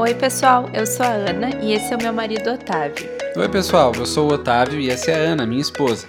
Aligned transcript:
Oi, 0.00 0.14
pessoal, 0.14 0.66
eu 0.72 0.86
sou 0.86 1.04
a 1.04 1.10
Ana 1.10 1.50
e 1.62 1.74
esse 1.74 1.92
é 1.92 1.96
o 1.98 2.02
meu 2.02 2.10
marido 2.10 2.50
Otávio. 2.52 3.06
Oi, 3.36 3.48
pessoal, 3.50 3.92
eu 3.94 4.06
sou 4.06 4.30
o 4.30 4.32
Otávio 4.32 4.80
e 4.80 4.88
essa 4.88 5.10
é 5.10 5.14
a 5.14 5.32
Ana, 5.32 5.44
minha 5.44 5.60
esposa. 5.60 6.08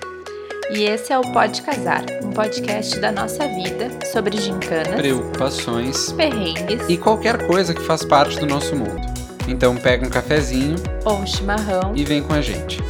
E 0.70 0.84
esse 0.84 1.12
é 1.12 1.20
o 1.20 1.34
Pode 1.34 1.62
Casar, 1.62 2.06
um 2.24 2.32
podcast 2.32 2.98
da 3.02 3.12
nossa 3.12 3.46
vida 3.50 3.90
sobre 4.06 4.38
gincanas, 4.38 4.96
Preocupações 4.96 6.14
perrengues 6.14 6.88
e 6.88 6.98
qualquer 6.98 7.46
coisa 7.46 7.74
que 7.74 7.82
faz 7.82 8.06
parte 8.06 8.40
do 8.40 8.46
nosso 8.46 8.74
mundo. 8.78 9.02
Então 9.46 9.76
pega 9.76 10.08
um 10.08 10.10
cafezinho 10.10 10.78
ou 11.04 11.18
um 11.18 11.28
chimarrão. 11.28 11.94
e 11.94 12.06
vem 12.06 12.24
com 12.24 12.32
a 12.32 12.40
gente. 12.40 12.82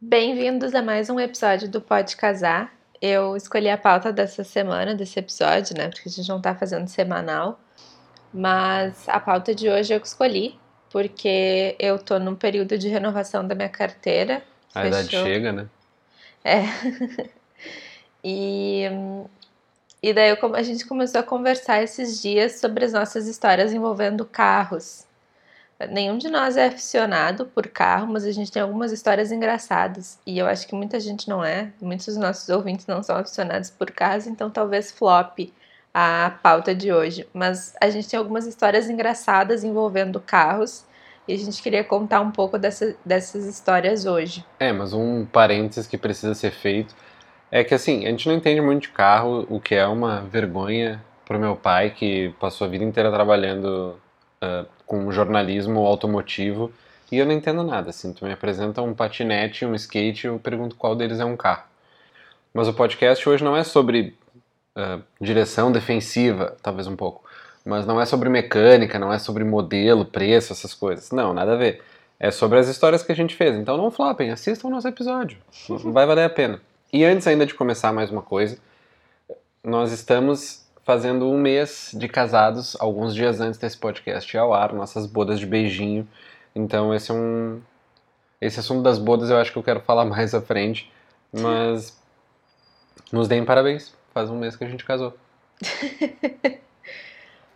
Bem-vindos 0.00 0.74
a 0.74 0.82
mais 0.82 1.08
um 1.08 1.20
episódio 1.20 1.68
do 1.68 1.80
Pode 1.80 2.16
Casar. 2.16 2.72
Eu 3.00 3.36
escolhi 3.36 3.68
a 3.68 3.76
pauta 3.76 4.12
dessa 4.12 4.44
semana, 4.44 4.94
desse 4.94 5.18
episódio, 5.18 5.76
né? 5.76 5.88
Porque 5.88 6.08
a 6.08 6.12
gente 6.12 6.28
não 6.28 6.40
tá 6.40 6.54
fazendo 6.54 6.88
semanal. 6.88 7.60
Mas 8.32 9.08
a 9.08 9.20
pauta 9.20 9.54
de 9.54 9.68
hoje 9.68 9.94
eu 9.94 10.00
escolhi, 10.00 10.58
porque 10.90 11.76
eu 11.78 11.98
tô 11.98 12.18
num 12.18 12.34
período 12.34 12.76
de 12.76 12.88
renovação 12.88 13.46
da 13.46 13.54
minha 13.54 13.68
carteira. 13.68 14.42
A 14.74 14.86
idade 14.86 15.08
Fechou. 15.08 15.24
chega, 15.24 15.52
né? 15.52 15.68
É. 16.42 16.62
e, 18.24 18.84
e 20.02 20.12
daí 20.12 20.36
a 20.54 20.62
gente 20.62 20.84
começou 20.84 21.20
a 21.20 21.24
conversar 21.24 21.82
esses 21.82 22.20
dias 22.20 22.58
sobre 22.58 22.84
as 22.84 22.92
nossas 22.92 23.28
histórias 23.28 23.72
envolvendo 23.72 24.24
carros. 24.24 25.06
Nenhum 25.90 26.18
de 26.18 26.28
nós 26.28 26.56
é 26.56 26.66
aficionado 26.66 27.46
por 27.46 27.66
carro, 27.66 28.06
mas 28.12 28.24
a 28.24 28.30
gente 28.30 28.50
tem 28.50 28.62
algumas 28.62 28.92
histórias 28.92 29.32
engraçadas. 29.32 30.18
E 30.26 30.38
eu 30.38 30.46
acho 30.46 30.66
que 30.66 30.74
muita 30.74 31.00
gente 31.00 31.28
não 31.28 31.44
é. 31.44 31.72
Muitos 31.80 32.06
dos 32.06 32.16
nossos 32.16 32.48
ouvintes 32.48 32.86
não 32.86 33.02
são 33.02 33.16
aficionados 33.16 33.70
por 33.70 33.90
carros, 33.90 34.26
então 34.26 34.48
talvez 34.48 34.92
flop 34.92 35.52
a 35.92 36.38
pauta 36.42 36.74
de 36.74 36.92
hoje. 36.92 37.26
Mas 37.32 37.74
a 37.80 37.90
gente 37.90 38.08
tem 38.08 38.18
algumas 38.18 38.46
histórias 38.46 38.88
engraçadas 38.88 39.64
envolvendo 39.64 40.20
carros. 40.20 40.84
E 41.26 41.32
a 41.32 41.38
gente 41.38 41.62
queria 41.62 41.82
contar 41.82 42.20
um 42.20 42.30
pouco 42.30 42.58
dessa, 42.58 42.94
dessas 43.04 43.46
histórias 43.46 44.04
hoje. 44.04 44.44
É, 44.60 44.72
mas 44.72 44.92
um 44.92 45.24
parênteses 45.24 45.86
que 45.86 45.96
precisa 45.96 46.34
ser 46.34 46.50
feito 46.50 46.94
é 47.50 47.64
que 47.64 47.74
assim, 47.74 48.04
a 48.06 48.10
gente 48.10 48.28
não 48.28 48.34
entende 48.34 48.60
muito 48.60 48.82
de 48.82 48.88
carro, 48.90 49.46
o 49.48 49.58
que 49.58 49.74
é 49.74 49.86
uma 49.86 50.20
vergonha 50.20 51.02
pro 51.24 51.38
meu 51.38 51.56
pai, 51.56 51.90
que 51.90 52.34
passou 52.38 52.66
a 52.66 52.70
vida 52.70 52.84
inteira 52.84 53.10
trabalhando 53.10 53.96
ah, 54.44 54.66
com 54.84 55.10
jornalismo 55.10 55.80
automotivo, 55.86 56.70
e 57.10 57.18
eu 57.18 57.24
não 57.24 57.32
entendo 57.32 57.62
nada. 57.62 57.90
Assim, 57.90 58.12
tu 58.12 58.26
me 58.26 58.32
apresenta 58.32 58.82
um 58.82 58.92
patinete 58.92 59.64
um 59.64 59.74
skate, 59.74 60.26
eu 60.26 60.38
pergunto 60.38 60.76
qual 60.76 60.94
deles 60.94 61.18
é 61.18 61.24
um 61.24 61.36
carro. 61.36 61.64
Mas 62.52 62.68
o 62.68 62.74
podcast 62.74 63.26
hoje 63.26 63.42
não 63.42 63.56
é 63.56 63.64
sobre 63.64 64.14
ah, 64.76 65.00
direção 65.18 65.72
defensiva, 65.72 66.56
talvez 66.62 66.86
um 66.86 66.94
pouco. 66.94 67.24
Mas 67.64 67.86
não 67.86 67.98
é 67.98 68.04
sobre 68.04 68.28
mecânica, 68.28 68.98
não 68.98 69.10
é 69.10 69.18
sobre 69.18 69.44
modelo, 69.44 70.04
preço, 70.04 70.52
essas 70.52 70.74
coisas. 70.74 71.10
Não, 71.10 71.32
nada 71.32 71.54
a 71.54 71.56
ver. 71.56 71.82
É 72.20 72.30
sobre 72.30 72.58
as 72.58 72.68
histórias 72.68 73.02
que 73.02 73.12
a 73.12 73.16
gente 73.16 73.34
fez. 73.34 73.56
Então 73.56 73.78
não 73.78 73.90
flopem, 73.90 74.30
assistam 74.30 74.68
o 74.68 74.70
nosso 74.70 74.86
episódio. 74.86 75.38
Vai 75.84 76.04
valer 76.04 76.24
a 76.24 76.30
pena. 76.30 76.60
E 76.92 77.02
antes 77.02 77.26
ainda 77.26 77.46
de 77.46 77.54
começar 77.54 77.92
mais 77.92 78.10
uma 78.10 78.22
coisa, 78.22 78.58
nós 79.64 79.90
estamos 79.90 80.63
fazendo 80.84 81.28
um 81.30 81.38
mês 81.38 81.90
de 81.94 82.08
casados, 82.08 82.76
alguns 82.78 83.14
dias 83.14 83.40
antes 83.40 83.58
desse 83.58 83.76
podcast 83.76 84.34
ir 84.34 84.38
ao 84.38 84.52
ar, 84.52 84.72
nossas 84.72 85.06
bodas 85.06 85.40
de 85.40 85.46
beijinho. 85.46 86.06
Então 86.54 86.94
esse 86.94 87.10
é 87.10 87.14
um. 87.14 87.60
Esse 88.40 88.60
assunto 88.60 88.82
das 88.82 88.98
bodas 88.98 89.30
eu 89.30 89.38
acho 89.38 89.50
que 89.52 89.58
eu 89.58 89.62
quero 89.62 89.80
falar 89.80 90.04
mais 90.06 90.34
à 90.34 90.40
frente. 90.40 90.92
Mas 91.32 91.98
nos 93.10 93.26
deem 93.26 93.44
parabéns. 93.44 93.94
Faz 94.12 94.30
um 94.30 94.38
mês 94.38 94.54
que 94.54 94.64
a 94.64 94.68
gente 94.68 94.84
casou. 94.84 95.14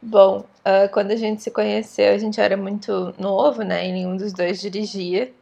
Bom, 0.01 0.45
ah, 0.65 0.89
quando 0.89 1.11
a 1.11 1.17
gente 1.17 1.43
se 1.43 1.51
conheceu, 1.51 2.13
a 2.13 2.19
gente 2.19 2.41
era 2.41 2.57
muito 2.57 3.15
novo, 3.19 3.63
né? 3.63 3.87
E 3.87 3.93
nenhum 3.93 4.17
dos 4.17 4.33
dois 4.33 4.61
dirigia. 4.61 5.33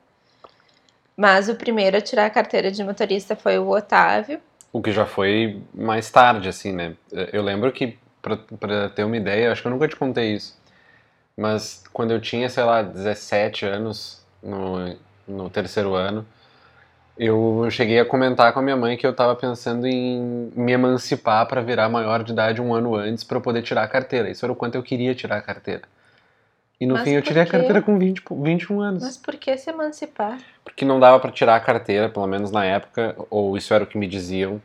Mas 1.17 1.49
o 1.49 1.55
primeiro 1.55 1.97
a 1.97 2.01
tirar 2.01 2.27
a 2.27 2.31
carteira 2.31 2.71
de 2.71 2.85
motorista 2.85 3.35
foi 3.35 3.59
o 3.59 3.69
Otávio. 3.71 4.41
O 4.77 4.83
que 4.83 4.93
já 4.93 5.07
foi 5.07 5.63
mais 5.73 6.11
tarde, 6.11 6.51
assim, 6.51 6.71
né? 6.71 6.95
Eu 7.33 7.43
lembro 7.43 7.73
que, 7.73 7.99
pra, 8.21 8.37
ter 8.91 9.05
uma 9.05 9.17
ideia, 9.17 9.51
acho 9.51 9.63
que 9.63 9.69
eu 9.69 9.73
nunca 9.73 9.89
te 9.89 9.97
contei 9.97 10.35
isso. 10.35 10.55
Mas 11.35 11.83
quando 11.95 12.11
eu 12.11 12.21
tinha, 12.21 12.47
sei 12.51 12.63
lá, 12.63 12.83
17 12.83 13.65
anos, 13.65 14.23
no, 14.43 14.95
no 15.27 15.49
terceiro 15.49 15.95
ano, 15.95 16.27
eu 17.19 17.67
cheguei 17.71 17.99
a 17.99 18.05
comentar 18.05 18.53
com 18.53 18.59
a 18.59 18.63
minha 18.63 18.77
mãe 18.77 18.99
que 18.99 19.07
eu 19.07 19.15
tava 19.15 19.35
pensando 19.35 19.87
em 19.87 20.53
me 20.55 20.73
emancipar 20.73 21.47
para 21.47 21.63
virar 21.63 21.89
maior 21.89 22.23
de 22.23 22.33
idade 22.33 22.61
um 22.61 22.75
ano 22.75 22.97
antes 22.97 23.25
para 23.25 23.41
poder 23.41 23.63
tirar 23.63 23.85
a 23.85 23.89
carteira. 23.89 24.29
Isso 24.29 24.45
era 24.45 24.53
o 24.53 24.57
quanto 24.57 24.75
eu 24.75 24.83
queria 24.83 25.15
tirar 25.15 25.39
a 25.39 25.43
carteira. 25.43 25.85
E 26.81 26.87
no 26.87 26.95
Mas 26.95 27.05
fim 27.05 27.11
eu 27.13 27.23
tirei 27.23 27.43
a 27.43 27.47
carteira 27.47 27.81
com 27.81 27.99
20, 27.99 28.23
21 28.31 28.81
anos. 28.81 29.03
Mas 29.03 29.17
por 29.17 29.37
que 29.37 29.57
se 29.57 29.71
emancipar? 29.71 30.39
Porque 30.63 30.85
não 30.85 31.01
dava 31.01 31.19
pra 31.19 31.31
tirar 31.31 31.57
a 31.57 31.61
carteira, 31.61 32.09
pelo 32.09 32.27
menos 32.27 32.51
na 32.51 32.65
época, 32.65 33.17
ou 33.31 33.57
isso 33.57 33.73
era 33.73 33.85
o 33.85 33.87
que 33.87 33.97
me 33.97 34.07
diziam, 34.07 34.61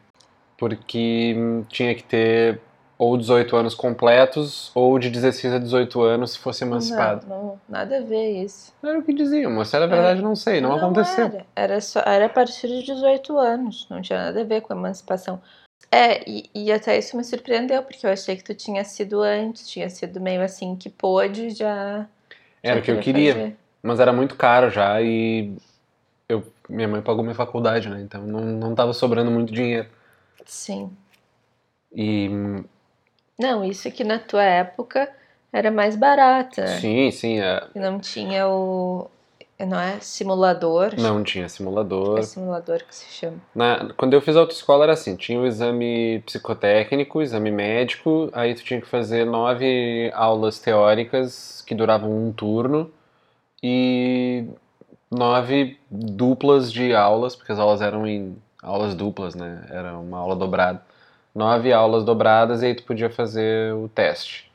porque 0.57 1.35
tinha 1.69 1.95
que 1.95 2.03
ter 2.03 2.59
ou 3.01 3.17
18 3.17 3.55
anos 3.55 3.73
completos 3.73 4.71
ou 4.75 4.99
de 4.99 5.09
16 5.09 5.55
a 5.55 5.57
18 5.57 6.01
anos 6.03 6.33
se 6.33 6.37
fosse 6.37 6.63
emancipado. 6.63 7.25
Não, 7.27 7.43
não, 7.43 7.61
nada 7.67 7.97
a 7.97 8.01
ver 8.01 8.43
isso. 8.43 8.71
Era 8.83 8.99
o 8.99 9.01
que 9.01 9.11
diziam, 9.11 9.49
mas 9.49 9.69
se 9.69 9.75
era 9.75 9.87
verdade 9.87 10.21
não 10.21 10.35
sei, 10.35 10.61
não, 10.61 10.75
aconteceu. 10.75 11.25
Era. 11.25 11.45
Era, 11.55 11.81
só, 11.81 11.99
era 12.05 12.27
a 12.27 12.29
partir 12.29 12.67
de 12.67 12.83
18 12.83 13.35
anos. 13.39 13.87
Não 13.89 14.03
tinha 14.03 14.25
nada 14.25 14.41
a 14.41 14.43
ver 14.43 14.61
com 14.61 14.73
a 14.73 14.75
emancipação. 14.75 15.41
É, 15.89 16.29
e, 16.29 16.49
e 16.53 16.71
até 16.71 16.97
isso 16.97 17.17
me 17.17 17.23
surpreendeu, 17.23 17.83
porque 17.83 18.05
eu 18.05 18.11
achei 18.11 18.35
que 18.35 18.43
tu 18.43 18.53
tinha 18.55 18.83
sido 18.83 19.21
antes, 19.21 19.67
tinha 19.69 19.89
sido 19.89 20.19
meio 20.21 20.41
assim 20.41 20.75
que 20.75 20.89
pôde 20.89 21.49
já. 21.51 22.07
Era 22.63 22.75
já 22.75 22.79
o 22.79 22.83
que 22.83 22.91
eu 22.91 22.99
queria, 22.99 23.33
fazer. 23.33 23.57
mas 23.83 23.99
era 23.99 24.13
muito 24.13 24.35
caro 24.35 24.69
já 24.69 25.01
e 25.01 25.53
eu, 26.29 26.45
minha 26.69 26.87
mãe 26.87 27.01
pagou 27.01 27.23
minha 27.23 27.35
faculdade, 27.35 27.89
né? 27.89 28.01
Então 28.01 28.25
não, 28.25 28.41
não 28.41 28.75
tava 28.75 28.93
sobrando 28.93 29.31
muito 29.31 29.53
dinheiro. 29.53 29.89
Sim. 30.45 30.95
E 31.93 32.29
Não, 33.37 33.63
isso 33.63 33.91
que 33.91 34.03
na 34.03 34.19
tua 34.19 34.43
época 34.43 35.13
era 35.51 35.69
mais 35.71 35.95
barato, 35.95 36.61
né? 36.61 36.67
sim, 36.79 37.11
sim, 37.11 37.39
é, 37.39 37.67
E 37.75 37.79
Não 37.79 37.99
tinha 37.99 38.47
o. 38.47 39.09
Não 39.65 39.79
é? 39.79 39.99
Simulador? 39.99 40.93
não 40.97 41.23
tinha 41.23 41.47
simulador. 41.49 42.19
É 42.19 42.21
simulador 42.23 42.79
que 42.87 42.95
se 42.95 43.05
chama. 43.11 43.37
Na- 43.53 43.91
quando 43.97 44.13
eu 44.13 44.21
fiz 44.21 44.35
autoescola 44.35 44.83
era 44.85 44.93
assim, 44.93 45.15
tinha 45.15 45.39
o 45.39 45.45
exame 45.45 46.21
psicotécnico, 46.25 47.21
exame 47.21 47.51
médico, 47.51 48.29
aí 48.33 48.53
tu 48.55 48.63
tinha 48.63 48.79
que 48.81 48.87
fazer 48.87 49.25
nove 49.25 50.11
aulas 50.13 50.59
teóricas 50.59 51.61
que 51.65 51.75
duravam 51.75 52.09
um 52.09 52.31
turno 52.31 52.91
e 53.61 54.45
nove 55.09 55.77
duplas 55.89 56.71
de 56.71 56.93
aulas, 56.95 57.35
porque 57.35 57.51
as 57.51 57.59
aulas 57.59 57.81
eram 57.81 58.07
em 58.07 58.37
aulas 58.63 58.95
duplas, 58.95 59.35
né? 59.35 59.65
Era 59.69 59.97
uma 59.97 60.17
aula 60.19 60.35
dobrada. 60.35 60.81
Nove 61.35 61.71
aulas 61.71 62.03
dobradas 62.03 62.61
e 62.61 62.67
aí 62.67 62.75
tu 62.75 62.83
podia 62.83 63.09
fazer 63.09 63.73
o 63.73 63.87
teste. 63.89 64.49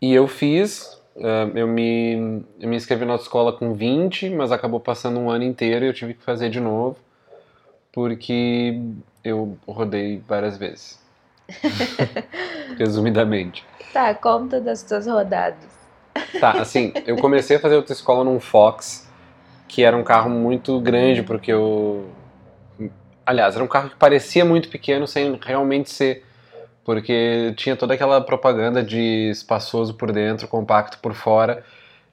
E 0.00 0.12
eu 0.12 0.26
fiz, 0.26 1.00
eu 1.16 1.66
me, 1.66 2.44
eu 2.58 2.68
me 2.68 2.76
inscrevi 2.76 3.04
na 3.04 3.12
autoescola 3.12 3.52
com 3.52 3.74
20, 3.74 4.30
mas 4.30 4.50
acabou 4.50 4.80
passando 4.80 5.18
um 5.18 5.30
ano 5.30 5.44
inteiro 5.44 5.84
e 5.84 5.88
eu 5.88 5.94
tive 5.94 6.14
que 6.14 6.22
fazer 6.22 6.48
de 6.48 6.60
novo, 6.60 6.96
porque 7.92 8.80
eu 9.22 9.56
rodei 9.66 10.22
várias 10.26 10.56
vezes. 10.56 11.00
Resumidamente. 12.78 13.64
Tá, 13.92 14.14
conta 14.14 14.60
das 14.60 14.82
tuas 14.82 15.06
rodadas. 15.06 15.70
Tá, 16.40 16.52
assim, 16.52 16.92
eu 17.06 17.16
comecei 17.16 17.56
a 17.56 17.60
fazer 17.60 17.76
autoescola 17.76 18.24
num 18.24 18.40
Fox, 18.40 19.08
que 19.68 19.82
era 19.82 19.96
um 19.96 20.02
carro 20.02 20.30
muito 20.30 20.80
grande, 20.80 21.22
porque 21.22 21.52
eu. 21.52 22.06
Aliás, 23.24 23.54
era 23.54 23.62
um 23.62 23.68
carro 23.68 23.90
que 23.90 23.96
parecia 23.96 24.44
muito 24.44 24.68
pequeno 24.68 25.06
sem 25.06 25.38
realmente 25.42 25.90
ser. 25.90 26.24
Porque 26.84 27.54
tinha 27.56 27.76
toda 27.76 27.94
aquela 27.94 28.20
propaganda 28.20 28.82
de 28.82 29.30
espaçoso 29.30 29.94
por 29.94 30.10
dentro, 30.12 30.48
compacto 30.48 30.98
por 30.98 31.14
fora. 31.14 31.64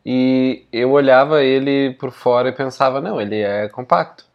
E 0.05 0.65
eu 0.71 0.91
olhava 0.91 1.43
ele 1.43 1.93
por 1.93 2.11
fora 2.11 2.49
e 2.49 2.51
pensava, 2.51 3.01
não, 3.01 3.19
ele 3.19 3.41
é 3.41 3.67
compacto. 3.67 4.25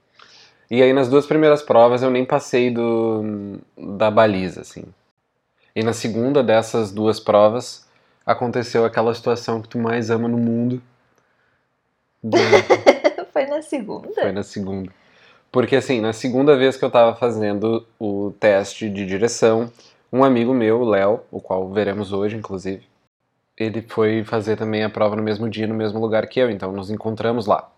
E 0.71 0.83
aí 0.83 0.93
nas 0.93 1.09
duas 1.09 1.27
primeiras 1.27 1.63
provas 1.63 2.03
eu 2.03 2.11
nem 2.11 2.25
passei 2.25 2.71
do, 2.71 3.59
da 3.77 4.11
baliza, 4.11 4.63
assim. 4.63 4.85
E 5.75 5.83
na 5.83 5.93
segunda 5.93 6.43
dessas 6.43 6.93
duas 6.93 7.21
provas 7.21 7.87
aconteceu 8.25 8.85
aquela 8.85 9.15
situação 9.15 9.61
que 9.61 9.69
tu 9.69 9.79
mais 9.79 10.11
ama 10.11 10.29
no 10.29 10.39
mundo. 10.39 10.83
Foi 13.33 13.47
na 13.47 13.63
segunda? 13.63 14.09
Foi 14.15 14.33
na 14.33 14.43
segunda. 14.43 14.93
Porque 15.51 15.77
assim, 15.77 16.01
na 16.01 16.13
segunda 16.13 16.57
vez 16.57 16.77
que 16.77 16.85
eu 16.85 16.91
tava 16.91 17.15
fazendo 17.15 17.87
o 17.99 18.33
teste 18.41 18.89
de 18.89 19.05
direção, 19.05 19.71
um 20.15 20.23
amigo 20.23 20.55
meu, 20.55 20.81
o 20.81 20.85
Léo, 20.85 21.23
o 21.29 21.41
qual 21.41 21.69
veremos 21.73 22.13
hoje, 22.13 22.37
inclusive, 22.37 22.87
ele 23.59 23.83
foi 23.83 24.23
fazer 24.23 24.57
também 24.57 24.85
a 24.85 24.89
prova 24.89 25.17
no 25.17 25.23
mesmo 25.25 25.51
dia, 25.51 25.67
no 25.67 25.75
mesmo 25.75 25.99
lugar 25.99 26.29
que 26.29 26.39
eu, 26.39 26.49
então 26.49 26.71
nos 26.71 26.89
encontramos 26.89 27.47
lá. 27.47 27.69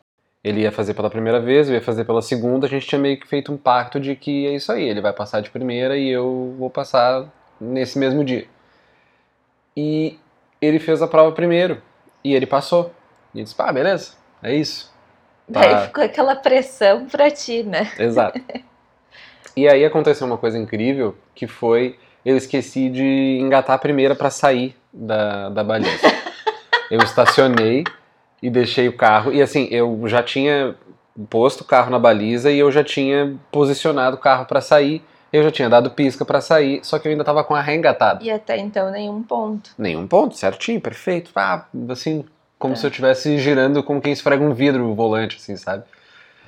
Ele 0.44 0.61
ia 0.61 0.71
fazer 0.71 0.93
pela 0.93 1.09
primeira 1.09 1.41
vez, 1.41 1.67
eu 1.67 1.75
ia 1.75 1.81
fazer 1.81 2.05
pela 2.05 2.21
segunda, 2.21 2.67
a 2.67 2.69
gente 2.69 2.87
tinha 2.87 2.99
meio 2.99 3.19
que 3.19 3.27
feito 3.27 3.50
um 3.50 3.56
pacto 3.56 3.99
de 3.99 4.15
que 4.15 4.47
é 4.49 4.55
isso 4.55 4.71
aí, 4.71 4.87
ele 4.87 5.00
vai 5.00 5.15
passar 5.15 5.41
de 5.41 5.49
primeira 5.49 5.97
e 5.97 6.11
eu 6.11 6.55
vou 6.59 6.69
passar 6.69 7.27
nesse 7.59 7.99
mesmo 7.99 8.23
dia. 8.23 8.47
E 9.75 10.19
ele 10.61 10.79
fez 10.79 11.00
a 11.00 11.09
prova 11.09 11.33
primeiro 11.33 11.81
e 12.23 12.35
ele 12.35 12.44
passou. 12.44 12.93
E 13.35 13.43
disse, 13.43 13.55
pá, 13.55 13.73
beleza, 13.73 14.12
é 14.43 14.55
isso. 14.55 14.94
Tá. 15.50 15.61
Daí 15.61 15.87
ficou 15.87 16.05
aquela 16.05 16.37
pressão 16.37 17.06
pra 17.06 17.31
ti, 17.31 17.62
né? 17.62 17.91
Exato. 17.99 18.38
E 19.59 19.67
aí 19.67 19.87
aconteceu 19.87 20.27
uma 20.27 20.37
coisa 20.37 20.59
incrível, 20.59 21.17
que 21.35 21.47
foi 21.47 21.99
eu 22.26 22.37
esqueci 22.37 22.88
de 22.88 23.38
engatar 23.40 23.76
a 23.76 23.78
primeira 23.78 24.12
para 24.12 24.31
sair 24.31 24.75
da, 24.93 25.49
da 25.49 25.62
baliza. 25.62 26.12
eu 26.90 26.99
estacionei 26.99 27.84
e 28.43 28.50
deixei 28.50 28.88
o 28.88 28.96
carro. 28.96 29.32
E 29.32 29.40
assim, 29.40 29.69
eu 29.70 30.02
já 30.06 30.25
tinha 30.25 30.75
posto 31.31 31.61
o 31.61 31.64
carro 31.64 31.88
na 31.88 32.00
baliza 32.00 32.50
e 32.50 32.58
eu 32.58 32.73
já 32.73 32.82
tinha 32.82 33.37
posicionado 33.52 34.17
o 34.17 34.19
carro 34.19 34.44
para 34.44 34.61
sair. 34.61 35.05
Eu 35.32 35.44
já 35.44 35.52
tinha 35.52 35.69
dado 35.69 35.90
pisca 35.90 36.25
para 36.25 36.40
sair, 36.40 36.81
só 36.82 36.99
que 36.99 37.06
eu 37.06 37.12
ainda 37.12 37.23
tava 37.23 37.44
com 37.44 37.55
a 37.55 37.61
ré 37.61 37.76
engatada. 37.76 38.25
E 38.25 38.31
até 38.31 38.58
então 38.58 38.90
nenhum 38.90 39.23
ponto. 39.23 39.70
Nenhum 39.78 40.06
ponto, 40.08 40.37
certinho, 40.37 40.81
perfeito. 40.81 41.31
Ah, 41.37 41.64
assim, 41.90 42.25
como 42.58 42.75
é. 42.75 42.76
se 42.76 42.84
eu 42.87 42.90
estivesse 42.90 43.38
girando 43.38 43.84
como 43.84 44.00
quem 44.00 44.12
esfrega 44.12 44.43
um 44.43 44.52
vidro 44.52 44.84
o 44.84 44.94
volante, 44.96 45.37
assim, 45.37 45.56
sabe? 45.56 45.84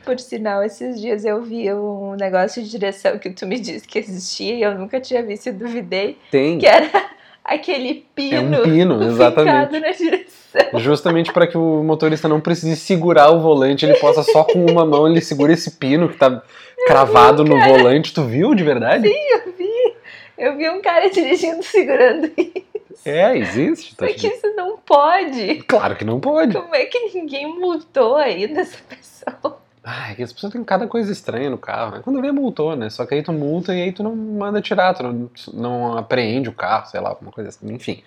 Por 0.08 0.19
sinal, 0.19 0.62
esses 0.62 0.99
dias 0.99 1.22
eu 1.22 1.43
vi 1.43 1.70
um 1.70 2.14
negócio 2.14 2.62
de 2.62 2.70
direção 2.70 3.19
que 3.19 3.28
tu 3.28 3.46
me 3.46 3.60
disse 3.60 3.87
que 3.87 3.99
existia 3.99 4.55
e 4.55 4.62
eu 4.62 4.75
nunca 4.75 4.99
tinha 4.99 5.22
visto 5.22 5.49
e 5.49 5.52
duvidei. 5.52 6.16
Tem. 6.31 6.56
Que 6.56 6.64
era 6.66 6.88
aquele 7.44 8.06
pino. 8.14 8.56
É 8.56 8.60
um 8.60 8.62
pino, 8.62 9.02
exatamente. 9.05 9.78
na 9.78 9.90
direção. 9.90 10.81
Justamente 10.81 11.31
para 11.31 11.46
que 11.46 11.58
o 11.58 11.82
motorista 11.84 12.26
não 12.26 12.40
precise 12.40 12.75
segurar 12.76 13.31
o 13.32 13.38
volante, 13.38 13.84
ele 13.84 13.99
possa 13.99 14.22
só 14.22 14.44
com 14.44 14.64
uma 14.64 14.87
mão 14.87 15.06
ele 15.06 15.20
segura 15.20 15.52
esse 15.52 15.72
pino 15.72 16.08
que 16.08 16.16
tá 16.16 16.43
cravado 16.87 17.44
vi, 17.44 17.50
no 17.50 17.61
volante. 17.61 18.14
Tu 18.14 18.25
viu 18.25 18.54
de 18.54 18.64
verdade? 18.64 19.06
Sim, 19.06 19.14
eu 19.14 19.52
vi. 19.58 19.94
Eu 20.38 20.56
vi 20.56 20.70
um 20.70 20.81
cara 20.81 21.11
dirigindo 21.11 21.62
segurando 21.62 22.32
isso. 22.34 22.64
É, 23.04 23.37
existe. 23.37 23.94
Tá 23.94 24.06
Só 24.06 24.14
que 24.14 24.26
isso 24.26 24.54
não 24.56 24.78
pode. 24.78 25.56
Claro 25.64 25.96
que 25.96 26.04
não 26.06 26.19
pode. 26.19 26.54
Como 26.54 26.75
é 26.75 26.87
que 26.87 27.11
ninguém 27.12 27.46
multou 27.46 28.16
ainda 28.16 28.62
essa 28.62 28.78
pessoa? 28.88 29.68
É 30.11 30.14
que 30.14 30.23
as 30.23 30.32
pessoas 30.32 30.52
têm 30.52 30.62
cada 30.64 30.87
coisa 30.87 31.11
estranha 31.11 31.49
no 31.49 31.58
carro. 31.58 31.93
Né? 31.93 32.00
Quando 32.02 32.20
vê, 32.20 32.31
multou, 32.32 32.76
né? 32.76 32.90
Só 32.90 33.06
que 33.06 33.14
aí 33.14 33.23
tu 33.23 33.32
multa 33.32 33.75
e 33.75 33.82
aí 33.82 33.93
tu 33.93 34.02
não 34.02 34.14
manda 34.14 34.61
tirar, 34.61 34.94
tu 34.94 35.02
não, 35.02 35.31
não 35.55 35.99
apreende 35.99 36.49
o 36.49 36.52
carro, 36.52 36.87
sei 36.87 37.00
lá, 37.00 37.11
alguma 37.11 37.32
coisa 37.32 37.50
assim. 37.50 37.73
Enfim. 37.73 38.02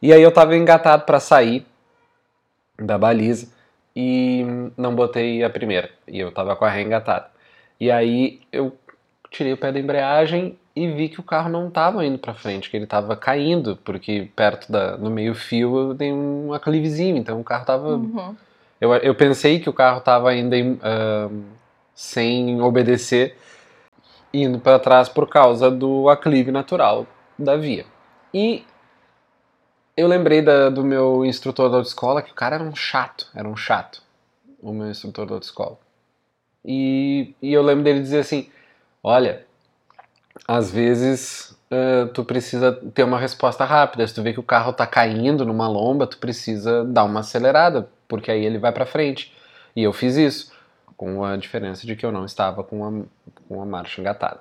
E 0.00 0.12
aí 0.12 0.22
eu 0.22 0.32
tava 0.32 0.56
engatado 0.56 1.04
para 1.04 1.20
sair 1.20 1.66
da 2.78 2.96
baliza 2.96 3.48
e 3.94 4.44
não 4.76 4.94
botei 4.94 5.42
a 5.42 5.50
primeira. 5.50 5.90
E 6.06 6.18
eu 6.18 6.32
tava 6.32 6.54
com 6.56 6.64
a 6.64 6.70
ré 6.70 6.82
engatada. 6.82 7.28
E 7.80 7.90
aí 7.90 8.40
eu 8.52 8.76
tirei 9.30 9.52
o 9.52 9.56
pé 9.56 9.72
da 9.72 9.78
embreagem 9.78 10.58
e 10.74 10.86
vi 10.88 11.08
que 11.08 11.20
o 11.20 11.24
carro 11.24 11.48
não 11.48 11.68
estava 11.68 12.04
indo 12.06 12.18
para 12.18 12.34
frente, 12.34 12.70
que 12.70 12.76
ele 12.76 12.84
estava 12.84 13.16
caindo, 13.16 13.76
porque 13.84 14.30
perto 14.36 14.70
da 14.70 14.96
no 14.96 15.10
meio 15.10 15.34
fio 15.34 15.94
tem 15.96 16.12
um 16.12 16.52
aclivezinho, 16.52 17.16
então 17.16 17.40
o 17.40 17.44
carro 17.44 17.62
estava 17.62 17.88
Uhum. 17.88 18.36
Eu, 18.80 18.92
eu 18.94 19.14
pensei 19.14 19.58
que 19.60 19.68
o 19.68 19.72
carro 19.72 19.98
estava 19.98 20.30
ainda 20.30 20.56
em, 20.56 20.78
ah, 20.82 21.28
sem 21.94 22.60
obedecer, 22.60 23.36
indo 24.32 24.58
para 24.58 24.78
trás 24.78 25.08
por 25.08 25.28
causa 25.28 25.70
do 25.70 26.08
aclive 26.08 26.50
natural 26.50 27.06
da 27.38 27.56
via. 27.56 27.84
E 28.32 28.64
eu 29.96 30.06
lembrei 30.06 30.42
da- 30.42 30.70
do 30.70 30.84
meu 30.84 31.24
instrutor 31.24 31.70
da 31.70 31.78
autoescola, 31.78 32.22
que 32.22 32.30
o 32.30 32.34
cara 32.34 32.56
era 32.56 32.64
um 32.64 32.74
chato, 32.74 33.28
era 33.34 33.48
um 33.48 33.56
chato, 33.56 34.02
o 34.62 34.72
meu 34.72 34.88
instrutor 34.90 35.26
da 35.26 35.34
autoescola. 35.34 35.78
E, 36.64 37.34
e 37.42 37.52
eu 37.52 37.62
lembro 37.62 37.84
dele 37.84 38.00
dizer 38.00 38.20
assim, 38.20 38.48
olha, 39.02 39.44
às 40.46 40.70
vezes 40.70 41.56
ah, 41.70 42.08
tu 42.12 42.24
precisa 42.24 42.72
ter 42.94 43.02
uma 43.04 43.18
resposta 43.18 43.64
rápida. 43.64 44.06
Se 44.06 44.14
tu 44.14 44.22
vê 44.22 44.32
que 44.32 44.40
o 44.40 44.42
carro 44.42 44.72
tá 44.72 44.86
caindo 44.86 45.44
numa 45.44 45.68
lomba, 45.68 46.06
tu 46.06 46.18
precisa 46.18 46.84
dar 46.84 47.04
uma 47.04 47.20
acelerada, 47.20 47.88
porque 48.08 48.30
aí 48.30 48.44
ele 48.44 48.58
vai 48.58 48.72
para 48.72 48.86
frente. 48.86 49.32
E 49.76 49.84
eu 49.84 49.92
fiz 49.92 50.16
isso, 50.16 50.52
com 50.96 51.24
a 51.24 51.36
diferença 51.36 51.86
de 51.86 51.94
que 51.94 52.04
eu 52.04 52.10
não 52.10 52.24
estava 52.24 52.64
com 52.64 52.84
a, 52.84 52.92
com 53.46 53.64
marcha 53.64 54.00
engatada. 54.00 54.40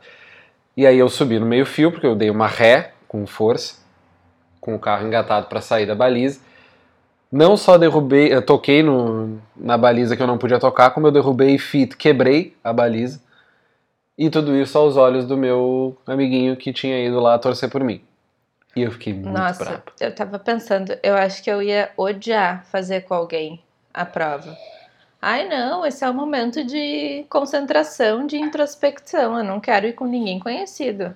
E 0.76 0.88
aí 0.88 0.98
eu 0.98 1.10
subi 1.10 1.40
no 1.40 1.46
meio 1.46 1.66
fio, 1.66 1.92
porque 1.92 2.08
eu 2.08 2.16
dei 2.16 2.30
uma 2.30 2.48
ré 2.48 2.94
com 3.08 3.28
força, 3.28 3.76
com 4.60 4.76
o 4.76 4.80
carro 4.80 5.06
engatado 5.06 5.48
para 5.48 5.62
sair 5.62 5.86
da 5.86 5.94
baliza. 5.94 6.40
Não 7.32 7.58
só 7.58 7.78
derrubei, 7.78 8.34
eu 8.34 8.42
toquei 8.42 8.82
no, 8.82 9.40
na 9.56 9.78
baliza 9.78 10.16
que 10.16 10.24
eu 10.24 10.28
não 10.28 10.38
podia 10.38 10.60
tocar, 10.60 10.92
como 10.92 11.08
eu 11.08 11.12
derrubei 11.12 11.58
fita, 11.58 11.96
quebrei 11.96 12.56
a 12.64 12.72
baliza. 12.72 13.22
E 14.18 14.30
tudo 14.30 14.56
isso 14.56 14.78
aos 14.78 14.98
olhos 14.98 15.26
do 15.26 15.38
meu 15.38 15.96
amiguinho 16.08 16.56
que 16.56 16.74
tinha 16.74 17.06
ido 17.06 17.20
lá 17.20 17.38
torcer 17.38 17.70
por 17.70 17.84
mim. 17.84 18.02
E 18.78 18.84
eu 18.84 18.92
fiquei 18.92 19.12
muito 19.12 19.30
Nossa, 19.30 19.64
bravo. 19.66 19.82
eu 20.00 20.14
tava 20.14 20.38
pensando, 20.38 20.96
eu 21.02 21.16
acho 21.16 21.42
que 21.42 21.50
eu 21.50 21.64
ia 21.64 21.90
odiar 21.98 22.64
fazer 22.72 23.02
com 23.02 23.16
alguém 23.16 23.60
a 23.92 24.06
prova. 24.06 24.56
Ai, 25.20 25.50
não, 25.50 25.84
esse 25.84 26.06
é 26.06 26.10
o 26.10 26.14
momento 26.14 26.64
de 26.64 27.26
concentração, 27.28 28.28
de 28.28 28.38
introspecção. 28.38 29.36
Eu 29.36 29.44
não 29.44 29.60
quero 29.60 29.88
ir 29.88 29.94
com 29.94 30.06
ninguém 30.06 30.38
conhecido. 30.40 31.16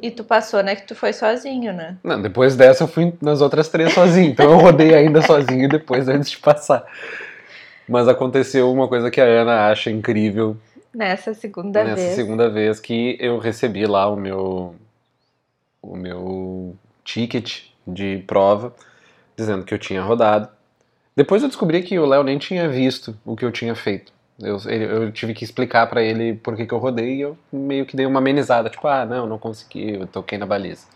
E 0.00 0.10
tu 0.10 0.24
passou, 0.24 0.64
né? 0.64 0.74
Que 0.74 0.82
tu 0.82 0.96
foi 0.96 1.12
sozinho, 1.12 1.72
né? 1.72 1.96
Não, 2.02 2.20
depois 2.20 2.56
dessa 2.56 2.82
eu 2.82 2.88
fui 2.88 3.14
nas 3.22 3.40
outras 3.40 3.68
três 3.68 3.92
sozinho. 3.94 4.30
Então 4.30 4.50
eu 4.50 4.58
rodei 4.58 4.94
ainda 4.96 5.22
sozinho 5.22 5.68
depois 5.68 6.08
antes 6.08 6.28
de 6.28 6.38
passar. 6.38 6.84
Mas 7.88 8.08
aconteceu 8.08 8.72
uma 8.72 8.88
coisa 8.88 9.12
que 9.12 9.20
a 9.20 9.24
Ana 9.24 9.68
acha 9.70 9.92
incrível 9.92 10.56
Nessa 10.94 11.32
segunda 11.34 11.84
nessa 11.84 11.96
vez. 11.96 12.14
segunda 12.14 12.50
vez 12.50 12.78
que 12.80 13.16
eu 13.20 13.38
recebi 13.38 13.86
lá 13.86 14.08
o 14.10 14.16
meu 14.16 14.74
o 15.82 15.96
meu 15.96 16.76
ticket 17.04 17.62
de 17.86 18.18
prova 18.26 18.74
dizendo 19.36 19.64
que 19.64 19.74
eu 19.74 19.78
tinha 19.78 20.02
rodado. 20.02 20.48
Depois 21.16 21.42
eu 21.42 21.48
descobri 21.48 21.82
que 21.82 21.98
o 21.98 22.06
Léo 22.06 22.22
nem 22.24 22.38
tinha 22.38 22.68
visto 22.68 23.16
o 23.24 23.36
que 23.36 23.44
eu 23.44 23.52
tinha 23.52 23.74
feito. 23.74 24.12
Eu, 24.40 24.58
ele- 24.66 24.84
eu 24.86 25.12
tive 25.12 25.34
que 25.34 25.44
explicar 25.44 25.86
pra 25.88 26.02
ele 26.02 26.34
por 26.36 26.56
que, 26.56 26.66
que 26.66 26.74
eu 26.74 26.78
rodei 26.78 27.16
e 27.18 27.20
eu 27.22 27.38
meio 27.52 27.86
que 27.86 27.96
dei 27.96 28.06
uma 28.06 28.20
amenizada, 28.20 28.70
tipo, 28.70 28.86
ah, 28.88 29.04
não, 29.06 29.26
não 29.26 29.38
consegui, 29.38 29.94
eu 29.94 30.06
toquei 30.06 30.38
na 30.38 30.46
baliza. 30.46 30.86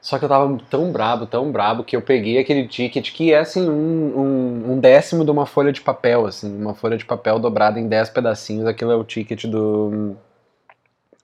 Só 0.00 0.18
que 0.18 0.24
eu 0.24 0.28
tava 0.28 0.56
tão 0.70 0.92
brabo, 0.92 1.26
tão 1.26 1.50
brabo, 1.50 1.82
que 1.82 1.96
eu 1.96 2.02
peguei 2.02 2.38
aquele 2.38 2.68
ticket 2.68 3.10
que 3.12 3.32
é 3.32 3.40
assim, 3.40 3.68
um, 3.68 4.18
um, 4.20 4.72
um 4.74 4.78
décimo 4.80 5.24
de 5.24 5.30
uma 5.32 5.46
folha 5.46 5.72
de 5.72 5.80
papel, 5.80 6.26
assim, 6.26 6.54
uma 6.60 6.74
folha 6.74 6.96
de 6.96 7.04
papel 7.04 7.38
dobrada 7.40 7.80
em 7.80 7.88
10 7.88 8.08
pedacinhos, 8.08 8.66
aquilo 8.66 8.92
é 8.92 8.96
o 8.96 9.02
ticket 9.02 9.46
do, 9.46 10.14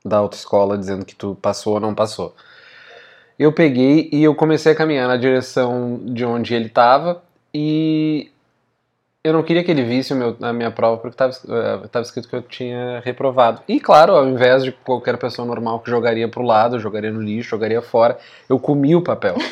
da 0.05 0.19
autoescola 0.19 0.79
dizendo 0.79 1.05
que 1.05 1.15
tu 1.15 1.35
passou 1.37 1.75
ou 1.75 1.81
não 1.81 1.95
passou. 1.95 2.35
Eu 3.43 3.53
peguei 3.53 4.09
e 4.13 4.23
eu 4.23 4.37
comecei 4.37 4.71
a 4.71 4.75
caminhar 4.75 5.09
na 5.09 5.17
direção 5.17 6.01
de 6.05 6.25
onde 6.25 6.55
ele 6.55 6.69
tava 6.69 7.25
e 7.53 8.31
eu 9.25 9.33
não 9.33 9.43
queria 9.43 9.65
que 9.65 9.71
ele 9.73 9.83
visse 9.83 10.13
o 10.13 10.17
meu, 10.17 10.37
a 10.41 10.53
minha 10.53 10.71
prova 10.71 10.97
porque 10.99 11.17
estava 11.21 12.03
escrito 12.03 12.29
que 12.29 12.37
eu 12.37 12.43
tinha 12.43 13.01
reprovado. 13.05 13.61
E 13.67 13.81
claro, 13.81 14.15
ao 14.15 14.29
invés 14.29 14.63
de 14.63 14.71
qualquer 14.71 15.17
pessoa 15.19 15.45
normal 15.45 15.81
que 15.81 15.91
jogaria 15.91 16.29
pro 16.29 16.45
lado, 16.45 16.79
jogaria 16.79 17.11
no 17.11 17.21
lixo, 17.21 17.51
jogaria 17.51 17.83
fora, 17.83 18.17
eu 18.49 18.61
comi 18.61 18.95
o 18.95 19.03
papel. 19.03 19.35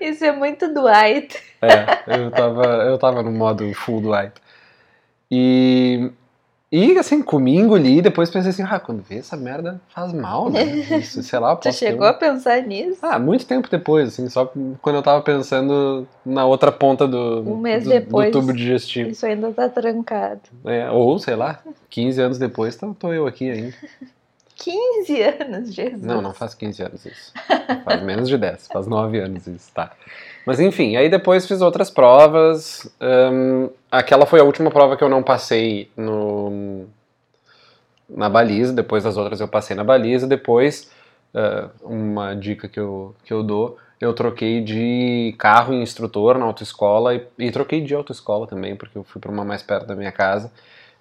Isso 0.00 0.24
é 0.24 0.30
muito 0.30 0.72
Dwight. 0.72 1.36
É, 1.60 2.16
eu 2.16 2.30
tava, 2.30 2.64
eu 2.84 2.96
tava 2.96 3.24
no 3.24 3.32
modo 3.32 3.74
full 3.74 4.08
hype. 4.10 4.40
E, 5.28 6.12
e 6.70 6.98
assim, 6.98 7.22
comi, 7.22 7.56
engoli, 7.56 7.98
e 7.98 8.02
depois 8.02 8.28
pensei 8.30 8.50
assim, 8.50 8.62
ah, 8.62 8.78
quando 8.78 9.02
vê 9.02 9.16
essa 9.18 9.36
merda 9.36 9.80
faz 9.88 10.12
mal, 10.12 10.50
né? 10.50 10.64
Isso, 10.98 11.22
sei 11.22 11.38
lá, 11.38 11.56
Tu 11.56 11.72
chegou 11.72 12.06
um- 12.06 12.10
a 12.10 12.12
pensar 12.12 12.60
nisso? 12.62 12.98
Ah, 13.02 13.18
muito 13.18 13.46
tempo 13.46 13.68
depois, 13.70 14.08
assim, 14.08 14.28
só 14.28 14.52
quando 14.82 14.96
eu 14.96 15.02
tava 15.02 15.22
pensando 15.22 16.06
na 16.24 16.44
outra 16.44 16.70
ponta 16.70 17.08
do, 17.08 17.40
Um 17.40 17.56
mês 17.58 17.84
do, 17.84 17.90
depois. 17.90 18.30
do 18.30 18.40
tubo 18.40 18.52
digestivo. 18.52 19.08
Isso 19.10 19.24
ainda 19.24 19.50
tá 19.52 19.68
trancado. 19.68 20.40
É, 20.66 20.90
ou, 20.90 21.18
sei 21.18 21.36
lá, 21.36 21.60
15 21.88 22.20
anos 22.20 22.38
depois, 22.38 22.76
tô, 22.76 22.92
tô 22.94 23.12
eu 23.12 23.26
aqui 23.26 23.50
ainda. 23.50 23.74
15 24.56 25.22
anos, 25.22 25.72
Jesus. 25.72 26.02
Não, 26.02 26.20
não 26.20 26.34
faz 26.34 26.52
15 26.52 26.82
anos 26.82 27.06
isso. 27.06 27.32
Faz 27.84 28.02
menos 28.02 28.28
de 28.28 28.36
10, 28.36 28.66
faz 28.66 28.88
9 28.88 29.18
anos 29.20 29.46
isso, 29.46 29.70
tá. 29.72 29.92
Mas 30.48 30.60
enfim, 30.60 30.96
aí 30.96 31.10
depois 31.10 31.46
fiz 31.46 31.60
outras 31.60 31.90
provas. 31.90 32.90
hum, 33.02 33.68
aquela 33.92 34.24
foi 34.24 34.40
a 34.40 34.44
última 34.44 34.70
prova 34.70 34.96
que 34.96 35.04
eu 35.04 35.08
não 35.10 35.22
passei 35.22 35.90
no, 35.94 36.86
na 38.08 38.30
baliza. 38.30 38.72
Depois 38.72 39.04
das 39.04 39.18
outras 39.18 39.40
eu 39.40 39.48
passei 39.48 39.76
na 39.76 39.84
baliza. 39.84 40.26
Depois, 40.26 40.90
ah, 41.34 41.68
uma 41.82 42.34
dica 42.34 42.66
que 42.66 42.80
eu, 42.80 43.14
que 43.26 43.30
eu 43.30 43.42
dou, 43.42 43.76
eu 44.00 44.14
troquei 44.14 44.62
de 44.62 45.34
carro 45.36 45.74
em 45.74 45.82
instrutor 45.82 46.38
na 46.38 46.46
autoescola 46.46 47.14
e, 47.14 47.26
e 47.38 47.50
troquei 47.50 47.82
de 47.82 47.94
autoescola 47.94 48.46
também, 48.46 48.74
porque 48.74 48.96
eu 48.96 49.04
fui 49.04 49.20
para 49.20 49.30
uma 49.30 49.44
mais 49.44 49.62
perto 49.62 49.86
da 49.86 49.94
minha 49.94 50.12
casa. 50.12 50.50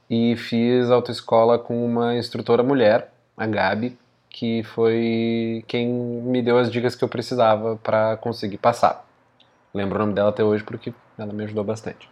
E 0.10 0.36
fiz 0.36 0.92
autoescola 0.92 1.58
com 1.58 1.86
uma 1.86 2.18
instrutora 2.18 2.64
mulher, 2.64 3.14
a 3.38 3.48
Gabi, 3.48 3.98
que 4.30 4.62
foi 4.64 5.64
quem 5.70 5.88
me 5.88 6.42
deu 6.42 6.58
as 6.58 6.70
dicas 6.70 6.96
que 6.98 7.04
eu 7.06 7.08
precisava 7.08 7.78
para 7.78 8.18
conseguir 8.18 8.58
passar. 8.58 9.07
Lembro 9.74 9.98
o 9.98 10.00
nome 10.00 10.14
dela 10.14 10.30
até 10.30 10.44
hoje 10.44 10.64
porque 10.64 10.94
ela 11.18 11.34
me 11.34 11.44
ajudou 11.44 11.64
bastante. 11.64 12.10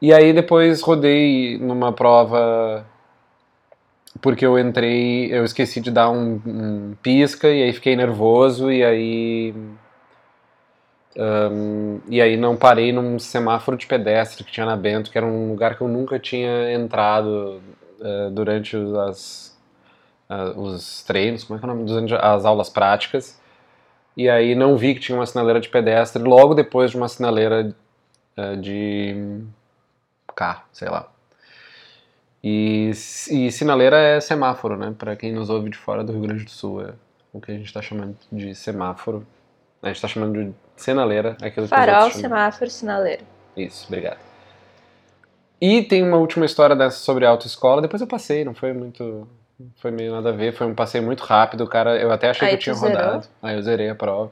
E 0.00 0.12
aí 0.12 0.32
depois 0.32 0.82
rodei 0.82 1.58
numa 1.58 1.92
prova 1.92 2.84
porque 4.20 4.44
eu 4.44 4.58
entrei, 4.58 5.32
eu 5.32 5.44
esqueci 5.44 5.80
de 5.80 5.90
dar 5.90 6.10
um, 6.10 6.40
um 6.46 6.96
pisca 7.02 7.48
e 7.48 7.62
aí 7.62 7.72
fiquei 7.72 7.96
nervoso 7.96 8.70
e 8.70 8.84
aí 8.84 9.54
um, 11.18 12.00
e 12.08 12.20
aí 12.20 12.36
não 12.36 12.56
parei 12.56 12.92
num 12.92 13.18
semáforo 13.18 13.76
de 13.76 13.86
pedestre 13.86 14.44
que 14.44 14.52
tinha 14.52 14.66
na 14.66 14.76
Bento, 14.76 15.10
que 15.10 15.16
era 15.16 15.26
um 15.26 15.48
lugar 15.48 15.76
que 15.76 15.80
eu 15.80 15.88
nunca 15.88 16.18
tinha 16.18 16.72
entrado 16.72 17.60
uh, 18.00 18.30
durante 18.30 18.76
as, 19.08 19.56
uh, 20.28 20.60
os 20.60 21.02
treinos, 21.04 21.44
como 21.44 21.56
é 21.56 21.60
que 21.60 21.66
é 21.66 21.70
o 21.70 21.74
nome? 21.74 21.86
Durante 21.86 22.14
as 22.14 22.44
aulas 22.44 22.68
práticas. 22.68 23.40
E 24.16 24.28
aí 24.28 24.54
não 24.54 24.76
vi 24.76 24.94
que 24.94 25.00
tinha 25.00 25.18
uma 25.18 25.26
sinaleira 25.26 25.60
de 25.60 25.68
pedestre 25.68 26.22
logo 26.22 26.54
depois 26.54 26.90
de 26.90 26.96
uma 26.96 27.08
sinaleira 27.08 27.74
uh, 28.36 28.56
de 28.56 29.42
carro, 30.34 30.62
sei 30.72 30.88
lá. 30.88 31.08
E, 32.42 32.90
e 33.30 33.50
sinaleira 33.50 33.98
é 33.98 34.20
semáforo, 34.20 34.76
né? 34.76 34.94
Para 34.96 35.16
quem 35.16 35.32
nos 35.32 35.50
ouve 35.50 35.68
de 35.68 35.76
fora 35.76 36.04
do 36.04 36.12
Rio 36.12 36.22
Grande 36.22 36.44
do 36.44 36.50
Sul, 36.50 36.82
é 36.82 36.94
o 37.32 37.40
que 37.40 37.50
a 37.50 37.54
gente 37.54 37.66
está 37.66 37.82
chamando 37.82 38.16
de 38.30 38.54
semáforo. 38.54 39.26
A 39.82 39.88
gente 39.88 39.96
está 39.96 40.08
chamando 40.08 40.44
de 40.44 40.54
sinaleira, 40.76 41.36
aquilo 41.42 41.66
Farol, 41.66 42.08
que 42.08 42.18
semáforo, 42.18 42.70
sinaleira. 42.70 43.22
Isso, 43.56 43.86
obrigado. 43.88 44.18
E 45.60 45.82
tem 45.82 46.02
uma 46.02 46.18
última 46.18 46.44
história 46.44 46.76
dessa 46.76 46.98
sobre 46.98 47.24
autoescola, 47.24 47.82
depois 47.82 48.00
eu 48.00 48.06
passei, 48.06 48.44
não 48.44 48.54
foi 48.54 48.72
muito. 48.72 49.26
Foi 49.76 49.90
meio 49.90 50.12
nada 50.12 50.28
a 50.28 50.32
ver, 50.32 50.52
foi 50.52 50.66
um 50.66 50.74
passeio 50.74 51.02
muito 51.02 51.22
rápido, 51.22 51.66
cara. 51.66 51.96
Eu 51.96 52.12
até 52.12 52.28
achei 52.30 52.48
Aí 52.48 52.54
que 52.54 52.56
eu 52.56 52.62
tinha 52.62 52.74
zerou? 52.74 52.96
rodado. 52.96 53.28
Aí 53.42 53.56
eu 53.56 53.62
zerei 53.62 53.88
a 53.88 53.94
prova. 53.94 54.30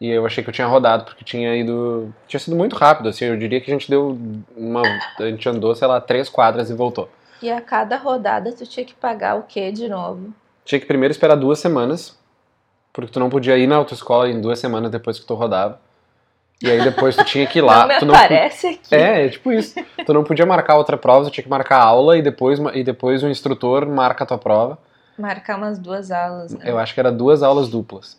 E 0.00 0.08
eu 0.08 0.24
achei 0.24 0.42
que 0.42 0.48
eu 0.48 0.54
tinha 0.54 0.66
rodado, 0.66 1.04
porque 1.04 1.24
tinha 1.24 1.54
ido. 1.56 2.12
Tinha 2.26 2.40
sido 2.40 2.56
muito 2.56 2.74
rápido, 2.76 3.08
assim. 3.08 3.26
Eu 3.26 3.36
diria 3.36 3.60
que 3.60 3.70
a 3.70 3.74
gente 3.74 3.88
deu 3.88 4.18
uma. 4.56 4.82
A 5.18 5.24
gente 5.24 5.48
andou, 5.48 5.74
sei 5.74 5.86
lá, 5.86 6.00
três 6.00 6.28
quadras 6.28 6.70
e 6.70 6.74
voltou. 6.74 7.08
E 7.42 7.50
a 7.50 7.60
cada 7.60 7.96
rodada 7.96 8.52
tu 8.52 8.66
tinha 8.66 8.84
que 8.84 8.94
pagar 8.94 9.36
o 9.36 9.42
quê 9.42 9.72
de 9.72 9.88
novo? 9.88 10.32
Tinha 10.64 10.78
que 10.78 10.86
primeiro 10.86 11.12
esperar 11.12 11.36
duas 11.36 11.58
semanas, 11.58 12.18
porque 12.92 13.10
tu 13.12 13.20
não 13.20 13.30
podia 13.30 13.56
ir 13.56 13.66
na 13.66 13.76
autoescola 13.76 14.28
em 14.28 14.40
duas 14.40 14.58
semanas 14.58 14.90
depois 14.90 15.18
que 15.18 15.26
tu 15.26 15.34
rodava. 15.34 15.80
E 16.62 16.70
aí 16.70 16.82
depois 16.82 17.16
tu 17.16 17.24
tinha 17.24 17.46
que 17.46 17.58
ir 17.58 17.62
lá. 17.64 17.80
não 17.80 17.88
me 17.88 17.98
tu 17.98 18.06
não 18.06 18.14
aparece 18.14 18.66
aqui. 18.66 18.94
É, 18.94 19.26
é 19.26 19.28
tipo 19.28 19.50
isso. 19.52 19.74
Tu 20.04 20.12
não 20.12 20.22
podia 20.24 20.44
marcar 20.44 20.76
outra 20.76 20.96
prova, 20.98 21.24
tu 21.24 21.30
tinha 21.30 21.44
que 21.44 21.50
marcar 21.50 21.78
a 21.78 21.84
aula 21.84 22.18
e 22.18 22.22
depois, 22.22 22.58
e 22.74 22.84
depois 22.84 23.22
o 23.22 23.28
instrutor 23.28 23.86
marca 23.86 24.24
a 24.24 24.26
tua 24.26 24.38
prova. 24.38 24.78
Marcar 25.18 25.56
umas 25.56 25.78
duas 25.78 26.10
aulas, 26.10 26.52
né? 26.52 26.64
Eu 26.64 26.78
acho 26.78 26.94
que 26.94 27.00
era 27.00 27.10
duas 27.10 27.42
aulas 27.42 27.68
duplas. 27.68 28.18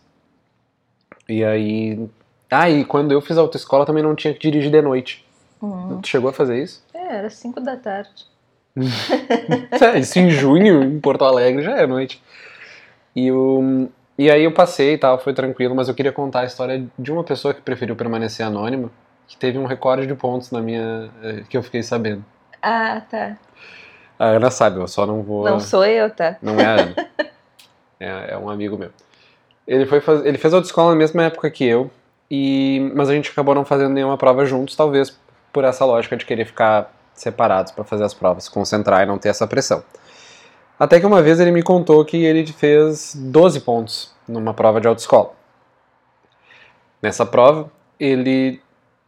E 1.27 1.43
aí. 1.43 2.07
Ah, 2.49 2.69
e 2.69 2.83
quando 2.83 3.11
eu 3.11 3.21
fiz 3.21 3.37
autoescola 3.37 3.85
também 3.85 4.03
não 4.03 4.15
tinha 4.15 4.33
que 4.33 4.39
dirigir 4.39 4.71
de 4.71 4.81
noite. 4.81 5.25
Uhum. 5.61 6.01
Tu 6.01 6.09
chegou 6.09 6.29
a 6.29 6.33
fazer 6.33 6.61
isso? 6.61 6.83
É, 6.93 7.17
era 7.17 7.29
cinco 7.29 7.59
da 7.61 7.75
tarde. 7.77 8.09
É, 9.81 9.99
isso 9.99 10.19
em 10.19 10.29
junho, 10.29 10.83
em 10.83 10.99
Porto 10.99 11.25
Alegre, 11.25 11.63
já 11.63 11.75
é 11.77 11.87
noite. 11.87 12.21
E, 13.15 13.31
o, 13.31 13.89
e 14.17 14.29
aí 14.29 14.43
eu 14.43 14.51
passei 14.51 14.93
e 14.93 14.97
tal, 14.97 15.17
foi 15.19 15.33
tranquilo, 15.33 15.75
mas 15.75 15.87
eu 15.87 15.95
queria 15.95 16.11
contar 16.11 16.41
a 16.41 16.45
história 16.45 16.85
de 16.97 17.11
uma 17.11 17.23
pessoa 17.23 17.53
que 17.53 17.61
preferiu 17.61 17.95
permanecer 17.95 18.45
anônima, 18.45 18.91
que 19.27 19.37
teve 19.37 19.57
um 19.57 19.65
recorde 19.65 20.05
de 20.05 20.13
pontos 20.13 20.51
na 20.51 20.61
minha. 20.61 21.09
eh, 21.23 21.43
que 21.49 21.57
eu 21.57 21.63
fiquei 21.63 21.81
sabendo. 21.81 22.23
Ah, 22.61 23.01
tá. 23.09 23.37
A 24.19 24.25
Ana 24.25 24.51
sabe, 24.51 24.79
eu 24.79 24.87
só 24.87 25.05
não 25.05 25.23
vou. 25.23 25.45
Não 25.45 25.59
sou 25.59 25.83
eu, 25.83 26.09
tá? 26.09 26.37
Não 26.41 26.59
é 26.59 26.65
a 26.65 26.71
Ana. 26.71 26.95
É, 28.03 28.33
é 28.33 28.37
um 28.37 28.49
amigo 28.49 28.79
meu. 28.79 28.89
Ele, 29.67 29.85
foi 29.85 30.01
faz... 30.01 30.25
ele 30.25 30.39
fez 30.39 30.51
autoescola 30.55 30.89
na 30.89 30.95
mesma 30.95 31.21
época 31.21 31.51
que 31.51 31.63
eu, 31.63 31.91
e... 32.31 32.91
mas 32.95 33.09
a 33.09 33.13
gente 33.13 33.29
acabou 33.29 33.53
não 33.53 33.63
fazendo 33.63 33.93
nenhuma 33.93 34.17
prova 34.17 34.43
juntos, 34.43 34.75
talvez 34.75 35.15
por 35.53 35.63
essa 35.63 35.85
lógica 35.85 36.17
de 36.17 36.25
querer 36.25 36.45
ficar 36.45 36.91
separados 37.13 37.71
para 37.71 37.83
fazer 37.83 38.03
as 38.03 38.11
provas, 38.11 38.45
se 38.45 38.49
concentrar 38.49 39.03
e 39.03 39.05
não 39.05 39.19
ter 39.19 39.29
essa 39.29 39.45
pressão. 39.45 39.83
Até 40.81 40.99
que 40.99 41.05
uma 41.05 41.21
vez 41.21 41.39
ele 41.39 41.51
me 41.51 41.61
contou 41.61 42.03
que 42.03 42.17
ele 42.17 42.43
fez 42.47 43.13
12 43.15 43.59
pontos 43.59 44.11
numa 44.27 44.51
prova 44.51 44.81
de 44.81 44.87
autoescola. 44.87 45.31
Nessa 46.99 47.23
prova, 47.23 47.71
ele 47.99 48.59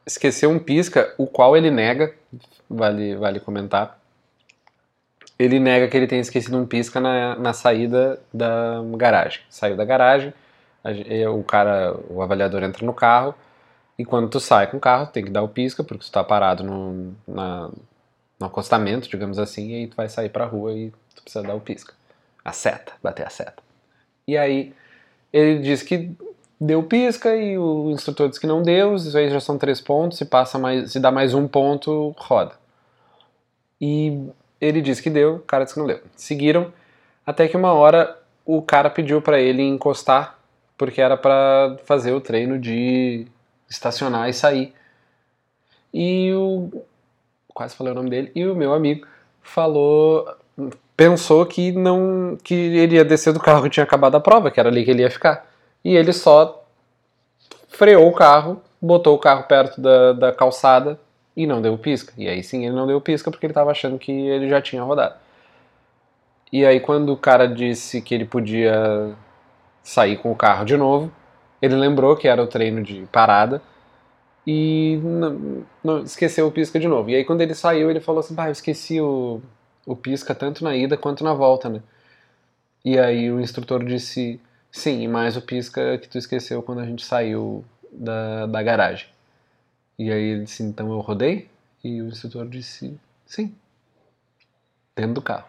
esqueceu 0.06 0.52
um 0.52 0.60
pisca, 0.60 1.16
o 1.18 1.26
qual 1.26 1.58
ele 1.58 1.72
nega, 1.72 2.14
vale, 2.70 3.16
vale 3.16 3.40
comentar. 3.40 4.00
Ele 5.40 5.60
nega 5.60 5.88
que 5.88 5.98
ele 5.98 6.06
tenha 6.06 6.22
esquecido 6.22 6.60
um 6.60 6.68
pisca 6.68 7.00
na, 7.00 7.36
na 7.38 7.54
saída 7.54 8.22
da 8.32 8.80
garagem. 8.96 9.42
Saiu 9.50 9.76
da 9.76 9.84
garagem, 9.84 10.32
o 11.36 11.44
cara, 11.44 11.98
o 12.08 12.22
avaliador 12.22 12.62
entra 12.62 12.86
no 12.86 12.94
carro, 12.94 13.34
e 13.98 14.06
quando 14.06 14.30
tu 14.30 14.40
sai 14.40 14.68
com 14.68 14.78
o 14.78 14.80
carro, 14.80 15.08
tem 15.08 15.26
que 15.26 15.32
dar 15.32 15.42
o 15.42 15.50
pisca, 15.50 15.84
porque 15.84 16.06
tu 16.06 16.12
tá 16.12 16.24
parado 16.24 16.64
no, 16.64 17.16
na, 17.28 17.72
no 18.40 18.46
acostamento, 18.46 19.10
digamos 19.10 19.40
assim, 19.40 19.72
e 19.72 19.76
aí 19.78 19.88
tu 19.88 19.96
vai 19.96 20.08
sair 20.08 20.30
pra 20.30 20.46
rua 20.46 20.72
e 20.72 20.94
tu 21.16 21.24
precisa 21.24 21.44
dar 21.44 21.56
o 21.56 21.62
pisca. 21.62 21.94
A 22.44 22.52
seta, 22.52 22.94
bater 23.02 23.26
a 23.26 23.30
seta. 23.30 23.62
E 24.28 24.38
aí 24.38 24.74
ele 25.32 25.60
disse 25.62 25.86
que 25.86 26.12
deu 26.60 26.84
pisca 26.84 27.36
e 27.36 27.58
o 27.58 27.92
instrutor 27.92 28.30
disse 28.30 28.40
que 28.40 28.48
não 28.48 28.62
deu, 28.62 28.96
isso 28.96 29.18
aí 29.18 29.30
já 29.30 29.40
são 29.40 29.58
três 29.58 29.82
pontos, 29.82 30.18
se 30.18 30.26
passa 30.26 30.58
mais, 30.58 30.92
se 30.92 31.00
dá 31.00 31.12
mais 31.12 31.34
um 31.34 31.48
ponto, 31.48 32.14
roda. 32.18 32.54
E 33.80 34.30
ele 34.62 34.82
disse 34.82 35.02
que 35.02 35.10
deu, 35.10 35.36
o 35.36 35.40
cara 35.40 35.64
disse 35.64 35.74
que 35.74 35.80
não 35.80 35.88
deu. 35.88 36.02
Seguiram, 36.16 36.72
até 37.26 37.48
que 37.48 37.58
uma 37.58 37.74
hora 37.74 38.18
o 38.46 38.62
cara 38.62 38.90
pediu 38.90 39.22
pra 39.22 39.40
ele 39.40 39.62
encostar, 39.62 40.40
porque 40.78 41.02
era 41.02 41.18
pra 41.18 41.78
fazer 41.86 42.12
o 42.12 42.22
treino 42.22 42.60
de 42.60 43.28
estacionar 43.70 44.30
e 44.30 44.34
sair. 44.34 44.74
E 45.94 46.32
o. 46.34 46.84
Quase 47.54 47.76
falei 47.76 47.94
o 47.94 47.96
nome 47.96 48.10
dele. 48.10 48.32
E 48.34 48.46
o 48.48 48.56
meu 48.56 48.74
amigo 48.74 49.06
falou. 49.42 50.36
Pensou 50.96 51.46
que 51.46 51.72
não. 51.72 52.38
que 52.44 52.54
ele 52.54 52.96
ia 52.96 53.06
descer 53.06 53.34
do 53.34 53.40
carro 53.40 53.64
que 53.64 53.70
tinha 53.70 53.84
acabado 53.84 54.16
a 54.16 54.20
prova, 54.20 54.52
que 54.52 54.60
era 54.60 54.70
ali 54.70 54.86
que 54.86 54.92
ele 54.92 55.02
ia 55.02 55.10
ficar. 55.10 55.46
E 55.84 55.96
ele 55.96 56.14
só 56.14 56.64
freou 57.68 58.08
o 58.08 58.14
carro, 58.14 58.62
botou 58.82 59.16
o 59.16 59.20
carro 59.20 59.44
perto 59.44 59.82
da, 59.82 60.14
da 60.14 60.32
calçada 60.32 61.00
e 61.36 61.48
não 61.48 61.62
deu 61.62 61.78
pisca. 61.78 62.14
E 62.18 62.28
aí 62.28 62.44
sim 62.44 62.66
ele 62.66 62.76
não 62.76 62.86
deu 62.88 63.02
pisca 63.02 63.32
porque 63.32 63.46
ele 63.46 63.52
estava 63.52 63.72
achando 63.72 63.98
que 63.98 64.12
ele 64.12 64.48
já 64.48 64.62
tinha 64.62 64.84
rodado. 64.84 65.16
E 66.52 66.66
aí 66.66 66.80
quando 66.80 67.12
o 67.12 67.18
cara 67.18 67.48
disse 67.48 68.02
que 68.02 68.14
ele 68.14 68.26
podia 68.26 69.16
sair 69.82 70.18
com 70.18 70.32
o 70.32 70.36
carro 70.36 70.64
de 70.66 70.78
novo, 70.78 71.12
ele 71.62 71.76
lembrou 71.76 72.16
que 72.16 72.28
era 72.28 72.42
o 72.44 72.48
treino 72.48 72.84
de 72.84 73.08
parada 73.12 73.62
e 74.46 75.00
não, 75.04 75.64
não- 75.84 76.04
esqueceu 76.04 76.46
o 76.48 76.52
pisca 76.52 76.80
de 76.80 76.88
novo. 76.88 77.10
E 77.10 77.16
aí 77.16 77.26
quando 77.26 77.42
ele 77.42 77.56
saiu, 77.56 77.90
ele 77.90 78.00
falou 78.00 78.20
assim: 78.20 78.36
"Bah, 78.36 78.48
eu 78.48 78.52
esqueci 78.52 79.02
o, 79.02 79.42
o 79.86 79.96
pisca 79.96 80.34
tanto 80.36 80.64
na 80.64 80.76
ida 80.76 80.98
quanto 80.98 81.24
na 81.24 81.34
volta, 81.34 81.70
né?" 81.70 81.82
E 82.86 83.00
aí 83.00 83.32
o 83.32 83.40
instrutor 83.40 83.84
disse: 83.86 84.40
"Sim, 84.72 85.08
mais 85.08 85.38
o 85.38 85.42
pisca 85.42 85.98
que 85.98 86.08
tu 86.10 86.18
esqueceu 86.18 86.62
quando 86.64 86.82
a 86.82 86.86
gente 86.86 87.06
saiu 87.06 87.64
da, 87.92 88.46
da 88.48 88.64
garagem." 88.64 89.08
E 89.98 90.12
aí 90.12 90.24
ele 90.24 90.44
disse: 90.46 90.64
"Então 90.64 90.92
eu 90.92 91.00
rodei?" 91.00 91.50
E 91.84 92.02
o 92.02 92.08
instrutor 92.08 92.48
disse: 92.48 92.98
"Sim." 93.26 93.54
Dentro 94.96 95.16
do 95.16 95.22
carro. 95.22 95.46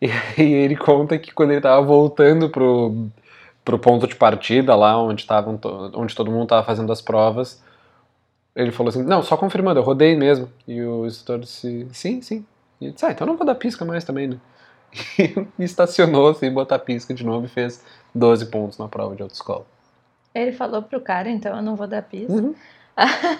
E 0.00 0.06
aí 0.38 0.52
ele 0.52 0.76
conta 0.76 1.18
que 1.18 1.32
quando 1.32 1.52
ele 1.52 1.60
tava 1.60 1.80
voltando 1.82 2.50
pro, 2.50 3.08
pro 3.64 3.78
ponto 3.78 4.06
de 4.06 4.14
partida, 4.14 4.74
lá 4.76 5.00
onde, 5.00 5.26
tavam 5.26 5.58
onde 5.94 6.14
todo 6.14 6.30
mundo 6.30 6.48
tava 6.48 6.64
fazendo 6.64 6.92
as 6.92 7.00
provas, 7.00 7.62
ele 8.54 8.70
falou 8.70 8.90
assim, 8.90 9.02
não, 9.02 9.22
só 9.22 9.36
confirmando, 9.36 9.80
eu 9.80 9.84
rodei 9.84 10.16
mesmo. 10.16 10.48
E 10.68 10.82
o 10.82 11.06
instrutor 11.06 11.40
disse, 11.40 11.88
sim, 11.92 12.20
sim. 12.20 12.44
E 12.80 12.90
disse, 12.90 13.04
ah, 13.06 13.10
então 13.12 13.26
não 13.26 13.36
vou 13.36 13.46
dar 13.46 13.54
pisca 13.54 13.84
mais 13.84 14.04
também, 14.04 14.28
né? 14.28 14.36
E 15.58 15.64
estacionou 15.64 16.34
sem 16.34 16.52
botar 16.52 16.78
pisca 16.78 17.12
de 17.14 17.24
novo 17.24 17.46
e 17.46 17.48
fez 17.48 17.82
12 18.14 18.46
pontos 18.46 18.78
na 18.78 18.88
prova 18.88 19.14
de 19.16 19.22
autoescola. 19.22 19.66
Ele 20.34 20.52
falou 20.52 20.82
pro 20.82 21.00
cara, 21.00 21.28
então 21.30 21.56
eu 21.56 21.62
não 21.62 21.76
vou 21.76 21.86
dar 21.86 22.02
pista. 22.02 22.32
Uhum. 22.32 22.54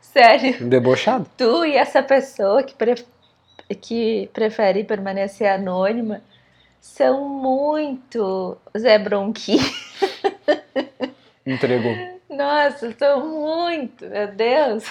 Sério, 0.00 0.68
Debochado. 0.68 1.26
tu 1.36 1.64
e 1.64 1.74
essa 1.76 2.02
pessoa 2.02 2.62
que, 2.62 2.74
pre- 2.74 3.04
que 3.80 4.28
prefere 4.34 4.84
permanecer 4.84 5.50
anônima 5.50 6.20
são 6.80 7.26
muito 7.28 8.56
Zé 8.76 8.98
Bronqui. 8.98 9.56
Entregou. 11.46 11.92
Nossa, 12.28 12.94
são 12.98 13.26
muito, 13.28 14.04
meu 14.06 14.28
Deus. 14.28 14.84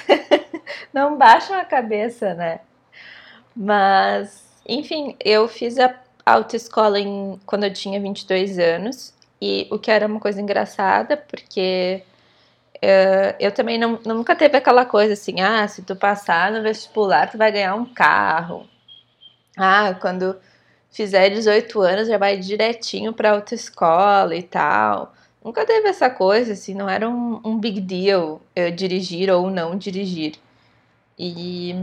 Não 0.94 1.18
baixam 1.18 1.56
a 1.60 1.66
cabeça, 1.66 2.34
né? 2.34 2.60
Mas, 3.55 4.43
enfim, 4.67 5.15
eu 5.24 5.48
fiz 5.48 5.77
a 5.79 5.93
autoescola 6.25 7.00
em, 7.00 7.39
quando 7.46 7.65
eu 7.65 7.74
tinha 7.74 8.00
22 8.00 8.60
anos. 8.60 9.13
E 9.41 9.67
o 9.72 9.79
que 9.79 9.89
era 9.91 10.08
uma 10.08 10.20
coisa 10.20 10.41
engraçada, 10.41 11.17
porque 11.17 12.03
eh, 12.81 13.36
eu 13.39 13.51
também 13.51 13.77
não, 13.77 14.00
nunca 14.05 14.36
teve 14.36 14.58
aquela 14.58 14.86
coisa 14.86 15.13
assim, 15.13 15.41
ah, 15.41 15.67
se 15.67 15.81
tu 15.84 15.96
passar 15.96 16.51
no 16.51 16.62
vestibular, 16.63 17.29
tu 17.31 17.38
vai 17.38 17.51
ganhar 17.51 17.75
um 17.75 17.86
carro. 17.86 18.67
Ah, 19.58 19.96
quando 20.01 20.38
fizer 20.91 21.29
18 21.29 21.81
anos, 21.81 22.08
já 22.08 22.17
vai 22.17 22.38
direitinho 22.38 23.13
pra 23.13 23.31
autoescola 23.31 24.36
e 24.36 24.43
tal. 24.43 25.13
Nunca 25.43 25.65
teve 25.65 25.89
essa 25.89 26.10
coisa, 26.10 26.53
assim, 26.53 26.74
não 26.75 26.89
era 26.89 27.10
um, 27.10 27.41
um 27.43 27.60
big 27.60 27.81
deal 27.81 28.41
eu 28.55 28.72
dirigir 28.72 29.29
ou 29.31 29.50
não 29.50 29.75
dirigir. 29.77 30.36
E 31.17 31.75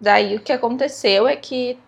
daí 0.00 0.36
o 0.36 0.40
que 0.40 0.52
aconteceu 0.52 1.26
é 1.26 1.36
que 1.36 1.78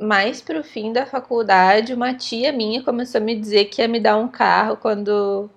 mais 0.00 0.40
pro 0.40 0.62
fim 0.64 0.92
da 0.92 1.06
faculdade, 1.06 1.94
uma 1.94 2.14
tia 2.14 2.52
minha 2.52 2.82
começou 2.82 3.20
a 3.20 3.24
me 3.24 3.38
dizer 3.38 3.66
que 3.66 3.80
ia 3.80 3.88
me 3.88 4.00
dar 4.00 4.16
um 4.16 4.28
carro 4.28 4.76
quando, 4.76 5.50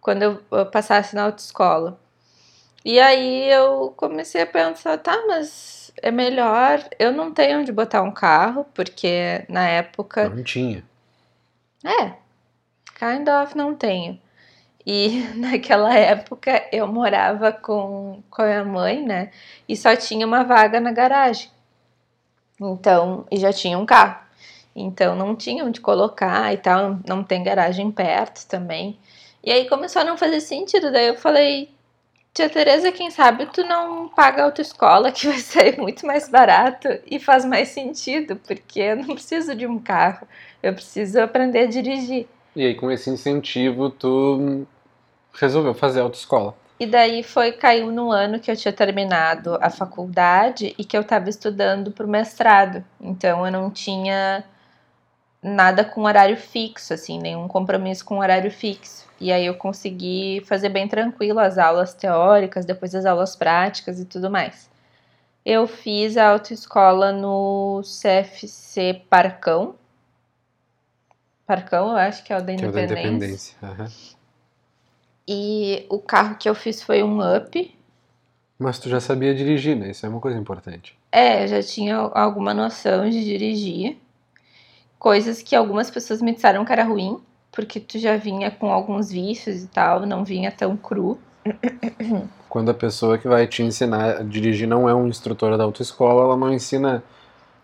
quando 0.00 0.22
eu, 0.22 0.66
passasse 0.66 1.14
na 1.14 1.24
autoescola. 1.24 1.98
E 2.84 2.98
aí 2.98 3.50
eu 3.50 3.92
comecei 3.96 4.42
a 4.42 4.46
pensar, 4.46 4.96
tá, 4.98 5.24
mas 5.26 5.92
é 6.00 6.10
melhor. 6.10 6.82
Eu 6.98 7.12
não 7.12 7.32
tenho 7.32 7.60
onde 7.60 7.72
botar 7.72 8.02
um 8.02 8.10
carro, 8.10 8.64
porque 8.74 9.44
na 9.48 9.68
época. 9.68 10.28
Não 10.28 10.42
tinha. 10.42 10.82
É, 11.84 12.14
kind 12.98 13.28
of 13.28 13.56
não 13.56 13.74
tenho. 13.74 14.18
E 14.86 15.22
naquela 15.36 15.94
época 15.94 16.66
eu 16.72 16.86
morava 16.86 17.52
com, 17.52 18.22
com 18.30 18.42
a 18.42 18.46
minha 18.46 18.64
mãe, 18.64 19.02
né? 19.02 19.30
E 19.68 19.76
só 19.76 19.94
tinha 19.96 20.26
uma 20.26 20.44
vaga 20.44 20.80
na 20.80 20.92
garagem. 20.92 21.50
Então, 22.60 23.26
e 23.30 23.38
já 23.38 23.52
tinha 23.52 23.78
um 23.78 23.86
carro. 23.86 24.20
Então 24.74 25.14
não 25.16 25.34
tinha 25.34 25.64
onde 25.64 25.80
colocar 25.80 26.52
e 26.52 26.56
tal, 26.58 26.98
não 27.06 27.24
tem 27.24 27.42
garagem 27.42 27.90
perto 27.90 28.46
também. 28.46 28.98
E 29.42 29.50
aí 29.50 29.68
começou 29.68 30.02
a 30.02 30.04
não 30.04 30.16
fazer 30.16 30.40
sentido. 30.40 30.92
Daí 30.92 31.08
eu 31.08 31.16
falei, 31.16 31.70
tia 32.34 32.48
Tereza, 32.48 32.92
quem 32.92 33.10
sabe 33.10 33.46
tu 33.46 33.64
não 33.64 34.08
paga 34.08 34.44
autoescola, 34.44 35.12
que 35.12 35.26
vai 35.26 35.38
sair 35.40 35.78
muito 35.78 36.06
mais 36.06 36.28
barato 36.28 36.88
e 37.06 37.18
faz 37.18 37.44
mais 37.44 37.68
sentido, 37.68 38.36
porque 38.36 38.80
eu 38.80 38.96
não 38.96 39.14
preciso 39.14 39.54
de 39.54 39.66
um 39.66 39.78
carro, 39.78 40.26
eu 40.62 40.72
preciso 40.74 41.20
aprender 41.20 41.60
a 41.60 41.66
dirigir. 41.66 42.28
E 42.54 42.66
aí, 42.66 42.74
com 42.74 42.90
esse 42.90 43.08
incentivo, 43.10 43.90
tu 43.90 44.66
resolveu 45.32 45.74
fazer 45.74 46.00
autoescola. 46.00 46.54
E 46.78 46.86
daí 46.86 47.22
foi, 47.22 47.52
caiu 47.52 47.92
no 47.92 48.10
ano 48.10 48.40
que 48.40 48.50
eu 48.50 48.56
tinha 48.56 48.72
terminado 48.72 49.58
a 49.60 49.68
faculdade 49.68 50.74
e 50.78 50.84
que 50.84 50.96
eu 50.96 51.02
estava 51.02 51.28
estudando 51.28 51.92
para 51.92 52.06
o 52.06 52.08
mestrado. 52.08 52.82
Então 52.98 53.44
eu 53.44 53.52
não 53.52 53.70
tinha 53.70 54.42
nada 55.42 55.84
com 55.84 56.04
horário 56.04 56.38
fixo, 56.38 56.94
assim, 56.94 57.18
nenhum 57.18 57.46
compromisso 57.46 58.04
com 58.04 58.18
horário 58.18 58.50
fixo. 58.50 59.06
E 59.20 59.30
aí 59.30 59.44
eu 59.44 59.54
consegui 59.54 60.42
fazer 60.46 60.70
bem 60.70 60.88
tranquilo 60.88 61.38
as 61.38 61.58
aulas 61.58 61.92
teóricas, 61.92 62.64
depois 62.64 62.94
as 62.94 63.04
aulas 63.04 63.36
práticas 63.36 64.00
e 64.00 64.06
tudo 64.06 64.30
mais. 64.30 64.70
Eu 65.44 65.66
fiz 65.66 66.16
a 66.16 66.28
autoescola 66.28 67.12
no 67.12 67.82
CFC 67.82 69.02
Parcão. 69.10 69.74
Parcão, 71.50 71.90
eu 71.90 71.96
acho 71.96 72.22
que 72.22 72.32
é 72.32 72.38
o 72.38 72.40
da 72.40 72.54
Que 72.54 72.64
é 72.64 72.68
o 72.68 72.70
da 72.70 72.82
Independência. 72.84 73.56
independência. 73.56 73.56
aham. 73.60 73.88
E 75.26 75.84
o 75.88 75.98
carro 75.98 76.36
que 76.36 76.48
eu 76.48 76.54
fiz 76.54 76.80
foi 76.80 77.02
um 77.02 77.18
Up. 77.36 77.76
Mas 78.56 78.78
tu 78.78 78.88
já 78.88 79.00
sabia 79.00 79.34
dirigir, 79.34 79.74
né? 79.76 79.90
Isso 79.90 80.06
é 80.06 80.08
uma 80.08 80.20
coisa 80.20 80.38
importante. 80.38 80.96
É, 81.10 81.42
eu 81.42 81.48
já 81.48 81.60
tinha 81.60 81.96
alguma 81.96 82.54
noção 82.54 83.10
de 83.10 83.24
dirigir. 83.24 83.98
Coisas 84.96 85.42
que 85.42 85.56
algumas 85.56 85.90
pessoas 85.90 86.22
me 86.22 86.32
disseram 86.32 86.64
que 86.64 86.72
era 86.72 86.84
ruim, 86.84 87.20
porque 87.50 87.80
tu 87.80 87.98
já 87.98 88.16
vinha 88.16 88.52
com 88.52 88.70
alguns 88.70 89.10
vícios 89.10 89.64
e 89.64 89.66
tal, 89.66 90.06
não 90.06 90.24
vinha 90.24 90.52
tão 90.52 90.76
cru. 90.76 91.18
Quando 92.48 92.70
a 92.70 92.74
pessoa 92.74 93.18
que 93.18 93.26
vai 93.26 93.48
te 93.48 93.64
ensinar 93.64 94.18
a 94.18 94.22
dirigir 94.22 94.68
não 94.68 94.88
é 94.88 94.94
um 94.94 95.08
instrutor 95.08 95.58
da 95.58 95.64
autoescola, 95.64 96.22
ela 96.22 96.36
não 96.36 96.52
ensina 96.52 97.02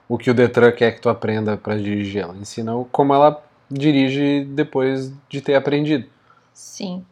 o 0.09 0.19
que 0.19 0.29
o 0.29 0.35
Detran 0.35 0.73
quer 0.73 0.91
que 0.93 1.01
tu 1.01 1.09
aprenda 1.09 1.57
para 1.57 1.77
dirigir. 1.77 2.23
Ela 2.23 2.35
ensina 2.35 2.73
como 2.91 3.15
ela 3.15 3.46
dirige 3.71 4.45
depois 4.45 5.13
de 5.29 5.41
ter 5.41 5.55
aprendido. 5.55 6.09
Sim. 6.53 7.05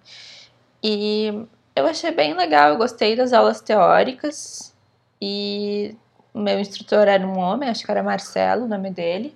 E 0.83 1.47
eu 1.75 1.87
achei 1.87 2.11
bem 2.11 2.35
legal, 2.35 2.71
eu 2.71 2.77
gostei 2.77 3.17
das 3.17 3.33
aulas 3.33 3.61
teóricas. 3.61 4.75
E 5.21 5.97
o 6.33 6.39
meu 6.39 6.61
instrutor 6.61 7.09
era 7.09 7.27
um 7.27 7.39
homem, 7.39 7.69
acho 7.69 7.85
que 7.85 7.91
era 7.91 8.03
Marcelo, 8.03 8.65
o 8.65 8.69
nome 8.69 8.91
dele. 8.91 9.35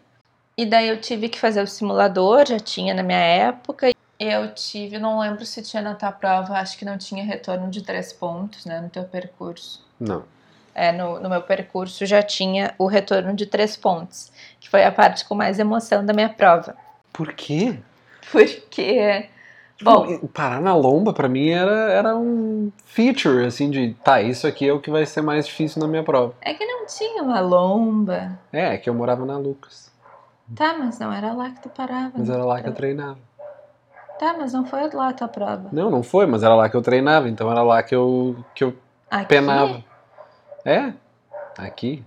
E 0.57 0.67
daí 0.67 0.89
eu 0.89 1.01
tive 1.01 1.29
que 1.29 1.39
fazer 1.39 1.63
o 1.63 1.67
simulador, 1.67 2.47
já 2.47 2.59
tinha 2.59 2.93
na 2.93 3.03
minha 3.03 3.19
época. 3.19 3.93
Eu 4.19 4.53
tive, 4.53 4.99
não 4.99 5.21
lembro 5.21 5.47
se 5.47 5.63
tinha 5.63 5.81
na 5.81 5.95
tua 5.95 6.11
prova, 6.11 6.55
acho 6.55 6.77
que 6.77 6.85
não 6.85 6.99
tinha 6.99 7.25
retorno 7.25 7.71
de 7.71 7.83
três 7.83 8.13
pontos, 8.13 8.65
né, 8.65 8.81
no 8.81 8.89
teu 8.89 9.05
percurso. 9.05 9.87
Não. 10.01 10.25
É, 10.75 10.91
no, 10.91 11.21
no 11.21 11.29
meu 11.29 11.43
percurso 11.43 12.05
já 12.05 12.23
tinha 12.23 12.75
o 12.77 12.87
retorno 12.87 13.35
de 13.35 13.47
três 13.47 13.77
pontos, 13.77 14.33
que 14.59 14.69
foi 14.69 14.85
a 14.85 14.93
parte 14.93 15.25
com 15.25 15.35
mais 15.35 15.59
emoção 15.59 16.05
da 16.05 16.13
minha 16.13 16.29
prova. 16.29 16.77
Por 17.19 17.33
quê? 17.33 17.77
Porque, 18.31 19.29
bom, 19.83 20.29
Parar 20.29 20.61
na 20.61 20.73
lomba 20.73 21.13
pra 21.13 21.29
mim 21.29 21.49
era, 21.49 21.91
era 21.91 22.17
um 22.17 22.71
feature, 22.85 23.45
assim, 23.45 23.69
de 23.69 23.93
tá, 24.05 24.23
isso 24.23 24.47
aqui 24.47 24.69
é 24.69 24.73
o 24.73 24.79
que 24.79 24.89
vai 24.89 25.05
ser 25.05 25.21
mais 25.21 25.45
difícil 25.45 25.83
na 25.83 25.89
minha 25.89 26.05
prova. 26.05 26.35
é 26.41 26.55
que 26.55 26.65
não 26.65 26.87
tinha 26.87 27.25
uma 27.25 27.41
lomba. 27.41 28.39
É, 28.53 28.75
é 28.75 28.79
que 28.79 28.89
eu 28.89 28.95
morava 28.95 29.27
na 29.27 29.37
Lucas. 29.37 29.91
Tá, 30.55 30.77
mas 30.79 31.01
não 31.01 31.13
era 31.13 31.33
lá 31.33 31.51
que 31.51 31.61
tu 31.61 31.69
parava. 31.71 32.13
Mas 32.17 32.29
né? 32.29 32.35
era 32.37 32.45
lá 32.45 32.63
que 32.63 32.69
eu 32.69 32.75
treinava. 32.75 33.19
Tá, 34.17 34.37
mas 34.39 34.53
não 34.53 34.65
foi 34.65 34.89
lá 34.89 35.09
a 35.09 35.13
tua 35.13 35.27
prova. 35.27 35.69
Não, 35.73 35.91
não 35.91 36.05
foi, 36.05 36.25
mas 36.25 36.45
era 36.45 36.55
lá 36.55 36.69
que 36.69 36.77
eu 36.77 36.83
treinava, 36.83 37.29
então 37.29 37.51
era 37.51 37.63
lá 37.63 37.83
que 37.83 37.97
eu, 37.97 38.37
que 38.55 38.63
eu 38.63 38.77
Aqui? 39.11 39.27
penava. 39.27 39.83
É? 40.65 40.93
Aqui? 41.59 42.05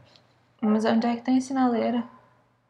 Mas 0.62 0.86
onde 0.86 1.06
é 1.06 1.17
que 1.17 1.21
tem 1.21 1.41
sinaleira? 1.41 2.02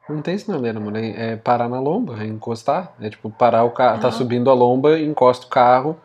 Não 0.09 0.21
tem 0.21 0.37
sinaleira, 0.37 0.79
mano. 0.79 0.97
É 0.97 1.33
é 1.33 1.35
parar 1.35 1.69
na 1.69 1.79
lomba, 1.79 2.21
é 2.21 2.25
encostar. 2.25 2.93
É 2.99 3.09
tipo 3.09 3.29
parar 3.29 3.63
o 3.63 3.71
carro, 3.71 4.01
tá 4.01 4.11
subindo 4.11 4.49
a 4.49 4.53
lomba, 4.53 4.99
encosta 4.99 5.45
o 5.45 5.49
carro, 5.49 5.97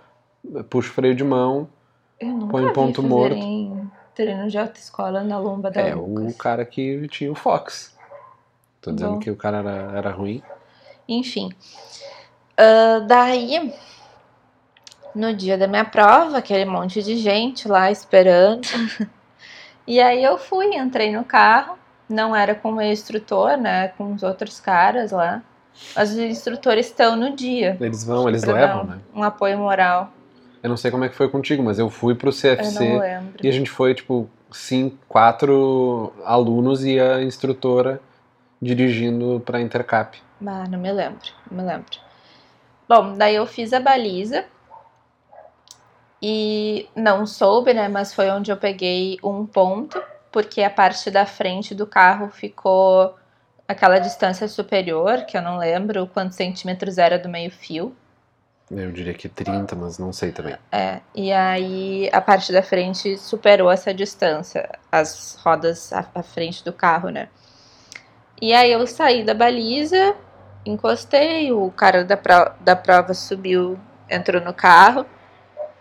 puxa 0.71 0.91
o 0.91 0.93
freio 0.93 1.15
de 1.15 1.25
mão. 1.25 1.69
Põe 2.51 2.67
vi 2.67 2.73
ponto 2.73 3.03
fazerem 3.03 3.91
treino 4.15 4.49
de 4.49 4.57
autoescola 4.57 5.23
na 5.23 5.39
lomba 5.39 5.71
da 5.71 5.81
É 5.83 5.95
Lucas. 5.95 6.35
o 6.35 6.39
cara 6.39 6.65
que 6.65 7.07
tinha 7.09 7.31
o 7.31 7.35
Fox. 7.35 7.95
Tô 8.81 8.91
dizendo 8.91 9.15
Bom. 9.15 9.19
que 9.19 9.31
o 9.31 9.37
cara 9.37 9.59
era, 9.59 9.99
era 9.99 10.11
ruim. 10.11 10.43
Enfim. 11.07 11.51
Ah, 12.57 13.01
daí, 13.07 13.73
no 15.15 15.35
dia 15.35 15.59
da 15.59 15.67
minha 15.69 15.85
prova, 15.85 16.39
aquele 16.39 16.65
monte 16.65 17.03
de 17.03 17.17
gente 17.19 17.69
lá 17.69 17.91
esperando. 17.91 18.67
e 19.87 20.01
aí 20.01 20.25
eu 20.25 20.39
fui, 20.39 20.75
entrei 20.75 21.15
no 21.15 21.25
carro. 21.25 21.79
Não 22.09 22.35
era 22.35 22.55
com 22.55 22.71
o 22.71 22.73
meu 22.77 22.91
instrutor, 22.91 23.57
né? 23.57 23.89
Com 23.89 24.15
os 24.15 24.23
outros 24.23 24.61
caras 24.61 25.11
lá. 25.11 25.43
Mas 25.95 26.11
os 26.11 26.17
instrutores 26.19 26.87
estão 26.87 27.17
no 27.17 27.35
dia. 27.35 27.77
Eles 27.81 28.05
vão, 28.05 28.29
eles 28.29 28.45
levam, 28.45 28.87
dar 28.87 28.97
né? 28.97 29.01
Um 29.15 29.23
apoio 29.23 29.59
moral. 29.59 30.11
Eu 30.63 30.71
não 30.71 30.77
sei 30.77 30.91
como 30.91 31.05
é 31.05 31.09
que 31.09 31.15
foi 31.15 31.29
contigo, 31.29 31.63
mas 31.63 31.79
eu 31.79 31.91
fui 31.91 32.15
pro 32.15 32.31
Eu 32.31 32.33
CFC 32.33 32.89
não 32.89 32.99
lembro. 32.99 33.47
e 33.47 33.49
a 33.49 33.53
gente 33.53 33.71
foi, 33.71 33.95
tipo, 33.95 34.29
cinco, 34.51 34.97
quatro 35.09 36.13
alunos 36.25 36.85
e 36.85 36.99
a 36.99 37.23
instrutora 37.23 38.01
dirigindo 38.61 39.43
pra 39.45 39.61
Intercap. 39.61 40.17
Ah, 40.47 40.65
não 40.69 40.79
me 40.79 40.91
lembro, 40.93 41.29
não 41.51 41.63
me 41.63 41.69
lembro. 41.71 41.99
Bom, 42.89 43.15
daí 43.17 43.35
eu 43.35 43.47
fiz 43.47 43.73
a 43.73 43.81
baliza 43.81 44.45
e 46.23 46.89
não 46.95 47.27
soube, 47.27 47.75
né? 47.75 47.89
Mas 47.89 48.15
foi 48.15 48.31
onde 48.31 48.51
eu 48.51 48.57
peguei 48.57 49.19
um 49.23 49.45
ponto, 49.47 50.03
porque 50.37 50.63
a 50.63 50.69
parte 50.69 51.11
da 51.11 51.25
frente 51.25 51.75
do 51.75 51.87
carro 51.87 52.29
ficou 52.29 53.17
aquela 53.67 53.99
distância 53.99 54.47
superior, 54.47 55.25
que 55.25 55.35
eu 55.35 55.41
não 55.41 55.57
lembro 55.57 56.07
quantos 56.09 56.37
centímetros 56.37 56.99
era 56.99 57.19
do 57.19 57.27
meio-fio. 57.27 57.97
Eu 58.71 58.93
diria 58.93 59.15
que 59.15 59.31
30, 59.31 59.75
mas 59.75 59.99
não 59.99 60.13
sei 60.13 60.33
também. 60.33 60.55
É, 60.71 61.01
e 61.15 61.33
aí 61.33 62.11
a 62.13 62.21
parte 62.21 62.53
da 62.53 62.63
frente 62.63 63.17
superou 63.17 63.71
essa 63.71 63.95
distância, 63.95 64.69
as 64.93 65.39
rodas 65.43 65.91
à, 65.91 66.07
à 66.15 66.23
frente 66.23 66.63
do 66.63 66.71
carro, 66.71 67.09
né? 67.09 67.31
E 68.39 68.53
aí 68.53 68.71
eu 68.71 68.87
saí 68.87 69.25
da 69.25 69.33
baliza, 69.33 70.15
encostei, 70.67 71.51
o 71.51 71.71
cara 71.71 72.05
da, 72.05 72.19
pro- 72.19 72.53
da 72.61 72.77
prova 72.77 73.15
subiu, 73.15 73.81
entrou 74.07 74.43
no 74.43 74.53
carro, 74.53 75.07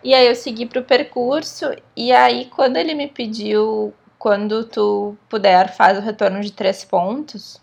e 0.02 0.14
aí 0.14 0.26
eu 0.26 0.36
segui 0.36 0.66
pro 0.66 0.82
percurso, 0.82 1.66
e 1.94 2.14
aí 2.14 2.46
quando 2.46 2.78
ele 2.78 2.94
me 2.94 3.10
pediu, 3.10 3.94
quando 4.26 4.64
tu 4.64 5.16
puder, 5.30 5.72
faz 5.72 6.00
o 6.00 6.02
retorno 6.02 6.42
de 6.42 6.52
três 6.52 6.84
pontos, 6.84 7.62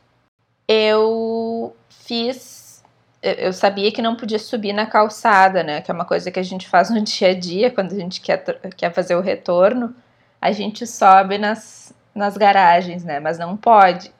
eu 0.68 1.74
fiz 1.88 2.84
eu- 3.20 3.52
sabia 3.52 3.90
que 3.90 4.00
não 4.00 4.14
podia 4.14 4.38
subir 4.38 4.72
na 4.72 4.86
calçada, 4.86 5.64
né? 5.64 5.80
Que 5.80 5.90
é 5.90 5.94
uma 5.94 6.04
coisa 6.04 6.30
que 6.30 6.38
a 6.38 6.42
gente 6.44 6.68
faz 6.68 6.88
no 6.88 7.00
dia 7.02 7.30
a 7.30 7.34
dia, 7.34 7.68
quando 7.68 7.90
a 7.92 7.96
gente 7.96 8.20
quer, 8.20 8.44
quer 8.76 8.92
fazer 8.92 9.16
o 9.16 9.20
retorno, 9.20 9.92
a 10.40 10.52
gente 10.52 10.86
sobe 10.86 11.36
nas, 11.36 11.92
nas 12.14 12.36
garagens, 12.36 13.02
né? 13.02 13.18
Mas 13.18 13.40
não 13.40 13.56
pode. 13.56 14.12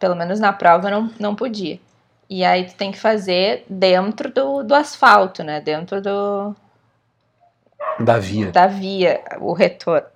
Pelo 0.00 0.16
menos 0.16 0.40
na 0.40 0.52
prova 0.52 0.90
não, 0.90 1.08
não 1.20 1.36
podia. 1.36 1.78
E 2.28 2.44
aí 2.44 2.64
tu 2.64 2.74
tem 2.74 2.90
que 2.90 2.98
fazer 2.98 3.64
dentro 3.70 4.28
do, 4.28 4.64
do 4.64 4.74
asfalto, 4.74 5.44
né? 5.44 5.60
Dentro 5.60 6.02
do, 6.02 6.56
Da 8.00 8.18
via. 8.18 8.50
da 8.50 8.66
via, 8.66 9.22
o 9.40 9.52
retorno. 9.52 10.14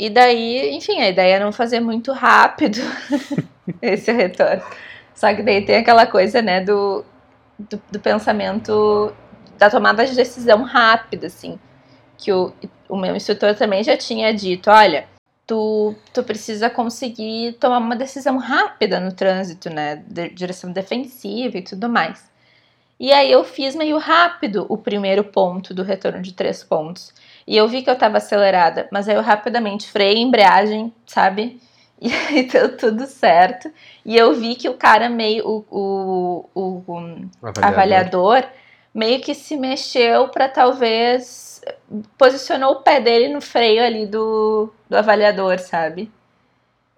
E 0.00 0.08
daí, 0.08 0.70
enfim, 0.74 0.98
a 0.98 1.10
ideia 1.10 1.36
é 1.36 1.38
não 1.38 1.52
fazer 1.52 1.78
muito 1.78 2.10
rápido 2.10 2.78
esse 3.82 4.10
retorno. 4.10 4.62
Só 5.14 5.34
que 5.34 5.42
daí 5.42 5.62
tem 5.62 5.76
aquela 5.76 6.06
coisa, 6.06 6.40
né, 6.40 6.64
do, 6.64 7.04
do, 7.58 7.82
do 7.92 8.00
pensamento, 8.00 9.12
da 9.58 9.68
tomada 9.68 10.06
de 10.06 10.16
decisão 10.16 10.62
rápida, 10.62 11.26
assim. 11.26 11.60
Que 12.16 12.32
o, 12.32 12.50
o 12.88 12.96
meu 12.96 13.14
instrutor 13.14 13.54
também 13.54 13.84
já 13.84 13.94
tinha 13.94 14.32
dito, 14.32 14.70
olha, 14.70 15.06
tu, 15.46 15.94
tu 16.14 16.22
precisa 16.22 16.70
conseguir 16.70 17.58
tomar 17.60 17.76
uma 17.76 17.94
decisão 17.94 18.38
rápida 18.38 18.98
no 19.00 19.12
trânsito, 19.12 19.68
né? 19.68 20.02
De 20.08 20.30
direção 20.30 20.72
defensiva 20.72 21.58
e 21.58 21.62
tudo 21.62 21.90
mais. 21.90 22.30
E 22.98 23.12
aí 23.12 23.30
eu 23.30 23.44
fiz 23.44 23.76
meio 23.76 23.98
rápido 23.98 24.64
o 24.66 24.78
primeiro 24.78 25.24
ponto 25.24 25.74
do 25.74 25.82
retorno 25.82 26.22
de 26.22 26.32
três 26.32 26.64
pontos. 26.64 27.12
E 27.50 27.56
eu 27.56 27.66
vi 27.66 27.82
que 27.82 27.90
eu 27.90 27.98
tava 27.98 28.18
acelerada, 28.18 28.86
mas 28.92 29.08
aí 29.08 29.16
eu 29.16 29.22
rapidamente 29.22 29.90
freiei 29.90 30.18
a 30.18 30.20
embreagem, 30.20 30.94
sabe? 31.04 31.60
E 32.02 32.10
aí 32.10 32.44
deu 32.44 32.78
tudo 32.78 33.04
certo. 33.04 33.70
E 34.06 34.16
eu 34.16 34.32
vi 34.32 34.54
que 34.54 34.70
o 34.70 34.74
cara 34.74 35.10
meio. 35.10 35.46
O, 35.46 35.64
o, 35.70 36.48
o, 36.54 36.82
o 36.88 37.46
avaliador. 37.46 37.62
avaliador. 37.62 38.44
meio 38.94 39.20
que 39.20 39.34
se 39.34 39.54
mexeu 39.54 40.28
para 40.28 40.48
talvez. 40.48 41.60
posicionou 42.16 42.72
o 42.72 42.76
pé 42.76 43.02
dele 43.02 43.28
no 43.28 43.42
freio 43.42 43.84
ali 43.84 44.06
do, 44.06 44.72
do 44.88 44.96
avaliador, 44.96 45.58
sabe? 45.58 46.10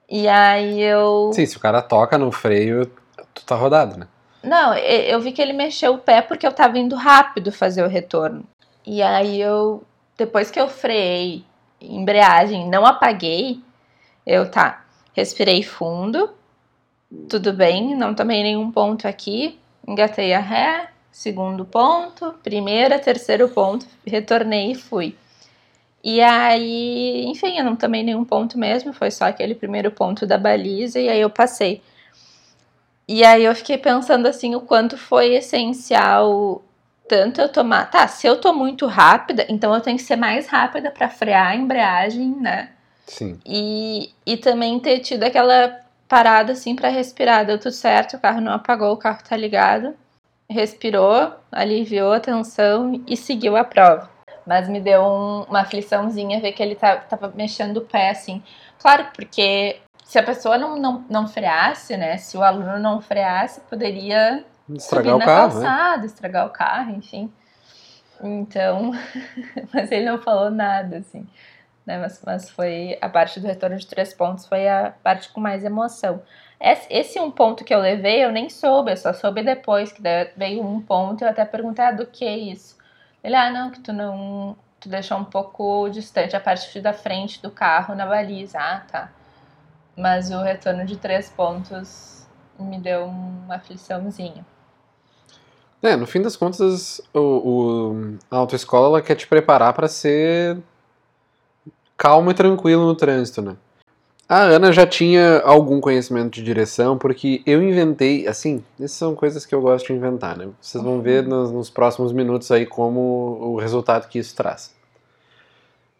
E 0.08 0.28
aí 0.28 0.80
eu. 0.80 1.32
Sim, 1.34 1.46
se 1.46 1.56
o 1.56 1.60
cara 1.60 1.82
toca 1.82 2.16
no 2.16 2.30
freio, 2.30 2.86
tu 3.34 3.44
tá 3.44 3.56
rodado, 3.56 3.98
né? 3.98 4.06
Não, 4.40 4.72
eu 4.72 5.20
vi 5.20 5.32
que 5.32 5.42
ele 5.42 5.52
mexeu 5.52 5.94
o 5.94 5.98
pé 5.98 6.22
porque 6.22 6.46
eu 6.46 6.52
tava 6.52 6.78
indo 6.78 6.94
rápido 6.94 7.50
fazer 7.50 7.82
o 7.82 7.88
retorno. 7.88 8.44
E 8.86 9.02
aí 9.02 9.40
eu, 9.40 9.82
depois 10.22 10.52
que 10.52 10.61
eu 10.61 10.68
freiei 10.68 11.44
embreagem, 11.80 12.68
não 12.68 12.87
apaguei, 12.87 13.61
eu 14.24 14.48
tá, 14.48 14.85
respirei 15.12 15.64
fundo, 15.64 16.30
tudo 17.28 17.52
bem, 17.52 17.96
não 17.96 18.14
tomei 18.14 18.40
nenhum 18.44 18.70
ponto 18.70 19.08
aqui, 19.08 19.58
engatei 19.87 20.32
a 20.32 20.38
ré, 20.38 20.90
segundo 21.11 21.64
ponto, 21.64 22.35
primeira, 22.40 23.00
terceiro 23.00 23.48
ponto, 23.48 23.85
retornei 24.06 24.70
e 24.70 24.74
fui. 24.76 25.16
E 26.04 26.20
aí, 26.20 27.24
enfim, 27.26 27.58
eu 27.58 27.64
não 27.64 27.74
tomei 27.74 28.04
nenhum 28.04 28.24
ponto 28.24 28.56
mesmo, 28.56 28.92
foi 28.92 29.11
só 29.11 29.24
aquele 29.24 29.56
primeiro 29.56 29.90
ponto 29.90 30.24
da 30.24 30.38
baliza 30.38 31.00
e 31.00 31.08
aí 31.08 31.20
eu 31.20 31.30
passei. 31.30 31.82
E 33.08 33.24
aí 33.24 33.44
eu 33.44 33.54
fiquei 33.56 33.76
pensando 33.76 34.26
assim 34.26 34.54
o 34.54 34.61
quanto 34.61 34.96
foi 34.96 35.35
essencial 35.35 36.62
tanto 37.08 37.40
eu 37.40 37.48
tomar, 37.48 37.90
tá, 37.90 38.06
se 38.08 38.26
eu 38.26 38.40
tô 38.40 38.52
muito 38.52 38.86
rápida, 38.86 39.46
então 39.48 39.74
eu 39.74 39.80
tenho 39.80 39.96
que 39.96 40.02
ser 40.02 40.16
mais 40.16 40.46
rápida 40.46 40.90
para 40.90 41.08
frear 41.08 41.48
a 41.48 41.56
embreagem, 41.56 42.36
né? 42.40 42.70
Sim. 43.06 43.38
E, 43.44 44.10
e 44.24 44.36
também 44.36 44.78
ter 44.80 45.00
tido 45.00 45.24
aquela 45.24 45.80
parada 46.08 46.52
assim 46.52 46.76
para 46.76 46.88
respirar, 46.88 47.44
deu 47.44 47.58
tudo 47.58 47.72
certo, 47.72 48.16
o 48.16 48.20
carro 48.20 48.40
não 48.40 48.52
apagou, 48.52 48.92
o 48.92 48.96
carro 48.96 49.22
tá 49.26 49.36
ligado. 49.36 49.94
Respirou, 50.48 51.32
aliviou 51.50 52.12
a 52.12 52.20
tensão 52.20 53.02
e 53.06 53.16
seguiu 53.16 53.56
a 53.56 53.64
prova. 53.64 54.10
Mas 54.46 54.68
me 54.68 54.80
deu 54.80 55.02
um, 55.02 55.42
uma 55.44 55.60
afliçãozinha 55.60 56.40
ver 56.40 56.52
que 56.52 56.62
ele 56.62 56.74
tá, 56.74 56.96
tava 56.96 57.32
mexendo 57.34 57.78
o 57.78 57.82
pé, 57.82 58.10
assim. 58.10 58.42
Claro, 58.78 59.06
porque 59.14 59.80
se 60.04 60.18
a 60.18 60.22
pessoa 60.22 60.58
não, 60.58 60.76
não, 60.76 61.04
não 61.08 61.28
freasse, 61.28 61.96
né? 61.96 62.18
Se 62.18 62.36
o 62.36 62.42
aluno 62.42 62.78
não 62.78 63.00
freasse, 63.00 63.60
poderia 63.62 64.44
estragar 64.76 65.16
o 65.16 65.18
carro, 65.18 65.61
né? 65.61 65.66
calçada, 65.66 66.06
estragar 66.06 66.46
o 66.46 66.50
carro, 66.50 66.90
enfim. 66.92 67.32
Então, 68.22 68.92
mas 69.72 69.90
ele 69.90 70.06
não 70.06 70.18
falou 70.18 70.50
nada, 70.50 70.98
assim. 70.98 71.26
Né? 71.85 71.98
Mas, 71.98 72.22
mas 72.24 72.50
foi 72.50 72.96
a 73.00 73.08
parte 73.08 73.40
do 73.40 73.46
retorno 73.46 73.76
de 73.76 73.87
três 73.87 74.14
pontos 74.14 74.46
foi 74.46 74.68
a 74.68 74.94
parte 75.02 75.28
com 75.30 75.40
mais 75.40 75.64
emoção. 75.64 76.22
Esse, 76.61 76.87
esse 76.90 77.20
um 77.20 77.30
ponto 77.30 77.64
que 77.64 77.74
eu 77.74 77.80
levei, 77.80 78.24
eu 78.24 78.30
nem 78.30 78.48
soube, 78.48 78.92
eu 78.92 78.96
só 78.96 79.12
soube 79.12 79.42
depois 79.42 79.90
que 79.90 80.00
veio 80.37 80.64
um 80.64 80.80
ponto, 80.80 81.22
eu 81.22 81.28
até 81.28 81.44
perguntei, 81.44 81.85
ah, 81.85 81.90
do 81.90 82.06
que 82.06 82.24
é 82.24 82.38
isso? 82.38 82.78
Ele, 83.22 83.35
ah, 83.35 83.50
não, 83.50 83.70
que 83.70 83.80
tu 83.80 83.92
não, 83.92 84.56
tu 84.78 84.88
deixou 84.88 85.18
um 85.18 85.24
pouco 85.24 85.88
distante 85.88 86.37
a 86.37 86.40
parte 86.40 86.80
da 86.80 86.92
frente 86.92 87.42
do 87.42 87.50
carro 87.50 87.94
na 87.94 88.06
baliza. 88.06 88.58
Ah, 88.58 88.80
tá. 88.80 89.12
Mas 89.96 90.30
o 90.30 90.40
retorno 90.40 90.85
de 90.85 90.96
três 90.96 91.28
pontos 91.30 92.28
me 92.58 92.78
deu 92.78 93.06
uma 93.06 93.56
afliçãozinha. 93.56 94.44
É, 95.82 95.96
no 95.96 96.06
fim 96.06 96.22
das 96.22 96.36
contas, 96.36 97.00
o, 97.12 97.18
o, 97.18 98.16
a 98.30 98.36
autoescola 98.36 98.86
ela 98.86 99.02
quer 99.02 99.16
te 99.16 99.26
preparar 99.26 99.72
para 99.72 99.88
ser 99.88 100.56
calmo 101.96 102.30
e 102.30 102.34
tranquilo 102.34 102.86
no 102.86 102.94
trânsito, 102.94 103.42
né? 103.42 103.56
A 104.28 104.42
Ana 104.44 104.72
já 104.72 104.86
tinha 104.86 105.40
algum 105.40 105.80
conhecimento 105.80 106.30
de 106.30 106.42
direção, 106.42 106.96
porque 106.96 107.42
eu 107.44 107.60
inventei, 107.62 108.26
assim, 108.26 108.64
essas 108.78 108.92
são 108.92 109.14
coisas 109.14 109.44
que 109.44 109.54
eu 109.54 109.60
gosto 109.60 109.88
de 109.88 109.92
inventar, 109.92 110.38
né? 110.38 110.48
Vocês 110.60 110.82
vão 110.82 111.02
ver 111.02 111.26
nos, 111.26 111.50
nos 111.50 111.68
próximos 111.68 112.12
minutos 112.12 112.50
aí 112.50 112.64
como 112.64 113.00
o 113.40 113.56
resultado 113.58 114.08
que 114.08 114.18
isso 114.18 114.34
traz. 114.36 114.74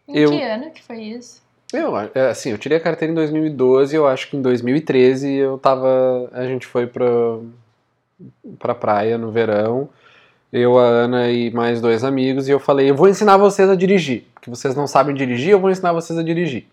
Em 0.07 0.17
eu, 0.17 0.31
que 0.31 0.41
ano 0.41 0.71
que 0.71 0.81
foi 0.81 1.01
isso? 1.01 1.43
Eu, 1.73 1.97
é, 1.97 2.29
assim, 2.29 2.51
eu 2.51 2.57
tirei 2.57 2.77
a 2.77 2.81
carteira 2.81 3.11
em 3.11 3.15
2012 3.15 3.95
eu 3.95 4.07
acho 4.07 4.29
que 4.29 4.37
em 4.37 4.41
2013 4.41 5.31
eu 5.33 5.57
tava. 5.57 6.29
A 6.31 6.45
gente 6.45 6.67
foi 6.67 6.87
pra, 6.87 7.05
pra 8.59 8.75
praia 8.75 9.17
no 9.17 9.31
verão. 9.31 9.89
Eu, 10.51 10.77
a 10.77 10.83
Ana 10.83 11.29
e 11.29 11.49
mais 11.51 11.81
dois 11.81 12.03
amigos, 12.03 12.47
e 12.47 12.51
eu 12.51 12.59
falei, 12.59 12.89
eu 12.89 12.95
vou 12.95 13.09
ensinar 13.09 13.37
vocês 13.37 13.67
a 13.69 13.75
dirigir. 13.75 14.27
Porque 14.33 14.49
vocês 14.49 14.75
não 14.75 14.85
sabem 14.85 15.15
dirigir, 15.15 15.51
eu 15.51 15.59
vou 15.59 15.71
ensinar 15.71 15.93
vocês 15.93 16.17
a 16.17 16.23
dirigir. 16.23 16.67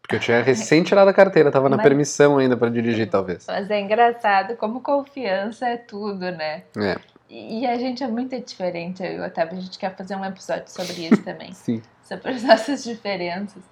Porque 0.00 0.16
eu 0.16 0.20
tinha 0.20 0.42
recém 0.42 0.82
tirado 0.82 1.08
a 1.08 1.12
carteira, 1.12 1.50
tava 1.50 1.68
na 1.68 1.76
mas, 1.76 1.84
permissão 1.84 2.38
ainda 2.38 2.56
para 2.56 2.70
dirigir, 2.70 3.10
talvez. 3.10 3.44
Mas 3.46 3.70
é 3.70 3.78
engraçado 3.78 4.56
como 4.56 4.80
confiança 4.80 5.66
é 5.66 5.76
tudo, 5.76 6.20
né? 6.30 6.62
É. 6.78 6.96
E, 7.28 7.60
e 7.60 7.66
a 7.66 7.76
gente 7.76 8.02
é 8.02 8.08
muito 8.08 8.40
diferente, 8.40 9.02
eu 9.02 9.12
e 9.12 9.20
o 9.20 9.26
Otávio, 9.26 9.58
a 9.58 9.60
gente 9.60 9.78
quer 9.78 9.94
fazer 9.94 10.16
um 10.16 10.24
episódio 10.24 10.70
sobre 10.70 11.06
isso 11.06 11.22
também. 11.22 11.52
Sim 11.54 11.82
sobre 12.08 12.30
as 12.30 12.42
nossas 12.42 12.82
diferenças. 12.82 13.62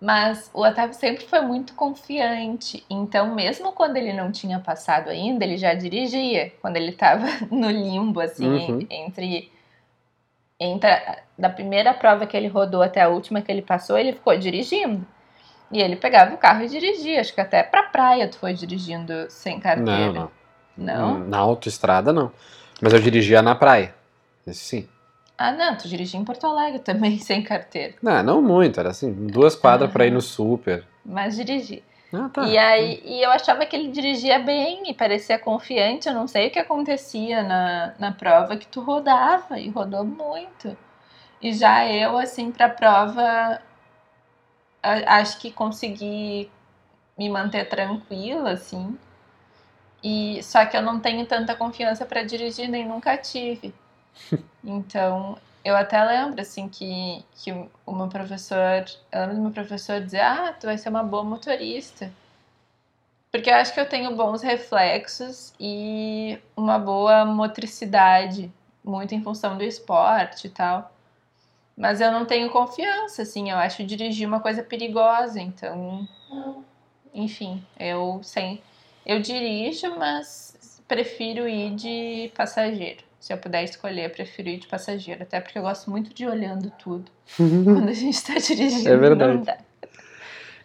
Mas 0.00 0.50
o 0.54 0.62
Otávio 0.62 0.94
sempre 0.94 1.26
foi 1.26 1.42
muito 1.42 1.74
confiante. 1.74 2.82
Então, 2.88 3.34
mesmo 3.34 3.70
quando 3.72 3.98
ele 3.98 4.14
não 4.14 4.32
tinha 4.32 4.58
passado 4.58 5.10
ainda, 5.10 5.44
ele 5.44 5.58
já 5.58 5.74
dirigia. 5.74 6.52
Quando 6.62 6.78
ele 6.78 6.90
estava 6.90 7.26
no 7.52 7.70
limbo, 7.70 8.20
assim, 8.20 8.48
uhum. 8.48 8.86
entre, 8.88 9.52
entre 10.58 10.88
da 11.36 11.50
primeira 11.50 11.92
prova 11.92 12.26
que 12.26 12.34
ele 12.34 12.48
rodou 12.48 12.82
até 12.82 13.02
a 13.02 13.08
última 13.10 13.42
que 13.42 13.52
ele 13.52 13.60
passou, 13.60 13.98
ele 13.98 14.14
ficou 14.14 14.36
dirigindo. 14.38 15.06
E 15.70 15.80
ele 15.80 15.96
pegava 15.96 16.34
o 16.34 16.38
carro 16.38 16.64
e 16.64 16.68
dirigia. 16.68 17.20
Acho 17.20 17.34
que 17.34 17.40
até 17.40 17.62
pra 17.62 17.82
praia 17.82 18.26
tu 18.26 18.38
foi 18.38 18.54
dirigindo 18.54 19.26
sem 19.28 19.60
carteira. 19.60 20.12
Não, 20.12 20.30
não. 20.76 21.18
não? 21.18 21.28
Na 21.28 21.38
autoestrada, 21.38 22.10
não. 22.10 22.32
Mas 22.80 22.94
eu 22.94 23.00
dirigia 23.00 23.42
na 23.42 23.54
praia. 23.54 23.94
Esse 24.46 24.64
sim. 24.64 24.88
Ah, 25.42 25.52
não, 25.52 25.74
tu 25.74 25.88
dirigia 25.88 26.20
em 26.20 26.24
Porto 26.24 26.46
Alegre 26.46 26.80
também, 26.80 27.16
sem 27.18 27.42
carteira. 27.42 27.94
Não, 28.02 28.22
não 28.22 28.42
muito, 28.42 28.78
era 28.78 28.90
assim, 28.90 29.10
duas 29.10 29.56
quadras 29.56 29.88
uhum. 29.88 29.92
para 29.94 30.04
ir 30.04 30.10
no 30.10 30.20
super. 30.20 30.86
Mas 31.02 31.34
dirigi. 31.34 31.82
Ah, 32.12 32.28
tá. 32.28 32.42
E 32.42 32.58
aí, 32.58 33.00
e 33.02 33.22
eu 33.24 33.30
achava 33.30 33.64
que 33.64 33.74
ele 33.74 33.88
dirigia 33.88 34.38
bem 34.38 34.90
e 34.90 34.92
parecia 34.92 35.38
confiante, 35.38 36.06
eu 36.06 36.14
não 36.14 36.28
sei 36.28 36.48
o 36.48 36.50
que 36.50 36.58
acontecia 36.58 37.42
na, 37.42 37.94
na 37.98 38.12
prova, 38.12 38.54
que 38.54 38.66
tu 38.66 38.82
rodava, 38.82 39.58
e 39.58 39.70
rodou 39.70 40.04
muito. 40.04 40.76
E 41.40 41.54
já 41.54 41.86
eu, 41.86 42.18
assim, 42.18 42.52
pra 42.52 42.68
prova, 42.68 43.62
acho 44.82 45.38
que 45.38 45.50
consegui 45.50 46.50
me 47.16 47.30
manter 47.30 47.66
tranquila, 47.66 48.50
assim. 48.50 48.94
E 50.04 50.42
só 50.42 50.66
que 50.66 50.76
eu 50.76 50.82
não 50.82 51.00
tenho 51.00 51.24
tanta 51.24 51.54
confiança 51.54 52.04
para 52.04 52.22
dirigir, 52.24 52.68
nem 52.68 52.86
nunca 52.86 53.16
tive. 53.16 53.72
Então, 54.62 55.38
eu 55.64 55.74
até 55.74 56.02
lembro, 56.04 56.40
assim, 56.40 56.68
que, 56.68 57.24
que 57.34 57.50
o 57.86 57.94
meu 57.94 58.08
professor, 58.08 58.84
eu 59.10 59.20
lembro 59.20 59.36
do 59.36 59.42
meu 59.42 59.50
professor 59.50 60.00
dizer, 60.00 60.20
ah, 60.20 60.52
tu 60.52 60.66
vai 60.66 60.76
ser 60.76 60.90
uma 60.90 61.02
boa 61.02 61.24
motorista. 61.24 62.12
Porque 63.32 63.48
eu 63.48 63.54
acho 63.54 63.72
que 63.72 63.80
eu 63.80 63.88
tenho 63.88 64.14
bons 64.16 64.42
reflexos 64.42 65.54
e 65.58 66.38
uma 66.56 66.78
boa 66.78 67.24
motricidade, 67.24 68.52
muito 68.84 69.14
em 69.14 69.22
função 69.22 69.56
do 69.56 69.62
esporte 69.64 70.48
e 70.48 70.50
tal. 70.50 70.92
Mas 71.76 72.00
eu 72.00 72.10
não 72.10 72.26
tenho 72.26 72.50
confiança, 72.50 73.22
assim, 73.22 73.50
eu 73.50 73.56
acho 73.56 73.84
dirigir 73.84 74.26
uma 74.26 74.40
coisa 74.40 74.62
perigosa, 74.62 75.40
então, 75.40 76.06
enfim, 77.14 77.64
eu 77.78 78.20
sem 78.22 78.62
eu 79.06 79.20
dirijo, 79.20 79.96
mas 79.98 80.82
prefiro 80.86 81.48
ir 81.48 81.74
de 81.74 82.32
passageiro. 82.36 83.09
Se 83.20 83.34
eu 83.34 83.36
puder 83.36 83.62
escolher, 83.62 84.06
eu 84.06 84.10
prefiro 84.10 84.48
ir 84.48 84.58
de 84.58 84.66
passageiro, 84.66 85.22
até 85.22 85.40
porque 85.40 85.58
eu 85.58 85.62
gosto 85.62 85.90
muito 85.90 86.14
de 86.14 86.24
ir 86.24 86.28
olhando 86.28 86.72
tudo 86.82 87.04
quando 87.36 87.90
a 87.90 87.92
gente 87.92 88.14
está 88.14 88.34
dirigindo. 88.34 88.88
É 88.88 88.96
verdade. 88.96 89.58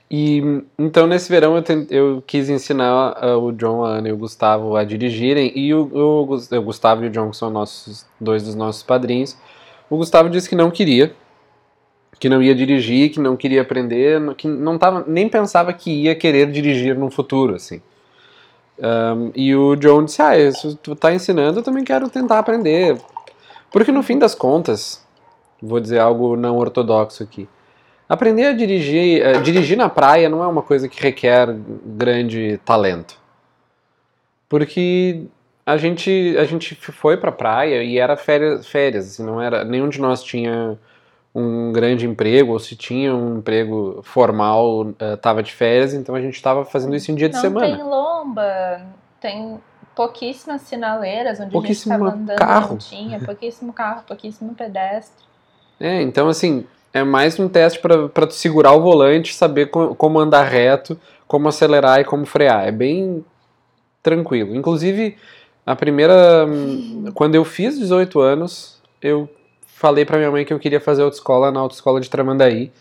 E 0.10 0.42
então 0.78 1.06
nesse 1.06 1.30
verão 1.30 1.58
eu, 1.58 1.64
eu 1.90 2.24
quis 2.26 2.48
ensinar 2.48 3.18
uh, 3.22 3.38
o 3.44 3.52
John, 3.52 3.84
a 3.84 3.98
Ana 3.98 4.08
e 4.08 4.12
o 4.12 4.18
Gustavo 4.18 4.76
a 4.78 4.84
dirigirem 4.86 5.52
e 5.54 5.74
o, 5.74 5.82
o, 5.94 6.22
o 6.34 6.62
Gustavo 6.62 7.04
e 7.04 7.08
o 7.08 7.10
John 7.10 7.32
que 7.32 7.38
são 7.38 7.50
nossos 7.50 8.06
dois 8.22 8.44
dos 8.44 8.56
nossos 8.56 8.84
padrinhos. 8.84 9.36
O 9.90 9.98
Gustavo 9.98 10.30
disse 10.30 10.48
que 10.48 10.56
não 10.56 10.72
queria, 10.72 11.14
que 12.20 12.30
não 12.30 12.42
ia 12.42 12.56
dirigir, 12.56 13.12
que 13.12 13.20
não 13.20 13.36
queria 13.36 13.64
aprender, 13.64 14.22
que 14.36 14.48
não 14.48 14.78
tava, 14.78 15.04
nem 15.06 15.28
pensava 15.28 15.74
que 15.74 15.92
ia 15.92 16.16
querer 16.16 16.50
dirigir 16.50 16.96
no 16.98 17.12
futuro, 17.12 17.56
assim. 17.56 17.82
Um, 18.78 19.32
e 19.36 19.56
o 19.56 19.76
John 19.76 20.04
disse: 20.06 20.22
Ah, 20.22 20.52
se 20.52 20.76
tu 20.78 20.96
tá 20.96 21.14
ensinando, 21.14 21.60
eu 21.60 21.64
também 21.64 21.84
quero 21.84 22.10
tentar 22.10 22.40
aprender. 22.40 22.98
Porque 23.72 23.92
no 23.92 24.04
fim 24.04 24.18
das 24.18 24.36
contas, 24.36 25.06
vou 25.62 25.80
dizer 25.80 26.00
algo 26.00 26.36
não 26.36 26.58
ortodoxo 26.58 27.24
aqui. 27.24 27.48
Aprender 28.08 28.46
a 28.48 28.54
dirigir, 28.54 29.26
uh, 29.26 29.42
dirigir 29.42 29.78
na 29.78 29.90
praia 29.90 30.30
não 30.30 30.44
é 30.44 30.48
uma 30.48 30.62
coisa 30.62 30.88
que 30.88 31.02
requer 31.02 31.56
grande 31.86 32.60
talento. 32.64 33.20
Porque 34.48 35.26
a 35.66 35.78
gente, 35.78 36.36
a 36.38 36.46
gente 36.46 36.76
foi 36.76 37.18
pra 37.18 37.32
praia 37.32 37.84
e 37.84 37.98
era 37.98 38.16
férias, 38.16 38.68
férias 38.68 39.08
assim, 39.08 39.24
não 39.24 39.42
era, 39.42 39.64
nenhum 39.66 39.90
de 39.90 40.00
nós 40.00 40.22
tinha 40.22 40.78
um 41.36 41.74
grande 41.74 42.08
emprego, 42.08 42.54
ou 42.54 42.60
se 42.60 42.78
tinha 42.78 43.14
um 43.14 43.40
emprego 43.40 44.00
formal, 44.04 44.94
estava 45.14 45.42
uh, 45.42 45.44
de 45.44 45.52
férias, 45.52 45.94
então 45.94 46.16
a 46.16 46.22
gente 46.22 46.36
estava 46.36 46.64
fazendo 46.64 46.96
isso 46.96 47.12
em 47.12 47.16
dia 47.16 47.28
de 47.28 47.36
não 47.36 47.42
semana. 47.42 47.76
tem 47.76 47.84
lomba, 47.84 48.82
tem 49.20 49.60
pouquíssimas 49.94 50.62
sinaleiras 50.62 51.40
onde 51.42 51.52
Pouquíssimo 51.52 51.94
a 51.94 51.98
gente 51.98 52.06
estava 52.06 52.24
andando, 52.24 52.38
carro. 52.38 52.70
não 52.70 52.78
tinha, 52.78 53.20
pouquíssimo 53.20 53.74
carro, 53.74 54.04
pouquíssimo 54.08 54.56
pedestre. 54.56 55.26
É, 55.78 56.02
então 56.02 56.30
assim, 56.30 56.66
é 56.94 57.04
mais 57.04 57.38
um 57.38 57.50
teste 57.50 57.80
para 57.80 58.28
tu 58.28 58.34
segurar 58.34 58.72
o 58.72 58.82
volante, 58.82 59.36
saber 59.36 59.66
co 59.66 59.94
como 59.96 60.18
andar 60.18 60.44
reto, 60.44 60.98
como 61.28 61.50
acelerar 61.50 62.00
e 62.00 62.06
como 62.06 62.26
frear. 62.26 62.66
É 62.66 62.72
bem 62.72 63.26
tranquilo. 64.02 64.56
Inclusive, 64.56 65.18
a 65.66 65.76
primeira. 65.76 66.48
Quando 67.14 67.36
eu 67.36 67.44
fiz 67.44 67.78
18 67.78 68.22
anos, 68.22 68.82
eu 69.02 69.30
falei 69.76 70.06
pra 70.06 70.18
minha 70.18 70.32
mãe 70.32 70.46
que 70.46 70.54
eu 70.54 70.60
queria 70.60 70.80
fazer 70.80 71.04
autoescola 71.04 71.52
na 71.52 71.60
autoescola 71.60 72.00
de 72.00 72.10
Tramandaí. 72.10 72.72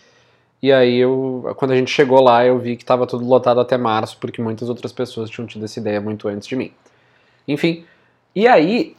E 0.63 0.73
aí, 0.73 0.99
eu, 0.99 1.53
quando 1.57 1.73
a 1.73 1.77
gente 1.77 1.91
chegou 1.91 2.23
lá, 2.23 2.47
eu 2.47 2.59
vi 2.59 2.77
que 2.77 2.85
estava 2.85 3.07
tudo 3.07 3.27
lotado 3.27 3.61
até 3.61 3.77
março, 3.77 4.17
porque 4.19 4.41
muitas 4.41 4.69
outras 4.69 4.93
pessoas 4.93 5.29
tinham 5.29 5.47
tido 5.47 5.65
essa 5.65 5.79
ideia 5.79 6.01
muito 6.01 6.29
antes 6.29 6.49
de 6.49 6.57
mim. 6.57 6.73
Enfim, 7.47 7.85
e 8.35 8.47
aí, 8.49 8.97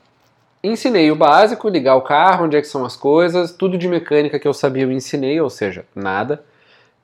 ensinei 0.64 1.10
o 1.12 1.16
básico, 1.16 1.70
ligar 1.70 1.96
o 1.96 2.02
carro, 2.02 2.46
onde 2.46 2.58
é 2.58 2.62
que 2.62 2.68
são 2.68 2.86
as 2.86 2.96
coisas, 2.96 3.52
tudo 3.54 3.78
de 3.78 3.88
mecânica 3.88 4.40
que 4.40 4.48
eu 4.48 4.54
sabia 4.54 4.84
eu 4.84 4.92
ensinei, 4.92 5.40
ou 5.42 5.50
seja, 5.50 5.86
nada. 5.96 6.44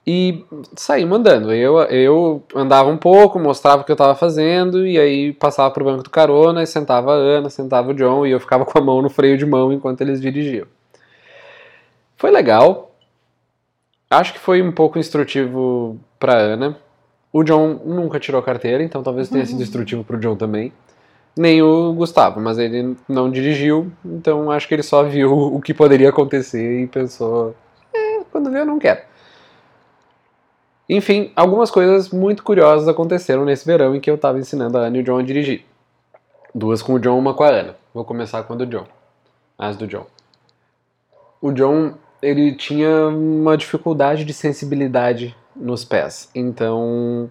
E 0.05 0.45
saí 0.75 1.05
mandando. 1.05 1.53
Eu, 1.53 1.79
eu 1.83 2.43
andava 2.55 2.89
um 2.89 2.97
pouco, 2.97 3.39
mostrava 3.39 3.81
o 3.81 3.85
que 3.85 3.91
eu 3.91 3.95
estava 3.95 4.15
fazendo, 4.15 4.85
e 4.85 4.99
aí 4.99 5.33
passava 5.33 5.71
pro 5.71 5.85
banco 5.85 6.03
do 6.03 6.09
carona, 6.09 6.63
e 6.63 6.67
sentava 6.67 7.13
a 7.13 7.15
Ana, 7.15 7.49
sentava 7.49 7.91
o 7.91 7.93
John, 7.93 8.25
e 8.25 8.31
eu 8.31 8.39
ficava 8.39 8.65
com 8.65 8.77
a 8.77 8.81
mão 8.81 9.01
no 9.01 9.09
freio 9.09 9.37
de 9.37 9.45
mão 9.45 9.71
enquanto 9.71 10.01
eles 10.01 10.21
dirigiam. 10.21 10.67
Foi 12.21 12.29
legal. 12.29 12.91
Acho 14.07 14.33
que 14.33 14.37
foi 14.37 14.61
um 14.61 14.71
pouco 14.71 14.99
instrutivo 14.99 15.99
pra 16.19 16.37
Ana. 16.37 16.77
O 17.33 17.41
John 17.43 17.81
nunca 17.83 18.19
tirou 18.19 18.43
carteira, 18.43 18.83
então 18.83 19.01
talvez 19.01 19.27
tenha 19.27 19.43
sido 19.43 19.63
instrutivo 19.63 20.03
pro 20.03 20.19
John 20.19 20.35
também. 20.35 20.71
Nem 21.35 21.63
o 21.63 21.91
Gustavo, 21.93 22.39
mas 22.39 22.59
ele 22.59 22.95
não 23.09 23.31
dirigiu, 23.31 23.91
então 24.05 24.51
acho 24.51 24.67
que 24.67 24.75
ele 24.75 24.83
só 24.83 25.01
viu 25.01 25.33
o 25.55 25.59
que 25.59 25.73
poderia 25.73 26.09
acontecer 26.09 26.83
e 26.83 26.85
pensou: 26.85 27.55
é, 27.91 28.19
quando 28.31 28.51
vê 28.51 28.59
eu 28.59 28.65
não 28.67 28.77
quero. 28.77 29.01
Enfim, 30.87 31.31
algumas 31.35 31.71
coisas 31.71 32.11
muito 32.11 32.43
curiosas 32.43 32.87
aconteceram 32.87 33.45
nesse 33.45 33.65
verão 33.65 33.95
em 33.95 33.99
que 33.99 34.11
eu 34.11 34.15
estava 34.15 34.37
ensinando 34.37 34.77
a 34.77 34.81
Ana 34.81 34.97
e 34.97 34.99
o 34.99 35.03
John 35.03 35.17
a 35.17 35.23
dirigir. 35.23 35.65
Duas 36.53 36.83
com 36.83 36.93
o 36.93 36.99
John, 36.99 37.17
uma 37.17 37.33
com 37.33 37.43
a 37.43 37.49
Ana. 37.49 37.75
Vou 37.91 38.05
começar 38.05 38.43
com 38.43 38.53
a 38.53 38.57
do 38.57 38.67
John. 38.67 38.85
As 39.57 39.75
do 39.75 39.87
John. 39.87 40.05
O 41.41 41.51
John, 41.51 41.95
ele 42.21 42.53
tinha 42.53 43.07
uma 43.07 43.57
dificuldade 43.57 44.23
de 44.23 44.33
sensibilidade 44.33 45.35
nos 45.55 45.83
pés. 45.83 46.29
Então, 46.35 47.29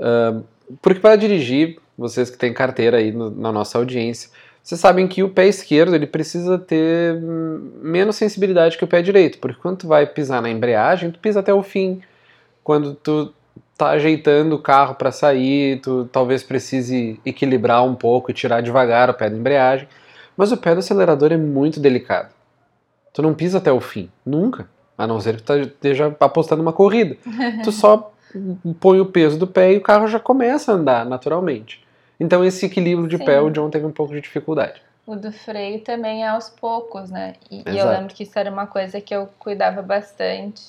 uh, 0.00 0.44
porque 0.82 1.00
para 1.00 1.16
dirigir, 1.16 1.78
vocês 1.96 2.28
que 2.28 2.36
têm 2.36 2.52
carteira 2.52 2.98
aí 2.98 3.12
no, 3.12 3.30
na 3.30 3.52
nossa 3.52 3.78
audiência, 3.78 4.30
vocês 4.62 4.80
sabem 4.80 5.06
que 5.06 5.22
o 5.22 5.28
pé 5.28 5.46
esquerdo 5.46 5.94
ele 5.94 6.08
precisa 6.08 6.58
ter 6.58 7.20
menos 7.80 8.16
sensibilidade 8.16 8.76
que 8.76 8.82
o 8.82 8.88
pé 8.88 9.00
direito, 9.00 9.38
porque 9.38 9.60
quando 9.60 9.78
tu 9.78 9.86
vai 9.86 10.04
pisar 10.06 10.42
na 10.42 10.50
embreagem, 10.50 11.12
tu 11.12 11.20
pisa 11.20 11.38
até 11.38 11.54
o 11.54 11.62
fim. 11.62 12.00
Quando 12.64 12.94
tu 12.94 13.32
tá 13.78 13.90
ajeitando 13.90 14.56
o 14.56 14.58
carro 14.58 14.96
para 14.96 15.12
sair, 15.12 15.80
tu 15.80 16.08
talvez 16.10 16.42
precise 16.42 17.20
equilibrar 17.24 17.84
um 17.84 17.94
pouco 17.94 18.30
e 18.30 18.34
tirar 18.34 18.60
devagar 18.60 19.08
o 19.08 19.14
pé 19.14 19.30
da 19.30 19.36
embreagem, 19.36 19.86
mas 20.36 20.50
o 20.50 20.56
pé 20.56 20.74
do 20.74 20.80
acelerador 20.80 21.32
é 21.32 21.36
muito 21.36 21.78
delicado. 21.78 22.35
Tu 23.16 23.22
não 23.22 23.32
pisa 23.32 23.56
até 23.56 23.72
o 23.72 23.80
fim, 23.80 24.10
nunca, 24.26 24.68
a 24.98 25.06
não 25.06 25.18
ser 25.18 25.36
que 25.36 25.42
tu 25.42 25.54
esteja 25.54 26.14
apostando 26.20 26.60
uma 26.60 26.74
corrida. 26.74 27.16
tu 27.64 27.72
só 27.72 28.12
põe 28.78 29.00
o 29.00 29.06
peso 29.06 29.38
do 29.38 29.46
pé 29.46 29.72
e 29.72 29.78
o 29.78 29.80
carro 29.80 30.06
já 30.06 30.20
começa 30.20 30.70
a 30.70 30.74
andar 30.74 31.06
naturalmente. 31.06 31.82
Então 32.20 32.44
esse 32.44 32.66
equilíbrio 32.66 33.08
de 33.08 33.16
Sim. 33.16 33.24
pé 33.24 33.40
o 33.40 33.48
John 33.48 33.70
teve 33.70 33.86
um 33.86 33.90
pouco 33.90 34.12
de 34.12 34.20
dificuldade. 34.20 34.82
O 35.06 35.16
do 35.16 35.32
freio 35.32 35.80
também 35.80 36.24
é 36.24 36.28
aos 36.28 36.50
poucos, 36.50 37.10
né? 37.10 37.36
E, 37.50 37.64
e 37.66 37.78
eu 37.78 37.88
lembro 37.88 38.14
que 38.14 38.24
isso 38.24 38.38
era 38.38 38.50
uma 38.50 38.66
coisa 38.66 39.00
que 39.00 39.14
eu 39.14 39.30
cuidava 39.38 39.80
bastante. 39.80 40.64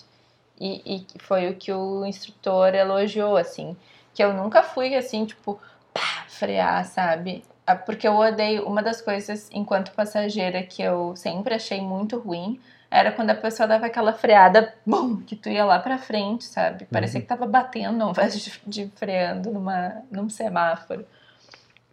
E, 0.58 0.82
e 0.86 1.06
foi 1.20 1.50
o 1.50 1.56
que 1.56 1.74
o 1.74 2.06
instrutor 2.06 2.74
elogiou, 2.74 3.36
assim. 3.36 3.76
Que 4.14 4.24
eu 4.24 4.34
nunca 4.34 4.64
fui, 4.64 4.96
assim, 4.96 5.26
tipo, 5.26 5.60
pá, 5.94 6.24
frear, 6.30 6.86
sabe? 6.86 7.44
Ah, 7.68 7.76
Porque 7.76 8.08
eu 8.08 8.16
odeio. 8.16 8.66
Uma 8.66 8.82
das 8.82 9.02
coisas, 9.02 9.50
enquanto 9.52 9.92
passageira, 9.92 10.64
que 10.64 10.82
eu 10.82 11.14
sempre 11.18 11.54
achei 11.54 11.82
muito 11.82 12.18
ruim 12.18 12.60
era 12.90 13.12
quando 13.12 13.30
a 13.32 13.36
pessoa 13.36 13.68
dava 13.68 13.86
aquela 13.88 14.14
freada, 14.14 14.74
bum, 14.86 15.18
que 15.18 15.36
tu 15.36 15.50
ia 15.50 15.66
lá 15.66 15.78
pra 15.78 15.98
frente, 15.98 16.46
sabe? 16.46 16.86
Parecia 16.86 17.18
Uhum. 17.18 17.22
que 17.24 17.28
tava 17.28 17.46
batendo 17.46 18.02
ao 18.02 18.12
invés 18.12 18.42
de, 18.42 18.62
de 18.66 18.90
freando 18.96 19.52
numa, 19.52 19.96
num 20.10 20.30
semáforo. 20.30 21.06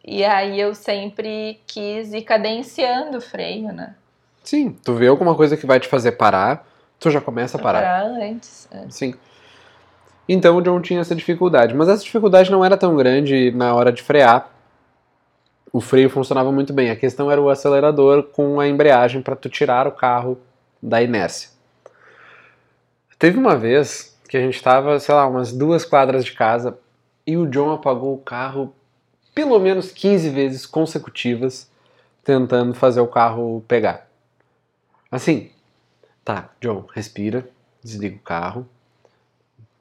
E 0.04 0.24
aí 0.24 0.60
eu 0.60 0.72
sempre 0.72 1.60
quis 1.66 2.12
ir 2.12 2.22
cadenciando 2.22 3.18
o 3.18 3.20
freio, 3.20 3.72
né? 3.72 3.96
Sim, 4.44 4.70
tu 4.84 4.94
vê 4.94 5.08
alguma 5.08 5.34
coisa 5.34 5.56
que 5.56 5.66
vai 5.66 5.80
te 5.80 5.88
fazer 5.88 6.12
parar, 6.12 6.64
tu 7.00 7.10
já 7.10 7.20
começa 7.20 7.58
a 7.58 7.60
parar. 7.60 7.80
parar 7.80 8.04
antes. 8.04 8.68
é. 8.70 8.84
Sim. 8.88 9.14
Então 10.28 10.56
o 10.56 10.62
John 10.62 10.80
tinha 10.80 11.00
essa 11.00 11.14
dificuldade, 11.16 11.74
mas 11.74 11.88
essa 11.88 12.04
dificuldade 12.04 12.52
não 12.52 12.64
era 12.64 12.76
tão 12.76 12.94
grande 12.94 13.50
na 13.50 13.74
hora 13.74 13.90
de 13.90 14.00
frear. 14.02 14.48
O 15.74 15.80
freio 15.80 16.08
funcionava 16.08 16.52
muito 16.52 16.72
bem. 16.72 16.88
A 16.88 16.94
questão 16.94 17.28
era 17.28 17.42
o 17.42 17.50
acelerador 17.50 18.22
com 18.22 18.60
a 18.60 18.68
embreagem 18.68 19.20
para 19.20 19.34
tu 19.34 19.48
tirar 19.48 19.88
o 19.88 19.90
carro 19.90 20.38
da 20.80 21.02
inércia. 21.02 21.50
Teve 23.18 23.36
uma 23.40 23.56
vez 23.56 24.16
que 24.28 24.36
a 24.36 24.40
gente 24.40 24.54
estava, 24.54 25.00
sei 25.00 25.12
lá, 25.12 25.26
umas 25.26 25.52
duas 25.52 25.84
quadras 25.84 26.24
de 26.24 26.30
casa 26.32 26.78
e 27.26 27.36
o 27.36 27.44
John 27.44 27.72
apagou 27.72 28.14
o 28.14 28.18
carro 28.18 28.72
pelo 29.34 29.58
menos 29.58 29.90
15 29.90 30.30
vezes 30.30 30.64
consecutivas 30.64 31.68
tentando 32.22 32.72
fazer 32.72 33.00
o 33.00 33.08
carro 33.08 33.64
pegar. 33.66 34.08
Assim, 35.10 35.50
tá, 36.24 36.50
John, 36.60 36.86
respira, 36.94 37.48
desliga 37.82 38.14
o 38.14 38.20
carro, 38.20 38.68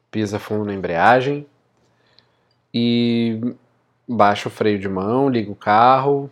pisa 0.10 0.40
fundo 0.40 0.66
na 0.66 0.74
embreagem 0.74 1.46
e 2.74 3.54
baixa 4.14 4.48
o 4.48 4.52
freio 4.52 4.80
de 4.80 4.88
mão, 4.88 5.28
liga 5.30 5.52
o 5.52 5.56
carro 5.56 6.30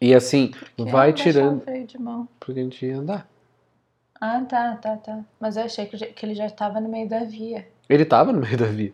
e 0.00 0.14
assim 0.14 0.52
vai 0.76 1.12
tirando 1.12 1.58
o 1.58 1.64
freio 1.64 1.86
de 1.86 1.98
mão. 1.98 2.28
porque 2.40 2.58
a 2.60 2.62
gente 2.62 2.84
ia 2.86 2.98
andar. 2.98 3.28
Ah, 4.20 4.40
tá, 4.48 4.76
tá, 4.76 4.96
tá. 4.96 5.20
Mas 5.38 5.56
eu 5.56 5.64
achei 5.64 5.86
que, 5.86 6.24
ele 6.26 6.34
já 6.34 6.48
tava 6.48 6.80
no 6.80 6.88
meio 6.88 7.08
da 7.08 7.24
via. 7.24 7.68
Ele 7.88 8.04
tava 8.04 8.32
no 8.32 8.40
meio 8.40 8.56
da 8.56 8.66
via. 8.66 8.92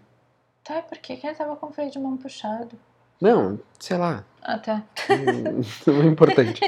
Tá, 0.64 0.82
por 0.82 0.98
que, 0.98 1.16
que 1.16 1.26
ele 1.26 1.36
tava 1.36 1.56
com 1.56 1.66
o 1.66 1.72
freio 1.72 1.90
de 1.90 1.98
mão 1.98 2.16
puxado? 2.16 2.76
Não, 3.20 3.58
sei 3.78 3.96
lá, 3.96 4.24
Ah, 4.42 4.58
tá. 4.58 4.82
não 5.86 6.02
é 6.02 6.06
importante. 6.06 6.60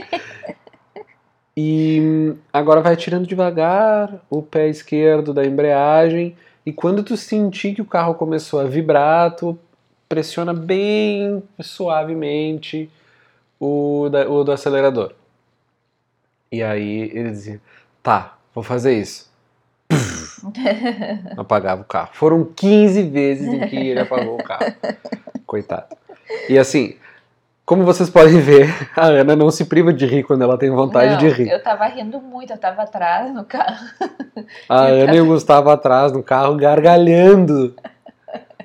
E 1.57 2.35
agora 2.53 2.81
vai 2.81 2.97
tirando 2.97 3.27
devagar 3.27 4.21
o 4.29 4.43
pé 4.43 4.69
esquerdo 4.69 5.33
da 5.33 5.45
embreagem 5.45 6.37
e 6.67 6.73
quando 6.73 7.03
tu 7.05 7.17
sentir 7.17 7.75
que 7.75 7.83
o 7.83 7.87
carro 7.87 8.15
começou 8.15 8.61
a 8.61 8.65
vibrar, 8.65 9.37
tu 9.37 9.59
pressiona 10.09 10.53
bem 10.55 11.43
suavemente 11.61 12.91
o, 13.59 14.09
da- 14.11 14.29
o 14.29 14.45
do 14.45 14.53
acelerador. 14.53 15.13
E 16.53 16.63
aí 16.63 17.11
ele 17.13 17.31
dizia, 17.31 17.61
tá, 18.03 18.37
vou 18.55 18.63
fazer 18.63 18.95
isso. 18.99 19.33
apagava 21.37 21.83
o 21.83 21.85
carro. 21.85 22.11
Foram 22.13 22.45
15 22.45 23.03
vezes 23.05 23.49
em 23.49 23.67
que 23.69 23.77
ele 23.77 24.01
apagou 24.01 24.39
o 24.39 24.43
carro. 24.43 24.73
Coitado. 25.47 25.97
E 26.49 26.59
assim, 26.59 26.97
como 27.65 27.85
vocês 27.85 28.11
podem 28.11 28.41
ver, 28.41 28.69
a 28.97 29.07
Ana 29.07 29.35
não 29.35 29.51
se 29.51 29.65
priva 29.65 29.93
de 29.93 30.07
rir 30.07 30.23
quando 30.23 30.43
ela 30.43 30.59
tem 30.59 30.71
vontade 30.71 31.13
Não, 31.13 31.19
de 31.19 31.29
rir. 31.29 31.49
Eu 31.51 31.63
tava 31.63 31.87
rindo 31.87 32.21
muito, 32.21 32.53
eu 32.53 32.59
tava 32.59 32.83
atrás 32.83 33.33
no 33.33 33.45
carro. 33.45 33.87
A 34.69 34.83
Ana 34.87 35.15
e 35.15 35.21
o 35.21 35.27
Gustavo 35.27 35.71
atrás 35.71 36.13
no 36.13 36.23
carro 36.23 36.57
gargalhando 36.57 37.75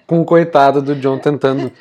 com 0.09 0.19
o 0.19 0.25
coitado 0.25 0.81
do 0.81 0.95
John 0.95 1.19
tentando 1.19 1.71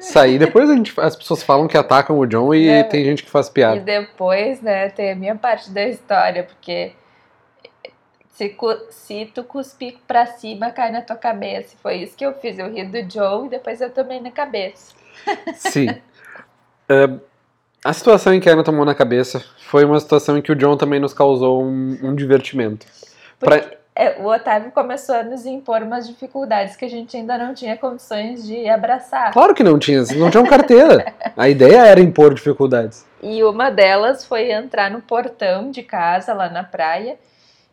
sair. 0.00 0.38
Depois 0.40 0.68
a 0.68 0.74
gente, 0.74 0.92
as 1.00 1.14
pessoas 1.14 1.42
falam 1.44 1.68
que 1.68 1.78
atacam 1.78 2.18
o 2.18 2.26
John 2.26 2.52
e 2.52 2.82
Não. 2.82 2.88
tem 2.88 3.04
gente 3.04 3.22
que 3.22 3.30
faz 3.30 3.46
E 3.46 3.52
piada. 3.52 3.80
depois, 3.80 4.60
né, 4.60 4.88
tem 4.90 5.12
a 5.12 5.14
minha 5.16 5.36
parte 5.36 5.70
da 5.70 5.84
história, 5.86 6.42
porque 6.42 6.92
se, 8.32 8.54
se 8.90 9.26
tu 9.32 9.44
cuspir 9.44 9.94
pra 10.06 10.26
cima, 10.26 10.70
cai 10.70 10.90
na 10.90 11.00
tua 11.00 11.16
cabeça. 11.16 11.76
Foi 11.80 11.94
isso 11.98 12.16
que 12.16 12.26
eu 12.26 12.34
fiz. 12.34 12.58
Eu 12.58 12.70
ri 12.72 12.84
do 12.84 12.98
Joe 13.10 13.46
e 13.46 13.50
depois 13.50 13.80
eu 13.80 13.88
tomei 13.90 14.20
na 14.20 14.30
cabeça. 14.32 14.92
Sim. 15.54 15.88
É, 16.88 17.08
a 17.84 17.92
situação 17.92 18.34
em 18.34 18.40
que 18.40 18.50
a 18.50 18.52
Ana 18.52 18.64
tomou 18.64 18.84
na 18.84 18.94
cabeça 18.94 19.42
foi 19.58 19.84
uma 19.84 19.98
situação 20.00 20.36
em 20.36 20.42
que 20.42 20.50
o 20.52 20.56
John 20.56 20.76
também 20.76 20.98
nos 21.00 21.14
causou 21.14 21.62
um, 21.62 21.98
um 22.02 22.14
divertimento. 22.16 22.84
Pra- 23.38 23.70
é, 23.96 24.20
o 24.20 24.26
Otávio 24.26 24.70
começou 24.70 25.14
a 25.14 25.22
nos 25.22 25.46
impor 25.46 25.82
umas 25.82 26.06
dificuldades 26.06 26.76
que 26.76 26.84
a 26.84 26.90
gente 26.90 27.16
ainda 27.16 27.38
não 27.38 27.54
tinha 27.54 27.76
condições 27.76 28.46
de 28.46 28.68
abraçar. 28.68 29.32
Claro 29.32 29.54
que 29.54 29.64
não 29.64 29.78
tinha, 29.78 30.02
não 30.16 30.30
tinham 30.30 30.44
carteira. 30.46 31.14
a 31.34 31.48
ideia 31.48 31.86
era 31.86 31.98
impor 32.00 32.34
dificuldades. 32.34 33.06
E 33.22 33.42
uma 33.42 33.70
delas 33.70 34.24
foi 34.24 34.52
entrar 34.52 34.90
no 34.90 35.00
portão 35.00 35.70
de 35.70 35.82
casa 35.82 36.34
lá 36.34 36.50
na 36.50 36.62
praia, 36.62 37.16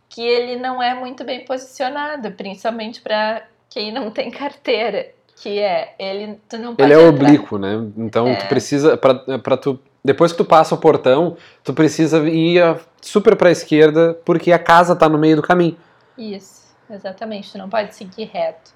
que 0.07 0.21
ele 0.25 0.55
não 0.55 0.81
é 0.81 0.93
muito 0.93 1.23
bem 1.25 1.43
posicionado, 1.43 2.31
principalmente 2.31 3.01
para 3.01 3.43
quem 3.69 3.91
não 3.91 4.09
tem 4.09 4.31
carteira. 4.31 5.07
Que 5.35 5.59
é, 5.59 5.93
ele 5.99 6.39
tu 6.47 6.57
não 6.57 6.73
pode 6.75 6.89
Ele 6.89 6.93
é 6.93 7.05
entrar. 7.05 7.09
oblíquo, 7.25 7.57
né? 7.57 7.85
Então 7.97 8.27
É. 8.27 8.35
tu 8.35 8.47
precisa 8.47 8.95
para 8.95 9.57
tu 9.57 9.77
depois 10.05 10.31
que 10.31 10.37
tu 10.37 10.45
passa 10.45 10.75
o 10.75 10.77
portão, 10.77 11.35
tu 11.63 11.73
precisa 11.73 12.19
ir 12.29 12.61
super 13.01 13.35
para 13.35 13.49
a 13.49 13.51
esquerda 13.51 14.17
porque 14.23 14.51
a 14.51 14.59
casa 14.59 14.95
tá 14.95 15.09
no 15.09 15.17
meio 15.17 15.37
do 15.37 15.41
caminho. 15.41 15.75
Isso, 16.17 16.75
exatamente. 16.89 17.51
Tu 17.51 17.57
não 17.57 17.69
pode 17.69 17.95
seguir 17.95 18.25
reto. 18.25 18.71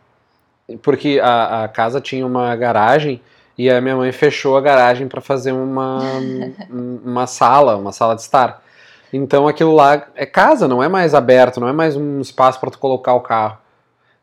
Porque 0.82 1.20
a, 1.24 1.64
a 1.64 1.68
casa 1.68 2.02
tinha 2.02 2.26
uma 2.26 2.56
garagem 2.56 3.22
e 3.58 3.70
a 3.70 3.80
minha 3.80 3.96
mãe 3.96 4.12
fechou 4.12 4.58
a 4.58 4.62
garagem 4.62 5.08
para 5.08 5.22
fazer 5.22 5.52
uma, 5.52 6.20
um- 6.70 7.00
uma 7.06 7.28
sala, 7.28 7.78
uma 7.78 7.92
sala 7.92 8.16
de 8.16 8.22
estar. 8.22 8.62
Então 9.14 9.48
aquilo 9.48 9.74
lá 9.74 10.08
é 10.16 10.26
casa, 10.26 10.68
não 10.68 10.84
é 10.84 10.90
mais 10.90 11.14
aberto, 11.14 11.60
não 11.62 11.68
é 11.68 11.74
mais 11.74 11.96
um 11.96 12.20
espaço 12.20 12.60
para 12.60 12.70
tu 12.70 12.78
colocar 12.80 13.14
o 13.14 13.22
carro. 13.22 13.58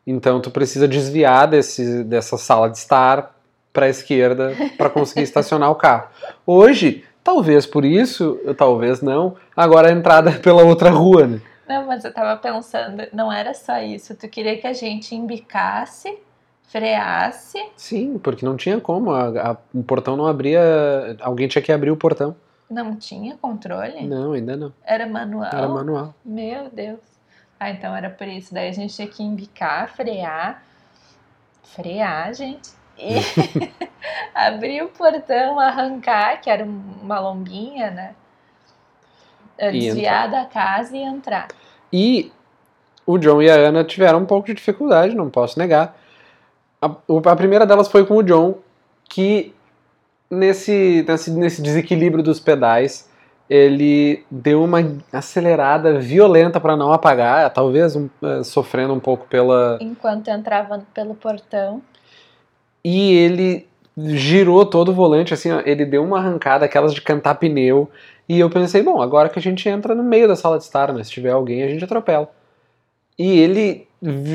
Então 0.07 0.41
tu 0.41 0.51
precisa 0.51 0.87
desviar 0.87 1.49
desse, 1.49 2.05
dessa 2.05 2.37
sala 2.37 2.69
de 2.69 2.77
estar 2.77 3.35
para 3.73 3.87
a 3.87 3.89
esquerda 3.89 4.53
para 4.77 4.91
conseguir 4.91 5.23
estacionar 5.25 5.71
o 5.71 5.75
carro. 5.75 6.09
Hoje, 6.47 7.03
talvez 7.25 7.65
por 7.65 7.85
isso, 7.85 8.39
talvez 8.59 9.01
não, 9.01 9.37
agora 9.57 9.89
a 9.89 9.93
entrada 9.93 10.31
é 10.31 10.39
pela 10.39 10.63
outra 10.63 10.91
rua, 10.91 11.27
né? 11.27 11.41
Não, 11.69 11.87
mas 11.87 12.05
eu 12.05 12.13
tava 12.13 12.37
pensando, 12.41 13.07
não 13.13 13.33
era 13.33 13.55
só 13.55 13.79
isso. 13.81 14.15
Tu 14.15 14.29
queria 14.29 14.59
que 14.59 14.67
a 14.67 14.73
gente 14.73 15.15
embicasse, 15.15 16.19
freasse. 16.65 17.59
Sim, 17.77 18.19
porque 18.19 18.45
não 18.45 18.57
tinha 18.57 18.81
como, 18.81 19.11
a- 19.13 19.51
a- 19.53 19.57
o 19.73 19.83
portão 19.83 20.17
não 20.17 20.27
abria, 20.27 20.61
alguém 21.21 21.49
tinha 21.49 21.63
que 21.63 21.73
abrir 21.73 21.91
o 21.91 21.97
portão. 21.97 22.37
Não 22.71 22.97
tinha 22.97 23.37
controle? 23.37 24.07
Não, 24.07 24.33
ainda 24.33 24.57
não. 24.57 24.73
Era 24.85 25.07
manual? 25.07 25.51
Era 25.53 25.69
manual. 25.69 26.15
Meu 26.25 26.69
Deus. 26.71 27.01
Ah, 27.61 27.71
então 27.71 27.95
era 27.95 28.11
por 28.11 28.27
isso. 28.27 28.53
Daí 28.53 28.69
a 28.69 28.73
gente 28.73 28.95
tinha 28.95 29.07
que 29.09 29.23
embicar, 29.23 29.89
frear. 29.95 30.63
Frear, 31.63 32.35
gente. 32.35 32.71
E 32.99 33.15
abrir 34.35 34.83
o 34.83 34.89
portão, 34.89 35.59
arrancar, 35.59 36.41
que 36.41 36.51
era 36.51 36.65
um- 36.65 36.99
uma 37.03 37.19
lombinha, 37.21 37.91
né? 37.91 38.15
E 39.59 39.71
Desviar 39.71 40.31
da 40.31 40.45
casa 40.45 40.97
e 40.97 41.01
entrar. 41.01 41.49
E 41.93 42.33
o 43.07 43.19
John 43.19 43.43
e 43.43 43.51
a 43.51 43.55
Ana 43.55 43.85
tiveram 43.85 44.21
um 44.21 44.27
pouco 44.27 44.47
de 44.47 44.55
dificuldade, 44.55 45.15
não 45.15 45.31
posso 45.31 45.59
negar. 45.59 45.97
A, 46.81 46.91
a 47.31 47.37
primeira 47.37 47.67
delas 47.67 47.89
foi 47.89 48.05
com 48.05 48.17
o 48.17 48.23
John, 48.23 48.59
que 49.09 49.55
nesse, 50.31 51.05
nesse, 51.07 51.31
nesse 51.31 51.63
desequilíbrio 51.63 52.23
dos 52.23 52.41
pedais, 52.41 53.09
ele 53.49 54.25
deu 54.31 54.65
uma 54.65 54.79
acelerada 55.13 55.99
violenta 55.99 56.59
para 56.59 56.77
não 56.77 56.93
apagar, 56.93 57.51
talvez 57.51 57.95
um, 57.95 58.09
eh, 58.23 58.43
sofrendo 58.43 58.95
um 58.95 59.01
pouco 59.01 59.27
pela. 59.27 59.79
Enquanto 59.81 60.29
entrava 60.29 60.83
pelo 60.95 61.15
portão. 61.15 61.83
E 62.83 63.13
ele 63.15 63.67
girou 63.97 64.67
todo 64.67 64.91
o 64.91 64.95
volante, 64.95 65.33
assim, 65.33 65.53
ó, 65.53 65.63
ele 65.65 65.85
deu 65.85 66.03
uma 66.03 66.19
arrancada, 66.19 66.65
aquelas 66.65 66.93
de 66.93 67.01
cantar 67.01 67.37
pneu. 67.37 67.91
E 68.29 68.41
eu 68.41 68.49
pensei, 68.49 68.83
bom, 68.83 69.03
agora 69.03 69.29
que 69.29 69.39
a 69.39 69.43
gente 69.43 69.69
entra 69.69 69.95
no 69.95 70.03
meio 70.03 70.27
da 70.27 70.37
sala 70.37 70.57
de 70.57 70.65
estar, 70.65 70.93
né? 70.93 71.05
Se 71.05 71.11
tiver 71.11 71.31
alguém, 71.31 71.63
a 71.63 71.69
gente 71.69 71.85
atropela. 71.85 72.31
E 73.19 73.39
ele 73.39 73.87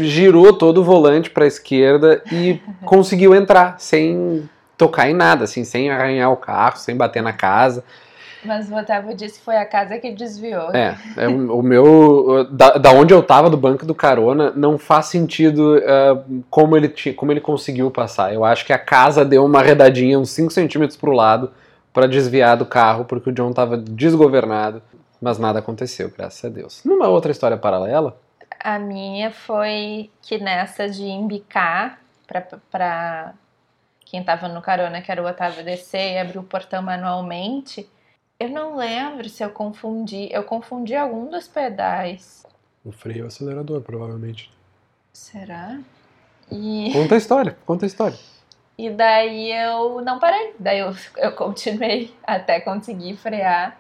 girou 0.04 0.54
todo 0.54 0.82
o 0.82 0.84
volante 0.84 1.30
para 1.30 1.44
a 1.44 1.48
esquerda 1.48 2.24
e 2.32 2.60
conseguiu 2.86 3.36
entrar 3.36 3.80
sem 3.80 4.48
tocar 4.78 5.10
em 5.10 5.14
nada, 5.14 5.44
assim, 5.44 5.64
sem 5.64 5.90
arranhar 5.90 6.32
o 6.32 6.38
carro, 6.38 6.78
sem 6.78 6.96
bater 6.96 7.22
na 7.22 7.34
casa. 7.34 7.84
Mas 8.44 8.72
o 8.72 8.76
Otávio 8.76 9.14
disse 9.14 9.40
que 9.40 9.46
foi 9.46 9.58
a 9.58 9.66
casa 9.66 9.98
que 9.98 10.12
desviou. 10.12 10.74
É, 10.74 10.96
é 11.18 11.28
o, 11.28 11.62
meu. 11.62 12.48
Da, 12.50 12.72
da 12.72 12.92
onde 12.92 13.14
eu 13.14 13.22
tava, 13.22 13.50
do 13.50 13.58
banco 13.58 13.86
do 13.86 13.94
carona, 13.94 14.54
não 14.56 14.78
faz 14.78 15.08
sentido 15.08 15.82
ah, 15.86 16.24
como, 16.50 16.78
ele 16.78 16.94
como 17.16 17.34
ele 17.34 17.42
conseguiu 17.42 17.92
passar. 17.92 18.34
Eu 18.34 18.46
acho 18.46 18.66
que 18.66 18.72
a 18.72 18.80
casa 18.80 19.26
deu 19.26 19.44
uma 19.44 19.60
arredadinha, 19.60 20.18
uns 20.18 20.30
5 20.30 20.52
centímetros 20.52 20.98
pro 20.98 21.12
lado, 21.12 21.52
para 21.94 22.08
desviar 22.08 22.58
do 22.58 22.66
carro, 22.66 23.06
porque 23.06 23.30
o 23.30 23.34
John 23.34 23.52
tava 23.54 23.78
desgovernado. 23.78 24.82
Mas 25.22 25.38
nada 25.38 25.60
aconteceu, 25.60 26.10
graças 26.16 26.44
a 26.46 26.50
Deus. 26.50 26.82
Numa 26.86 27.08
outra 27.10 27.32
história 27.32 27.58
paralela, 27.58 28.18
A 28.60 28.80
minha 28.80 29.32
foi 29.32 30.10
que 30.22 30.38
nessa 30.38 30.88
de 30.90 31.04
embicar 31.04 32.00
pra, 32.26 32.42
pra 32.72 33.34
quem 34.06 34.24
tava 34.24 34.48
no 34.48 34.62
carona, 34.62 35.02
que 35.02 35.12
era 35.12 35.22
o 35.22 35.28
Otávio 35.28 35.64
descer 35.64 36.14
e 36.14 36.18
abrir 36.18 36.40
o 36.40 36.44
portão 36.44 36.82
manualmente, 36.82 37.88
eu 38.40 38.50
não 38.50 38.78
lembro 38.78 39.28
se 39.28 39.44
eu 39.44 39.50
confundi. 39.50 40.30
Eu 40.32 40.44
confundi 40.44 40.96
algum 40.96 41.30
dos 41.30 41.48
pedais. 41.48 42.46
o 42.86 42.92
freio 42.92 43.20
e 43.20 43.22
o 43.24 43.28
acelerador, 43.28 43.82
provavelmente. 43.82 44.50
Será? 45.12 45.80
E, 46.52 46.92
Conta 46.94 47.16
a 47.16 47.18
história, 47.18 47.58
conta 47.66 47.86
a 47.86 47.88
história. 47.88 48.18
E 48.80 48.90
daí 48.90 49.52
eu 49.52 50.00
não 50.00 50.20
parei. 50.20 50.54
Daí 50.58 50.80
eu, 50.80 50.96
eu 51.18 51.34
continuei 51.34 52.16
até 52.26 52.62
conseguir 52.62 53.18
frear. 53.18 53.78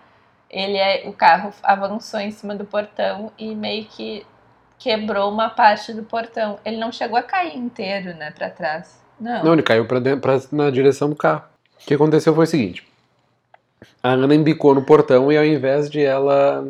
Ele 0.49 0.75
é, 0.77 1.07
o 1.07 1.13
carro 1.13 1.53
avançou 1.63 2.19
em 2.19 2.31
cima 2.31 2.53
do 2.53 2.65
portão 2.65 3.31
e 3.37 3.55
meio 3.55 3.85
que 3.85 4.25
quebrou 4.77 5.31
uma 5.31 5.49
parte 5.49 5.93
do 5.93 6.03
portão. 6.03 6.59
Ele 6.65 6.75
não 6.75 6.91
chegou 6.91 7.17
a 7.17 7.23
cair 7.23 7.55
inteiro, 7.55 8.13
né, 8.15 8.31
pra 8.31 8.49
trás. 8.49 9.01
Não. 9.17 9.45
Não, 9.45 9.53
ele 9.53 9.63
caiu 9.63 9.85
pra- 9.85 10.01
na 10.51 10.69
direção 10.69 11.09
do 11.09 11.15
carro. 11.15 11.43
O 11.81 11.85
que 11.85 11.93
aconteceu 11.93 12.35
foi 12.35 12.43
o 12.43 12.47
seguinte: 12.47 12.85
a 14.03 14.09
Ana 14.09 14.35
embicou 14.35 14.75
no 14.75 14.83
portão 14.83 15.31
e 15.31 15.37
ao 15.37 15.45
invés 15.45 15.89
de 15.89 16.03
ela 16.03 16.67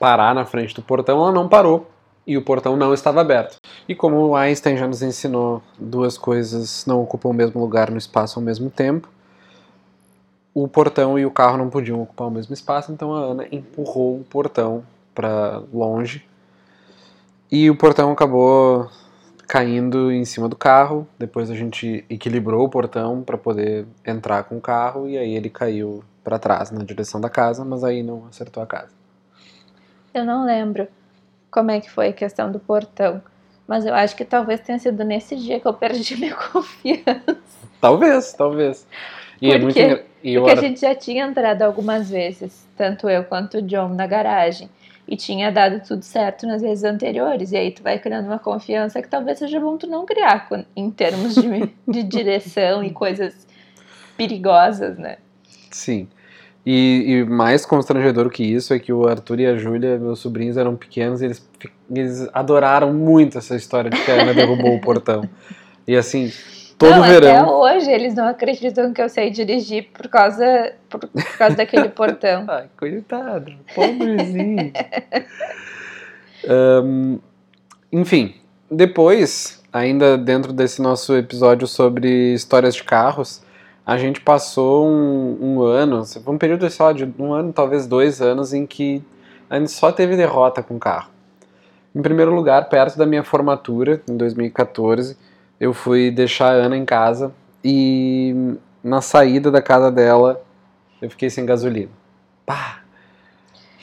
parar 0.00 0.34
na 0.34 0.44
frente 0.44 0.74
do 0.74 0.82
portão, 0.82 1.20
ela 1.20 1.30
não 1.32 1.48
parou 1.48 1.88
e 2.28 2.36
o 2.36 2.42
portão 2.42 2.76
não 2.76 2.92
estava 2.92 3.22
aberto. 3.22 3.56
E 3.88 3.94
como 3.94 4.36
Einstein 4.36 4.76
já 4.76 4.86
nos 4.86 5.00
ensinou, 5.00 5.62
duas 5.78 6.18
coisas 6.18 6.84
não 6.84 7.00
ocupam 7.00 7.30
o 7.30 7.32
mesmo 7.32 7.58
lugar 7.58 7.90
no 7.90 7.96
espaço 7.96 8.38
ao 8.38 8.44
mesmo 8.44 8.68
tempo. 8.68 9.08
O 10.52 10.68
portão 10.68 11.18
e 11.18 11.24
o 11.24 11.30
carro 11.30 11.56
não 11.56 11.70
podiam 11.70 12.02
ocupar 12.02 12.28
o 12.28 12.30
mesmo 12.30 12.52
espaço, 12.52 12.92
então 12.92 13.14
a 13.14 13.20
Ana 13.20 13.46
empurrou 13.50 14.20
o 14.20 14.24
portão 14.24 14.84
para 15.14 15.62
longe 15.72 16.22
e 17.50 17.70
o 17.70 17.76
portão 17.76 18.12
acabou 18.12 18.90
caindo 19.46 20.12
em 20.12 20.26
cima 20.26 20.50
do 20.50 20.56
carro. 20.56 21.08
Depois 21.18 21.50
a 21.50 21.54
gente 21.54 22.04
equilibrou 22.10 22.66
o 22.66 22.68
portão 22.68 23.22
para 23.22 23.38
poder 23.38 23.86
entrar 24.06 24.44
com 24.44 24.58
o 24.58 24.60
carro 24.60 25.08
e 25.08 25.16
aí 25.16 25.34
ele 25.34 25.48
caiu 25.48 26.04
para 26.22 26.38
trás 26.38 26.70
na 26.70 26.84
direção 26.84 27.22
da 27.22 27.30
casa, 27.30 27.64
mas 27.64 27.82
aí 27.82 28.02
não 28.02 28.26
acertou 28.28 28.62
a 28.62 28.66
casa. 28.66 28.92
Eu 30.12 30.26
não 30.26 30.44
lembro 30.44 30.86
como 31.50 31.70
é 31.70 31.80
que 31.80 31.90
foi 31.90 32.08
a 32.08 32.12
questão 32.12 32.50
do 32.50 32.58
portão. 32.58 33.22
Mas 33.66 33.84
eu 33.84 33.94
acho 33.94 34.16
que 34.16 34.24
talvez 34.24 34.60
tenha 34.60 34.78
sido 34.78 35.04
nesse 35.04 35.36
dia 35.36 35.60
que 35.60 35.66
eu 35.66 35.74
perdi 35.74 36.16
minha 36.20 36.34
confiança. 36.34 37.38
Talvez, 37.80 38.32
talvez. 38.32 38.86
E 39.40 39.50
é 39.50 39.54
Por 39.58 39.64
muito 39.64 39.78
e 40.22 40.34
Porque 40.36 40.50
era- 40.50 40.60
a 40.60 40.62
gente 40.62 40.80
já 40.80 40.94
tinha 40.94 41.24
entrado 41.26 41.62
algumas 41.62 42.10
vezes, 42.10 42.66
tanto 42.76 43.08
eu 43.08 43.24
quanto 43.24 43.58
o 43.58 43.62
John, 43.62 43.88
na 43.90 44.06
garagem. 44.06 44.68
E 45.06 45.16
tinha 45.16 45.50
dado 45.50 45.80
tudo 45.86 46.02
certo 46.02 46.46
nas 46.46 46.60
vezes 46.60 46.84
anteriores. 46.84 47.52
E 47.52 47.56
aí 47.56 47.70
tu 47.70 47.82
vai 47.82 47.98
criando 47.98 48.26
uma 48.26 48.38
confiança 48.38 49.00
que 49.00 49.08
talvez 49.08 49.38
seja 49.38 49.58
bom 49.58 49.76
tu 49.78 49.86
não 49.86 50.04
criar 50.04 50.48
em 50.76 50.90
termos 50.90 51.34
de, 51.34 51.48
de 51.88 52.02
direção 52.02 52.84
e 52.84 52.90
coisas 52.90 53.46
perigosas, 54.16 54.98
né? 54.98 55.16
Sim. 55.70 56.08
E, 56.70 57.12
e 57.12 57.24
mais 57.24 57.64
constrangedor 57.64 58.28
que 58.28 58.44
isso 58.44 58.74
é 58.74 58.78
que 58.78 58.92
o 58.92 59.08
Arthur 59.08 59.40
e 59.40 59.46
a 59.46 59.56
Júlia, 59.56 59.96
meus 59.96 60.18
sobrinhos, 60.18 60.58
eram 60.58 60.76
pequenos 60.76 61.22
e 61.22 61.24
eles, 61.24 61.48
eles 61.90 62.28
adoraram 62.30 62.92
muito 62.92 63.38
essa 63.38 63.56
história 63.56 63.90
de 63.90 63.98
que 64.04 64.10
a 64.10 64.20
Ana 64.20 64.34
derrubou 64.34 64.74
o 64.74 64.78
portão. 64.78 65.26
E 65.86 65.96
assim, 65.96 66.30
todo 66.76 66.90
não, 66.90 67.04
até 67.04 67.20
verão. 67.20 67.48
hoje 67.48 67.90
eles 67.90 68.14
não 68.14 68.28
acreditam 68.28 68.92
que 68.92 69.00
eu 69.00 69.08
sei 69.08 69.30
dirigir 69.30 69.88
por 69.94 70.08
causa, 70.08 70.74
por, 70.90 71.00
por 71.08 71.38
causa 71.38 71.56
daquele 71.56 71.88
portão. 71.88 72.44
Ai, 72.52 72.66
coitado, 72.76 73.50
pobrezinho. 73.74 74.70
Ahn, 76.46 77.16
enfim, 77.90 78.34
depois, 78.70 79.64
ainda 79.72 80.18
dentro 80.18 80.52
desse 80.52 80.82
nosso 80.82 81.16
episódio 81.16 81.66
sobre 81.66 82.34
histórias 82.34 82.74
de 82.74 82.84
carros, 82.84 83.40
a 83.88 83.96
gente 83.96 84.20
passou 84.20 84.86
um, 84.86 85.38
um 85.40 85.62
ano, 85.62 86.02
um 86.26 86.36
período 86.36 86.68
só 86.68 86.92
de 86.92 87.10
um 87.18 87.32
ano, 87.32 87.54
talvez 87.54 87.86
dois 87.86 88.20
anos, 88.20 88.52
em 88.52 88.66
que 88.66 89.02
a 89.48 89.58
gente 89.58 89.70
só 89.70 89.90
teve 89.90 90.14
derrota 90.14 90.62
com 90.62 90.78
carro. 90.78 91.08
Em 91.94 92.02
primeiro 92.02 92.34
lugar, 92.34 92.68
perto 92.68 92.98
da 92.98 93.06
minha 93.06 93.24
formatura, 93.24 94.02
em 94.06 94.14
2014, 94.14 95.16
eu 95.58 95.72
fui 95.72 96.10
deixar 96.10 96.48
a 96.48 96.66
Ana 96.66 96.76
em 96.76 96.84
casa 96.84 97.32
e 97.64 98.58
na 98.84 99.00
saída 99.00 99.50
da 99.50 99.62
casa 99.62 99.90
dela 99.90 100.44
eu 101.00 101.08
fiquei 101.08 101.30
sem 101.30 101.46
gasolina. 101.46 101.90
Pá! 102.44 102.80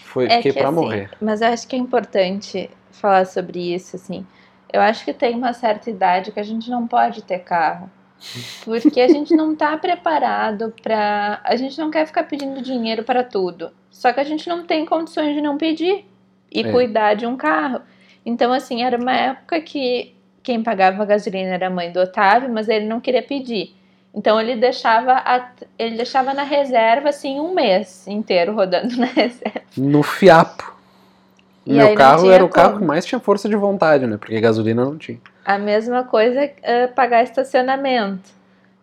Foi, 0.04 0.26
É 0.26 0.38
fiquei 0.38 0.52
que, 0.52 0.60
pra 0.60 0.70
assim, 0.70 0.76
morrer. 0.76 1.10
Mas 1.20 1.42
eu 1.42 1.48
acho 1.48 1.68
que 1.68 1.76
é 1.76 1.80
importante 1.80 2.70
falar 2.92 3.26
sobre 3.26 3.74
isso, 3.74 3.96
assim. 3.96 4.24
Eu 4.72 4.82
acho 4.82 5.04
que 5.04 5.16
tem 5.16 5.34
uma 5.34 5.52
certa 5.52 5.90
idade 5.90 6.32
que 6.32 6.40
a 6.40 6.44
gente 6.44 6.70
não 6.70 6.86
pode 6.86 7.24
ter 7.24 7.40
carro. 7.40 7.90
Porque 8.64 9.00
a 9.02 9.08
gente 9.08 9.36
não 9.36 9.56
tá 9.56 9.78
preparado 9.78 10.74
para. 10.82 11.40
A 11.44 11.56
gente 11.56 11.78
não 11.80 11.90
quer 11.92 12.06
ficar 12.06 12.24
pedindo 12.24 12.62
dinheiro 12.62 13.04
para 13.04 13.24
tudo. 13.24 13.72
Só 13.92 14.12
que 14.12 14.20
a 14.20 14.24
gente 14.24 14.48
não 14.50 14.64
tem 14.66 14.86
condições 14.86 15.34
de 15.36 15.42
não 15.42 15.58
pedir 15.58 16.06
e 16.52 16.62
É. 16.62 16.72
cuidar 16.72 17.14
de 17.16 17.26
um 17.26 17.38
carro. 17.38 17.82
Então, 18.26 18.52
assim, 18.52 18.84
era 18.84 18.98
uma 18.98 19.14
época 19.16 19.62
que 19.62 20.14
quem 20.44 20.62
pagava 20.62 21.02
a 21.04 21.06
gasolina 21.06 21.54
era 21.54 21.68
a 21.68 21.70
mãe 21.70 21.92
do 21.92 22.00
Otávio, 22.00 22.50
mas 22.52 22.68
ele 22.68 22.86
não 22.86 23.00
queria 23.00 23.24
pedir. 23.24 23.76
Então 24.14 24.40
ele 24.40 24.56
deixava, 24.56 25.12
a- 25.14 25.52
ele 25.78 25.96
deixava 25.98 26.34
na 26.34 26.44
reserva 26.44 27.10
assim 27.10 27.40
um 27.40 27.54
mês 27.54 28.08
inteiro 28.08 28.54
rodando 28.56 28.96
na 28.98 29.08
reserva. 29.08 29.62
No 29.78 30.02
fiapo. 30.04 30.75
E 31.66 31.74
Meu 31.74 31.88
não 31.90 31.96
carro 31.96 32.30
era 32.30 32.46
o 32.46 32.50
carro 32.50 32.70
como. 32.74 32.82
que 32.82 32.86
mais 32.86 33.06
tinha 33.06 33.20
força 33.20 33.50
de 33.50 33.56
vontade, 33.56 34.06
né? 34.06 34.18
Porque 34.18 34.40
gasolina 34.40 34.86
não 34.86 34.98
tinha. 34.98 35.20
A 35.44 35.58
mesma 35.58 36.04
coisa 36.04 36.50
é 36.62 36.88
pagar 36.88 37.24
estacionamento. 37.24 38.30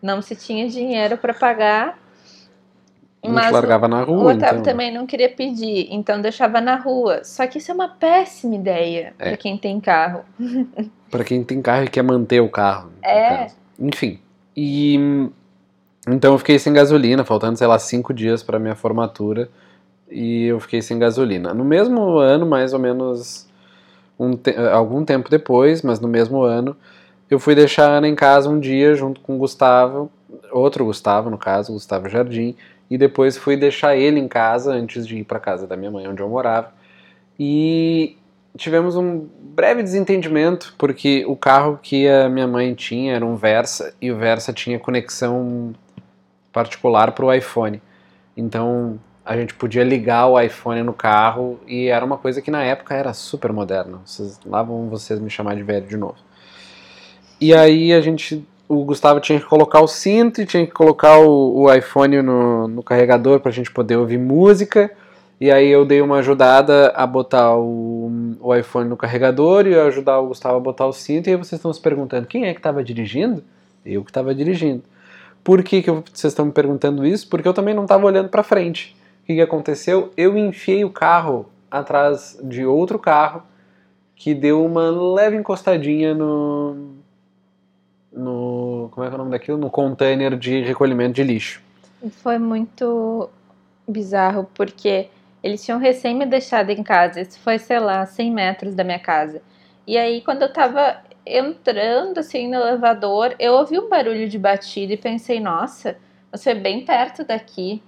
Não 0.01 0.21
se 0.21 0.35
tinha 0.35 0.69
dinheiro 0.69 1.17
para 1.17 1.33
pagar. 1.33 1.99
Gente 3.25 3.35
Mas 3.35 3.53
largava 3.53 3.87
na 3.87 4.03
o 4.03 4.05
rua, 4.05 4.33
Otávio 4.35 4.59
então. 4.59 4.63
também 4.65 4.93
não 4.93 5.07
queria 5.07 5.29
pedir, 5.29 5.87
então 5.93 6.21
deixava 6.21 6.61
na 6.61 6.75
rua. 6.75 7.23
Só 7.23 7.47
que 7.47 7.59
isso 7.59 7.71
é 7.71 7.75
uma 7.75 7.89
péssima 7.89 8.57
ideia 8.57 9.15
É. 9.17 9.29
para 9.29 9.37
quem 9.37 9.57
tem 9.57 9.79
carro. 9.81 10.25
Pra 11.09 11.23
quem 11.23 11.45
tem 11.45 11.61
carro 11.61 11.85
e 11.85 11.89
quer 11.89 12.03
manter 12.03 12.41
o 12.41 12.49
carro. 12.49 12.91
É. 13.05 13.47
Enfim. 13.79 14.19
E. 14.57 15.29
Então 16.09 16.33
eu 16.33 16.39
fiquei 16.39 16.59
sem 16.59 16.73
gasolina, 16.73 17.23
faltando, 17.23 17.57
sei 17.59 17.67
lá, 17.67 17.79
cinco 17.79 18.15
dias 18.15 18.43
pra 18.43 18.59
minha 18.59 18.75
formatura. 18.75 19.51
E 20.13 20.45
eu 20.45 20.61
fiquei 20.61 20.83
sem 20.83 20.99
gasolina. 20.99 21.55
No 21.55 21.65
mesmo 21.65 22.19
ano, 22.19 22.47
mais 22.47 22.73
ou 22.73 22.79
menos. 22.79 23.49
um 24.19 24.37
te- 24.37 24.55
algum 24.73 25.05
tempo 25.05 25.31
depois, 25.31 25.83
mas 25.83 25.99
no 25.99 26.07
mesmo 26.07 26.43
ano, 26.43 26.77
eu 27.31 27.39
fui 27.41 27.55
deixar 27.55 27.89
a 27.91 27.97
Ana 27.97 28.07
em 28.09 28.15
casa 28.15 28.49
um 28.49 28.61
dia 28.61 28.95
junto 28.95 29.21
com 29.21 29.35
o 29.37 29.39
Gustavo, 29.39 30.11
outro 30.53 30.85
Gustavo, 30.85 31.31
no 31.31 31.39
caso, 31.39 31.73
Gustavo 31.73 32.09
Jardim, 32.09 32.55
e 32.91 32.99
depois 32.99 33.37
fui 33.39 33.57
deixar 33.57 33.97
ele 33.97 34.21
em 34.21 34.29
casa 34.29 34.73
antes 34.73 35.07
de 35.07 35.17
ir 35.19 35.25
para 35.25 35.41
casa 35.41 35.67
da 35.67 35.77
minha 35.77 35.91
mãe, 35.91 36.07
onde 36.07 36.23
eu 36.23 36.29
morava. 36.29 36.73
E 37.41 38.17
tivemos 38.57 38.97
um 38.97 39.27
breve 39.55 39.83
desentendimento, 39.83 40.75
porque 40.77 41.25
o 41.27 41.35
carro 41.35 41.79
que 41.83 42.07
a 42.07 42.29
minha 42.29 42.47
mãe 42.47 42.75
tinha 42.75 43.15
era 43.17 43.25
um 43.25 43.35
Versa, 43.35 43.95
e 44.01 44.13
o 44.13 44.17
Versa 44.17 44.53
tinha 44.53 44.79
conexão 44.79 45.73
particular 46.53 47.13
para 47.13 47.25
o 47.25 47.33
iPhone. 47.33 47.81
Então 48.37 48.99
a 49.33 49.37
gente 49.37 49.55
podia 49.55 49.83
ligar 49.83 50.27
o 50.27 50.39
iPhone 50.39 50.83
no 50.83 50.93
carro 50.93 51.59
e 51.67 51.89
era 51.89 52.05
uma 52.05 52.19
coisa 52.19 52.43
que 52.43 52.51
na 52.51 52.63
época 52.63 52.95
era 52.95 53.15
super 53.15 53.51
moderna. 53.53 53.99
Vocês, 54.05 54.39
lá 54.45 54.63
vão 54.63 54.89
vocês 54.89 55.19
me 55.19 55.31
chamar 55.31 55.57
de 55.57 55.63
velho 55.63 55.87
de 55.87 55.97
novo. 55.97 56.17
E 57.41 57.55
aí 57.55 57.95
a 57.95 58.01
gente, 58.03 58.47
o 58.69 58.85
Gustavo 58.85 59.21
tinha 59.21 59.41
que 59.41 59.47
colocar 59.47 59.81
o 59.81 59.89
cinto 59.89 60.43
e 60.43 60.47
tinha 60.47 60.67
que 60.67 60.73
colocar 60.73 61.19
o, 61.19 61.63
o 61.63 61.73
iPhone 61.73 62.21
no, 62.21 62.69
no 62.69 62.83
carregador 62.83 63.41
para 63.41 63.51
a 63.51 63.53
gente 63.53 63.73
poder 63.73 63.97
ouvir 63.97 64.19
música. 64.19 64.91
E 65.41 65.51
aí 65.51 65.69
eu 65.69 65.85
dei 65.87 66.03
uma 66.03 66.19
ajudada 66.19 66.93
a 66.95 67.07
botar 67.07 67.57
o, 67.57 68.37
o 68.39 68.55
iPhone 68.55 68.89
no 68.89 68.97
carregador 68.97 69.67
e 69.67 69.75
ajudar 69.75 70.21
o 70.21 70.29
Gustavo 70.29 70.59
a 70.59 70.61
botar 70.61 70.87
o 70.87 70.93
cinto. 70.93 71.29
E 71.29 71.31
aí 71.31 71.37
vocês 71.37 71.59
estão 71.59 71.73
se 71.73 71.81
perguntando 71.81 72.27
quem 72.27 72.45
é 72.45 72.53
que 72.53 72.61
estava 72.61 72.85
dirigindo? 72.85 73.43
Eu 73.85 74.05
que 74.05 74.11
estava 74.11 74.35
dirigindo. 74.35 74.83
Por 75.43 75.63
que, 75.63 75.83
que 75.83 75.91
vocês 75.91 76.33
estão 76.33 76.47
me 76.47 76.53
perguntando 76.53 77.05
isso? 77.05 77.27
Porque 77.29 77.49
eu 77.49 77.55
também 77.55 77.75
não 77.75 77.85
estava 77.85 78.07
olhando 78.07 78.29
para 78.29 78.43
frente. 78.43 78.95
O 79.23 79.25
que, 79.25 79.35
que 79.35 79.41
aconteceu? 79.41 80.13
Eu 80.17 80.37
enfiei 80.37 80.85
o 80.85 80.91
carro 80.91 81.49
atrás 81.71 82.39
de 82.43 82.67
outro 82.67 82.99
carro 82.99 83.43
que 84.15 84.35
deu 84.35 84.65
uma 84.65 84.91
leve 84.91 85.37
encostadinha 85.37 86.15
no. 86.15 86.97
no 88.13 88.89
como 88.93 89.05
é 89.05 89.09
que 89.09 89.15
é 89.15 89.17
o 89.17 89.19
nome 89.19 89.31
daquilo? 89.31 89.59
No 89.59 89.71
container 89.71 90.37
de 90.37 90.61
recolhimento 90.63 91.15
de 91.15 91.23
lixo. 91.23 91.63
Foi 92.11 92.39
muito 92.39 93.31
bizarro, 93.89 94.49
porque 94.55 95.09
eles 95.43 95.65
tinham 95.65 95.79
recém 95.79 96.15
me 96.15 96.27
deixado 96.27 96.71
em 96.71 96.83
casa. 96.83 97.21
Isso 97.21 97.39
foi, 97.41 97.59
sei 97.59 97.79
lá, 97.79 98.05
100 98.05 98.31
metros 98.33 98.75
da 98.75 98.85
minha 98.85 98.99
casa. 98.99 99.43
E 99.87 99.99
aí, 99.99 100.21
quando 100.21 100.43
eu 100.43 100.53
tava 100.53 100.99
entrando 101.27 102.19
assim 102.19 102.49
no 102.49 102.57
elevador, 102.57 103.35
eu 103.39 103.55
ouvi 103.55 103.79
um 103.79 103.89
barulho 103.89 104.29
de 104.29 104.39
batida 104.39 104.93
e 104.93 104.97
pensei, 104.97 105.41
nossa, 105.41 105.97
você 106.31 106.51
é 106.51 106.55
bem 106.55 106.85
perto 106.85 107.25
daqui. 107.25 107.83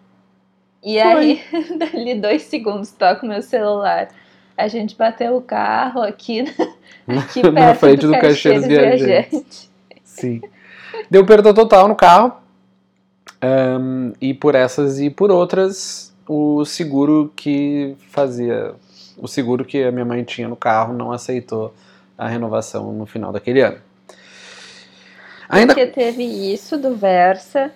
E 0.84 1.00
Foi. 1.00 1.02
aí, 1.02 1.42
dali 1.78 2.14
dois 2.20 2.42
segundos, 2.42 2.90
toco 2.90 3.26
meu 3.26 3.40
celular. 3.40 4.08
A 4.56 4.68
gente 4.68 4.94
bateu 4.96 5.36
o 5.36 5.40
carro 5.40 6.02
aqui, 6.02 6.42
aqui 7.08 7.40
perto 7.40 7.52
Na 7.52 7.74
frente 7.74 8.00
do, 8.00 8.12
do 8.12 8.20
Caixeiros 8.20 8.66
Viajantes. 8.66 9.04
Viajante. 9.04 9.70
Sim. 10.04 10.40
Deu 11.10 11.24
perda 11.24 11.52
total 11.54 11.88
no 11.88 11.96
carro. 11.96 12.34
Ahn, 13.42 14.12
e 14.20 14.32
por 14.32 14.54
essas 14.54 15.00
e 15.00 15.10
por 15.10 15.30
outras, 15.30 16.14
o 16.28 16.64
seguro 16.64 17.32
que 17.34 17.96
fazia. 18.10 18.74
O 19.16 19.26
seguro 19.26 19.64
que 19.64 19.82
a 19.82 19.90
minha 19.90 20.04
mãe 20.04 20.22
tinha 20.22 20.48
no 20.48 20.56
carro 20.56 20.92
não 20.92 21.12
aceitou 21.12 21.74
a 22.16 22.28
renovação 22.28 22.92
no 22.92 23.06
final 23.06 23.32
daquele 23.32 23.60
ano. 23.60 23.78
Ainda. 25.48 25.74
Porque 25.74 25.86
teve 25.86 26.24
isso 26.24 26.76
do 26.76 26.94
Versa, 26.96 27.72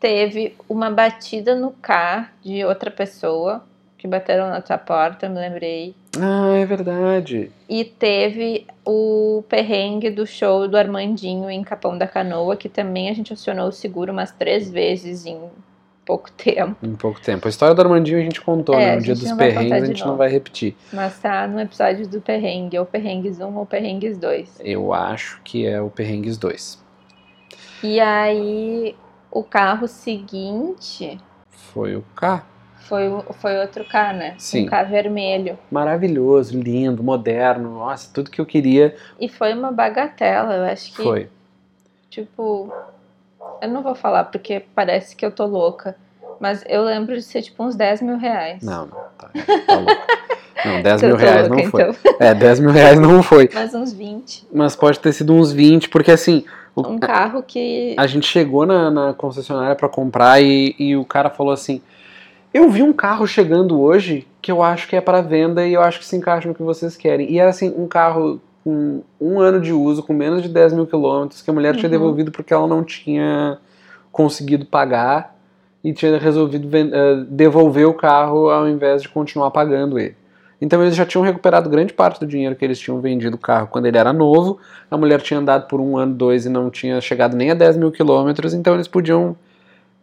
teve 0.00 0.56
uma 0.68 0.90
batida 0.90 1.54
no 1.54 1.70
carro 1.72 2.26
de 2.42 2.64
outra 2.64 2.90
pessoa, 2.90 3.62
que 3.98 4.08
bateram 4.08 4.48
na 4.48 4.62
tua 4.62 4.78
porta, 4.78 5.26
eu 5.26 5.30
me 5.30 5.38
lembrei. 5.38 5.94
Ah, 6.18 6.56
é 6.56 6.64
verdade. 6.64 7.52
E 7.68 7.84
teve 7.84 8.66
o 8.84 9.44
perrengue 9.48 10.10
do 10.10 10.26
show 10.26 10.66
do 10.66 10.76
Armandinho 10.76 11.50
em 11.50 11.62
Capão 11.62 11.96
da 11.98 12.06
Canoa, 12.06 12.56
que 12.56 12.68
também 12.68 13.10
a 13.10 13.12
gente 13.12 13.32
acionou 13.32 13.68
o 13.68 13.72
seguro 13.72 14.10
umas 14.10 14.32
três 14.32 14.70
vezes 14.70 15.26
em 15.26 15.38
pouco 16.06 16.30
tempo. 16.32 16.74
Em 16.82 16.94
pouco 16.96 17.20
tempo. 17.20 17.46
A 17.46 17.50
história 17.50 17.74
do 17.74 17.82
Armandinho 17.82 18.18
a 18.18 18.22
gente 18.22 18.40
contou, 18.40 18.74
É, 18.74 18.86
né? 18.86 18.96
No 18.96 19.02
dia 19.02 19.14
dos 19.14 19.28
não 19.28 19.36
perrengues 19.36 19.72
a 19.82 19.84
gente 19.86 20.00
não 20.00 20.06
novo. 20.08 20.18
vai 20.18 20.30
repetir. 20.30 20.74
Mas 20.92 21.18
tá 21.20 21.46
no 21.46 21.60
episódio 21.60 22.08
do 22.08 22.22
perrengue, 22.22 22.78
ou 22.78 22.86
perrengues 22.86 23.38
1 23.38 23.54
ou 23.54 23.66
perrengues 23.66 24.16
2. 24.16 24.60
Eu 24.64 24.94
acho 24.94 25.40
que 25.44 25.66
é 25.66 25.78
o 25.80 25.90
Perrengues 25.90 26.38
2. 26.38 26.82
E 27.84 28.00
aí, 28.00 28.96
o 29.30 29.42
carro 29.42 29.86
seguinte 29.88 31.18
Foi 31.50 31.94
o 31.96 32.02
K. 32.16 32.44
foi, 32.80 33.04
foi 33.34 33.58
outro 33.60 33.84
carro, 33.84 34.18
né? 34.18 34.34
Sim. 34.38 34.64
Um 34.64 34.66
carro 34.66 34.90
vermelho. 34.90 35.58
Maravilhoso, 35.70 36.58
lindo, 36.60 37.02
moderno. 37.02 37.70
Nossa, 37.78 38.10
tudo 38.12 38.30
que 38.30 38.40
eu 38.40 38.46
queria 38.46 38.96
E 39.20 39.28
foi 39.28 39.52
uma 39.54 39.70
bagatela, 39.70 40.54
eu 40.54 40.64
acho 40.64 40.92
que, 40.94 41.02
foi. 41.02 41.28
tipo, 42.08 42.72
eu 43.62 43.68
não 43.68 43.82
vou 43.82 43.94
falar 43.94 44.24
porque 44.24 44.64
parece 44.74 45.14
que 45.14 45.24
eu 45.24 45.30
tô 45.30 45.46
louca, 45.46 45.94
mas 46.40 46.64
eu 46.66 46.82
lembro 46.82 47.14
de 47.14 47.22
ser 47.22 47.42
tipo 47.42 47.62
uns 47.62 47.76
10 47.76 48.02
mil 48.02 48.16
reais. 48.18 48.62
Não, 48.62 48.86
não, 48.86 48.98
tá, 49.18 49.30
tá 49.66 49.74
louco. 49.76 50.02
Não, 50.64 50.82
10 50.82 51.02
Eu 51.02 51.08
mil 51.10 51.16
reais 51.16 51.48
louca, 51.48 51.62
não 51.62 51.70
foi. 51.70 51.82
então. 51.82 51.96
É, 52.18 52.34
10 52.34 52.60
mil 52.60 52.70
reais 52.70 52.98
não 52.98 53.22
foi. 53.22 53.48
Mas 53.54 53.74
uns 53.74 53.92
20. 53.92 54.46
Mas 54.52 54.74
pode 54.74 54.98
ter 54.98 55.12
sido 55.12 55.32
uns 55.34 55.52
20, 55.52 55.88
porque 55.88 56.10
assim, 56.10 56.44
o- 56.74 56.82
Um 56.86 56.98
carro 56.98 57.42
que. 57.42 57.94
a 57.98 58.06
gente 58.06 58.26
chegou 58.26 58.64
na, 58.66 58.90
na 58.90 59.12
concessionária 59.14 59.74
pra 59.76 59.88
comprar 59.88 60.40
e, 60.42 60.74
e 60.78 60.96
o 60.96 61.04
cara 61.04 61.28
falou 61.30 61.52
assim: 61.52 61.80
Eu 62.54 62.70
vi 62.70 62.82
um 62.82 62.92
carro 62.92 63.26
chegando 63.26 63.80
hoje 63.80 64.26
que 64.42 64.50
eu 64.50 64.62
acho 64.62 64.88
que 64.88 64.96
é 64.96 65.00
para 65.00 65.20
venda 65.20 65.66
e 65.66 65.72
eu 65.74 65.82
acho 65.82 65.98
que 65.98 66.04
se 66.06 66.16
encaixa 66.16 66.48
no 66.48 66.54
que 66.54 66.62
vocês 66.62 66.96
querem. 66.96 67.30
E 67.30 67.38
era 67.38 67.50
assim, 67.50 67.72
um 67.76 67.86
carro 67.86 68.40
com 68.64 69.02
um 69.20 69.38
ano 69.40 69.60
de 69.60 69.72
uso, 69.72 70.02
com 70.02 70.12
menos 70.12 70.42
de 70.42 70.48
10 70.48 70.72
mil 70.72 70.86
quilômetros, 70.86 71.42
que 71.42 71.50
a 71.50 71.52
mulher 71.52 71.74
tinha 71.74 71.84
Uhum. 71.86 71.90
devolvido 71.90 72.30
porque 72.30 72.52
ela 72.54 72.66
não 72.66 72.82
tinha 72.84 73.58
conseguido 74.12 74.66
pagar 74.66 75.36
e 75.82 75.92
tinha 75.94 76.18
resolvido 76.18 76.68
eh, 76.76 77.24
devolver 77.28 77.86
o 77.86 77.94
carro 77.94 78.50
ao 78.50 78.68
invés 78.68 79.02
de 79.02 79.08
continuar 79.08 79.50
pagando 79.50 79.98
ele. 79.98 80.14
Então 80.60 80.82
eles 80.82 80.94
já 80.94 81.06
tinham 81.06 81.24
recuperado 81.24 81.70
grande 81.70 81.92
parte 81.92 82.20
do 82.20 82.26
dinheiro 82.26 82.54
que 82.54 82.64
eles 82.64 82.78
tinham 82.78 83.00
vendido 83.00 83.36
o 83.36 83.38
carro 83.38 83.68
quando 83.68 83.86
ele 83.86 83.96
era 83.96 84.12
novo. 84.12 84.58
A 84.90 84.96
mulher 84.96 85.22
tinha 85.22 85.40
andado 85.40 85.66
por 85.66 85.80
um 85.80 85.96
ano, 85.96 86.14
dois 86.14 86.44
e 86.44 86.50
não 86.50 86.68
tinha 86.70 87.00
chegado 87.00 87.36
nem 87.36 87.50
a 87.50 87.54
10 87.54 87.78
mil 87.78 87.90
quilômetros, 87.90 88.52
então 88.52 88.74
eles 88.74 88.86
podiam 88.86 89.34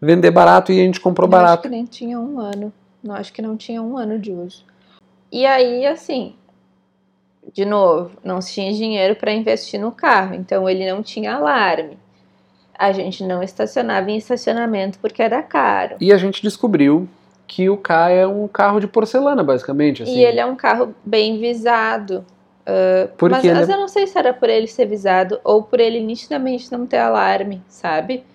vender 0.01 0.31
barato 0.31 0.71
e 0.71 0.79
a 0.79 0.83
gente 0.83 0.99
comprou 0.99 1.29
eu 1.29 1.35
acho 1.35 1.43
barato. 1.45 1.63
que 1.63 1.69
nem 1.69 1.85
tinha 1.85 2.19
um 2.19 2.39
ano. 2.39 2.73
Não, 3.03 3.15
acho 3.15 3.31
que 3.31 3.41
não 3.41 3.55
tinha 3.55 3.81
um 3.81 3.97
ano 3.97 4.17
de 4.17 4.31
uso. 4.31 4.65
E 5.31 5.45
aí, 5.45 5.85
assim, 5.85 6.33
de 7.53 7.65
novo, 7.65 8.11
não 8.23 8.39
tinha 8.39 8.73
dinheiro 8.73 9.15
para 9.15 9.31
investir 9.31 9.79
no 9.79 9.91
carro, 9.91 10.35
então 10.35 10.67
ele 10.69 10.89
não 10.89 11.03
tinha 11.03 11.35
alarme. 11.35 11.97
A 12.77 12.91
gente 12.91 13.23
não 13.23 13.41
estacionava 13.41 14.09
em 14.11 14.17
estacionamento 14.17 14.99
porque 14.99 15.21
era 15.21 15.41
caro. 15.41 15.95
E 15.99 16.13
a 16.13 16.17
gente 16.17 16.41
descobriu 16.41 17.07
que 17.47 17.69
o 17.69 17.77
K 17.77 18.09
é 18.09 18.27
um 18.27 18.47
carro 18.47 18.79
de 18.79 18.87
porcelana, 18.87 19.43
basicamente. 19.43 20.03
Assim. 20.03 20.17
E 20.17 20.23
ele 20.23 20.39
é 20.39 20.45
um 20.45 20.55
carro 20.55 20.93
bem 21.05 21.39
visado. 21.39 22.25
Porque 23.17 23.35
mas, 23.35 23.45
ele 23.45 23.53
mas 23.53 23.69
é- 23.69 23.73
eu 23.73 23.77
não 23.77 23.87
sei 23.87 24.05
se 24.05 24.17
era 24.17 24.33
por 24.33 24.49
ele 24.49 24.67
ser 24.67 24.85
visado 24.85 25.39
ou 25.43 25.63
por 25.63 25.79
ele 25.79 26.01
nitidamente 26.01 26.69
não 26.69 26.85
ter 26.85 26.97
alarme, 26.97 27.61
sabe? 27.69 28.25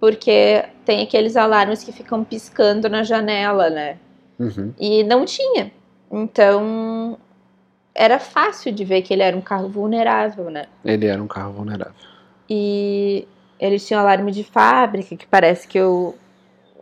Porque 0.00 0.64
tem 0.84 1.02
aqueles 1.02 1.36
alarmes 1.36 1.84
que 1.84 1.92
ficam 1.92 2.24
piscando 2.24 2.88
na 2.88 3.04
janela, 3.04 3.70
né? 3.70 3.96
Uhum. 4.38 4.72
E 4.78 5.04
não 5.04 5.24
tinha. 5.24 5.70
Então, 6.10 7.16
era 7.94 8.18
fácil 8.18 8.72
de 8.72 8.84
ver 8.84 9.02
que 9.02 9.12
ele 9.12 9.22
era 9.22 9.36
um 9.36 9.40
carro 9.40 9.68
vulnerável, 9.68 10.50
né? 10.50 10.66
Ele 10.84 11.06
era 11.06 11.22
um 11.22 11.28
carro 11.28 11.52
vulnerável. 11.52 11.94
E 12.48 13.28
eles 13.60 13.86
tinham 13.86 14.00
alarme 14.00 14.32
de 14.32 14.42
fábrica, 14.42 15.14
que 15.14 15.26
parece 15.26 15.68
que 15.68 15.80
o, 15.80 16.14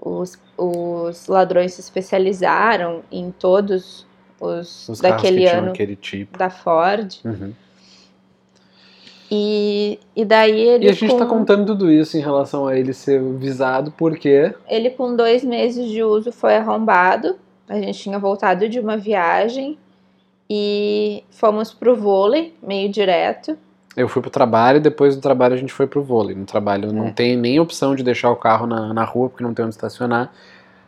os, 0.00 0.38
os 0.56 1.26
ladrões 1.26 1.74
se 1.74 1.80
especializaram 1.80 3.02
em 3.10 3.30
todos 3.30 4.06
os, 4.40 4.88
Os 4.88 5.00
daquele 5.00 5.46
ano 5.46 5.72
tipo. 6.00 6.38
da 6.38 6.48
Ford. 6.48 7.14
Uhum. 7.24 7.52
E, 9.30 9.98
e 10.16 10.24
daí 10.24 10.58
ele. 10.58 10.86
E 10.86 10.88
a 10.88 10.92
gente 10.92 11.10
com, 11.10 11.18
tá 11.18 11.26
contando 11.26 11.66
tudo 11.66 11.90
isso 11.90 12.16
em 12.16 12.20
relação 12.20 12.66
a 12.66 12.78
ele 12.78 12.94
ser 12.94 13.22
visado 13.34 13.92
porque 13.92 14.54
Ele, 14.66 14.90
com 14.90 15.14
dois 15.14 15.44
meses 15.44 15.90
de 15.90 16.02
uso, 16.02 16.32
foi 16.32 16.56
arrombado. 16.56 17.36
A 17.68 17.78
gente 17.78 17.98
tinha 17.98 18.18
voltado 18.18 18.66
de 18.68 18.80
uma 18.80 18.96
viagem 18.96 19.76
e 20.48 21.22
fomos 21.30 21.74
pro 21.74 21.94
vôlei, 21.94 22.54
meio 22.62 22.88
direto. 22.88 23.58
Eu 23.96 24.08
fui 24.08 24.22
pro 24.22 24.30
trabalho 24.30 24.76
e 24.78 24.80
depois 24.80 25.16
do 25.16 25.22
trabalho 25.22 25.54
a 25.54 25.56
gente 25.56 25.72
foi 25.72 25.86
pro 25.86 26.02
vôlei. 26.02 26.34
No 26.36 26.44
trabalho 26.44 26.92
não 26.92 27.06
É. 27.08 27.10
tem 27.10 27.36
nem 27.36 27.58
opção 27.58 27.94
de 27.94 28.02
deixar 28.02 28.30
o 28.30 28.36
carro 28.36 28.66
na, 28.66 28.92
na 28.94 29.04
rua 29.04 29.28
porque 29.28 29.42
não 29.42 29.52
tem 29.54 29.64
onde 29.64 29.74
estacionar. 29.74 30.32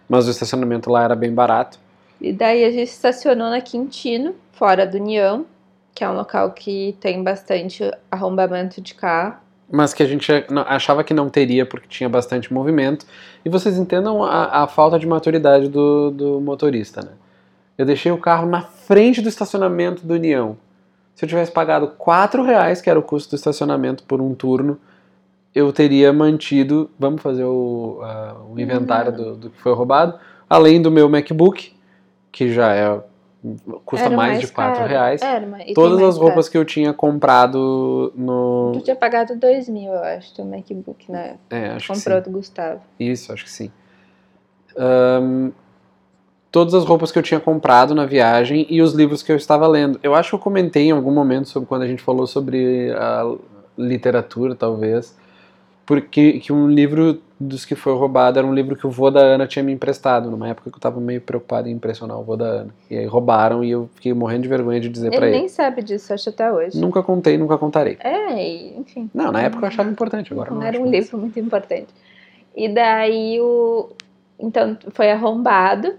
Mas 0.09 0.27
o 0.27 0.31
estacionamento 0.31 0.91
lá 0.91 1.05
era 1.05 1.15
bem 1.15 1.33
barato. 1.33 1.79
E 2.21 2.33
daí 2.33 2.65
a 2.65 2.71
gente 2.71 2.89
estacionou 2.89 3.49
na 3.51 3.61
Quintino, 3.61 4.35
fora 4.53 4.87
do 4.87 4.97
União, 4.99 5.47
que 5.95 6.05
é 6.05 6.09
um 6.09 6.15
local 6.15 6.51
que 6.53 6.97
tem 7.01 7.23
bastante 7.23 7.91
arrombamento 8.11 8.81
de 8.81 8.95
carro. 8.95 9.37
Mas 9.73 9.95
que 9.95 10.03
a 10.03 10.07
gente 10.07 10.31
achava 10.67 11.05
que 11.05 11.15
não 11.15 11.29
teria 11.29 11.65
porque 11.65 11.87
tinha 11.89 12.09
bastante 12.09 12.53
movimento. 12.53 13.07
E 13.45 13.49
vocês 13.49 13.79
entendam 13.79 14.23
a, 14.25 14.65
a 14.65 14.67
falta 14.67 14.99
de 14.99 15.07
maturidade 15.07 15.69
do, 15.69 16.11
do 16.11 16.41
motorista, 16.41 17.03
né? 17.03 17.13
Eu 17.79 17.87
deixei 17.87 18.11
o 18.13 18.19
carro 18.19 18.47
na 18.49 18.63
frente 18.63 19.23
do 19.23 19.29
estacionamento 19.29 20.05
do 20.05 20.15
União. 20.15 20.57
Se 21.21 21.27
eu 21.27 21.29
tivesse 21.29 21.53
pagado 21.53 21.89
4 21.99 22.43
reais, 22.43 22.81
que 22.81 22.89
era 22.89 22.99
o 22.99 23.03
custo 23.03 23.29
do 23.29 23.37
estacionamento 23.37 24.05
por 24.05 24.23
um 24.23 24.35
turno, 24.35 24.81
eu 25.55 25.71
teria 25.71 26.15
mantido. 26.15 26.91
Vamos 26.99 27.21
fazer 27.21 27.45
o, 27.45 28.01
ah, 28.03 28.37
o 28.51 28.59
inventário 28.59 29.13
do, 29.13 29.37
do 29.37 29.51
que 29.51 29.61
foi 29.61 29.75
roubado. 29.75 30.19
Além 30.49 30.81
do 30.81 30.91
meu 30.91 31.11
MacBook, 31.11 31.77
que 32.33 32.51
já 32.51 32.75
é 32.75 33.03
custa 33.85 34.07
Era 34.07 34.17
mais, 34.17 34.41
de 34.41 34.49
4 34.49 34.75
caro. 34.79 34.89
reais. 34.89 35.21
Era, 35.21 35.47
Todas 35.75 36.01
mais 36.01 36.15
as 36.15 36.17
roupas 36.17 36.49
que 36.49 36.57
eu 36.57 36.65
tinha 36.65 36.95
comprado 36.95 38.15
no. 38.17 38.69
caro. 38.71 38.79
Tu 38.79 38.85
tinha 38.85 38.97
pagado 38.97 39.37
2 39.37 39.69
mil, 39.69 39.93
eu 39.93 40.03
acho, 40.03 40.35
teu 40.35 40.47
MacBook, 40.47 41.13
né? 41.13 41.37
É, 41.51 41.73
acho 41.73 41.87
que 41.87 41.97
sim. 41.97 42.01
Comprou 42.03 42.23
do 42.23 42.31
Gustavo. 42.31 42.81
Isso, 42.99 43.31
acho 43.31 43.45
que 43.45 43.51
sim. 43.51 43.71
Ahn, 44.75 45.51
todas 46.51 46.75
as 46.75 46.85
roupas 46.85 47.13
que 47.13 47.19
eu 47.19 47.23
tinha 47.23 47.41
comprado 47.41 47.95
na 47.95 48.05
viagem 48.05 48.67
e 48.69 48.83
os 48.83 48.93
livros 48.93 49.23
que 49.23 49.31
eu 49.31 49.37
estava 49.37 49.67
lendo. 49.67 49.99
Eu 50.03 50.15
acho 50.15 50.31
que 50.31 50.35
eu 50.35 50.39
comentei 50.41 50.85
em 50.85 50.91
algum 50.91 51.13
momento 51.13 51.49
sobre 51.49 51.69
quando 51.69 51.83
a 51.83 51.87
gente 51.87 52.03
falou 52.03 52.27
sobre 52.27 52.93
a 52.93 53.35
literatura, 53.79 54.55
talvez, 54.55 55.17
porque 55.87 56.39
que 56.41 56.53
um 56.53 56.69
livro 56.69 57.21
dos 57.39 57.65
que 57.65 57.75
foi 57.75 57.95
roubado 57.95 58.39
era 58.39 58.47
um 58.47 58.53
livro 58.53 58.77
que 58.77 58.87
o 58.87 58.91
vô 58.91 59.11
da 59.11 59.21
Ana 59.21 59.47
tinha 59.47 59.63
me 59.63 59.73
emprestado, 59.73 60.31
numa 60.31 60.49
época 60.49 60.71
que 60.71 60.75
eu 60.75 60.79
estava 60.79 61.01
meio 61.01 61.21
preocupado 61.23 61.69
em 61.69 61.73
impressionar 61.73 62.19
o 62.19 62.23
vô 62.23 62.37
da 62.37 62.45
Ana. 62.45 62.75
E 62.91 62.99
aí 62.99 63.07
roubaram 63.07 63.65
e 63.65 63.71
eu 63.71 63.89
fiquei 63.95 64.13
morrendo 64.13 64.43
de 64.43 64.49
vergonha 64.49 64.79
de 64.79 64.91
dizer 64.91 65.09
pra 65.11 65.27
Ele 65.27 65.29
ele. 65.29 65.39
nem 65.39 65.49
sabe 65.49 65.83
disso, 65.83 66.13
acho 66.13 66.29
até 66.29 66.53
hoje. 66.53 66.79
Nunca 66.79 67.03
contei, 67.03 67.39
nunca 67.39 67.57
contarei. 67.57 67.97
É, 68.01 68.79
enfim. 68.79 69.09
Não, 69.15 69.33
na 69.33 69.41
época 69.41 69.65
eu 69.65 69.69
achava 69.69 69.89
importante, 69.89 70.33
agora 70.33 70.51
não, 70.51 70.59
Não 70.59 70.67
era 70.67 70.79
um 70.79 70.87
livro 70.87 71.17
muito 71.17 71.41
importante. 71.41 71.89
E 72.55 72.69
daí 72.69 73.41
o. 73.41 73.89
Então 74.39 74.77
foi 74.91 75.11
arrombado. 75.11 75.95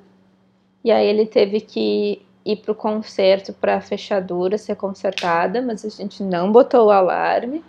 E 0.83 0.91
aí 0.91 1.07
ele 1.07 1.25
teve 1.25 1.61
que 1.61 2.21
ir 2.45 2.57
pro 2.57 2.73
conserto 2.73 3.53
pra 3.53 3.79
fechadura 3.81 4.57
ser 4.57 4.75
consertada, 4.75 5.61
mas 5.61 5.85
a 5.85 5.89
gente 5.89 6.23
não 6.23 6.51
botou 6.51 6.87
o 6.87 6.91
alarme. 6.91 7.63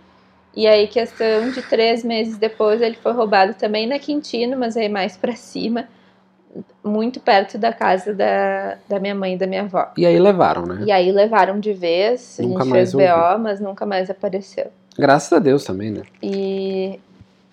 E 0.55 0.67
aí, 0.67 0.87
questão 0.87 1.51
de 1.51 1.63
três 1.63 2.05
meses 2.05 2.37
depois, 2.37 2.81
ele 2.83 2.97
foi 2.97 3.13
roubado 3.13 3.55
também 3.55 3.87
na 3.87 3.99
Quintino, 3.99 4.57
mas 4.57 4.77
aí 4.77 4.89
mais 4.89 5.17
pra 5.17 5.35
cima, 5.35 5.89
muito 6.85 7.21
perto 7.21 7.57
da 7.57 7.73
casa 7.73 8.13
da, 8.13 8.77
da 8.87 9.01
minha 9.01 9.15
mãe 9.15 9.35
e 9.35 9.39
da 9.39 9.47
minha 9.47 9.63
avó. 9.63 9.91
E 9.97 10.05
aí 10.05 10.19
levaram, 10.19 10.67
né? 10.67 10.83
E 10.85 10.93
aí 10.93 11.11
levaram 11.11 11.59
de 11.59 11.73
vez, 11.73 12.39
a 12.39 12.43
Nunca 12.43 12.65
gente 12.65 12.71
mais 12.71 12.93
fez 12.93 13.09
BO, 13.11 13.39
mas 13.39 13.61
nunca 13.61 13.87
mais 13.87 14.11
apareceu. 14.11 14.67
Graças 14.99 15.33
a 15.33 15.39
Deus 15.39 15.65
também, 15.65 15.91
né? 15.91 16.03
E, 16.23 17.01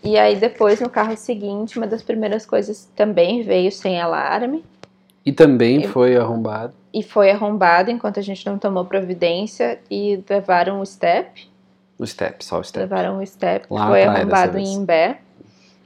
e 0.04 0.18
aí 0.18 0.36
depois, 0.36 0.82
no 0.82 0.90
carro 0.90 1.16
seguinte, 1.16 1.78
uma 1.78 1.88
das 1.88 2.02
primeiras 2.02 2.46
coisas 2.46 2.90
também 2.98 3.44
veio 3.44 3.72
sem 3.72 4.00
alarme 4.02 4.62
E 5.30 5.34
também 5.34 5.84
foi 5.88 6.16
arrombado. 6.18 6.74
e 6.94 7.04
foi 7.04 7.30
arrombado 7.30 7.92
enquanto 7.92 8.20
a 8.20 8.24
gente 8.24 8.44
não 8.46 8.58
tomou 8.58 8.84
providência 8.86 9.80
e 9.92 10.24
levaram 10.30 10.82
o 10.82 10.86
step, 10.86 11.48
O 12.00 12.06
step, 12.08 12.44
só 12.44 12.60
o 12.60 12.64
step. 12.64 12.80
levaram 12.90 13.20
o 13.20 13.26
step, 13.26 13.66
Lá 13.70 13.88
foi 13.88 14.04
arrombado 14.04 14.58
em. 14.58 14.74
Imbé. 14.74 15.20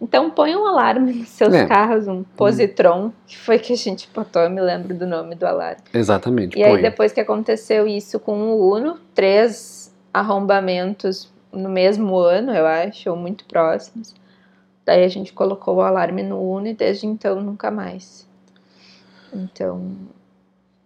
Então 0.01 0.29
põe 0.31 0.55
um 0.55 0.65
alarme 0.67 1.13
nos 1.13 1.29
seus 1.29 1.53
É. 1.53 1.65
carros, 1.65 2.07
um 2.07 2.23
positron, 2.35 3.11
que 3.27 3.37
foi 3.37 3.57
que 3.59 3.71
a 3.73 3.75
gente 3.77 4.09
botou, 4.13 4.41
eu 4.41 4.49
me 4.49 4.59
lembro 4.61 4.93
do 4.93 5.05
nome 5.07 5.33
do 5.35 5.45
alarme. 5.45 5.81
Exatamente. 5.93 6.57
E 6.57 6.63
aí, 6.63 6.73
põe. 6.73 6.81
depois 6.81 7.11
que 7.13 7.21
aconteceu 7.21 7.87
isso 7.87 8.19
com 8.19 8.37
o 8.51 8.73
Uno, 8.75 8.97
três 9.15 9.93
arrombamentos 10.13 11.31
no 11.51 11.69
mesmo 11.69 12.17
ano, 12.17 12.51
eu 12.53 12.65
acho, 12.65 13.09
ou 13.09 13.15
muito 13.15 13.45
próximos. 13.45 14.13
Daí 14.85 15.03
a 15.03 15.07
gente 15.07 15.31
colocou 15.31 15.75
o 15.77 15.81
alarme 15.81 16.21
no 16.23 16.39
Uno 16.41 16.67
e 16.67 16.73
desde 16.73 17.05
então 17.07 17.41
nunca 17.41 17.71
mais. 17.71 18.27
Então, 19.36 19.95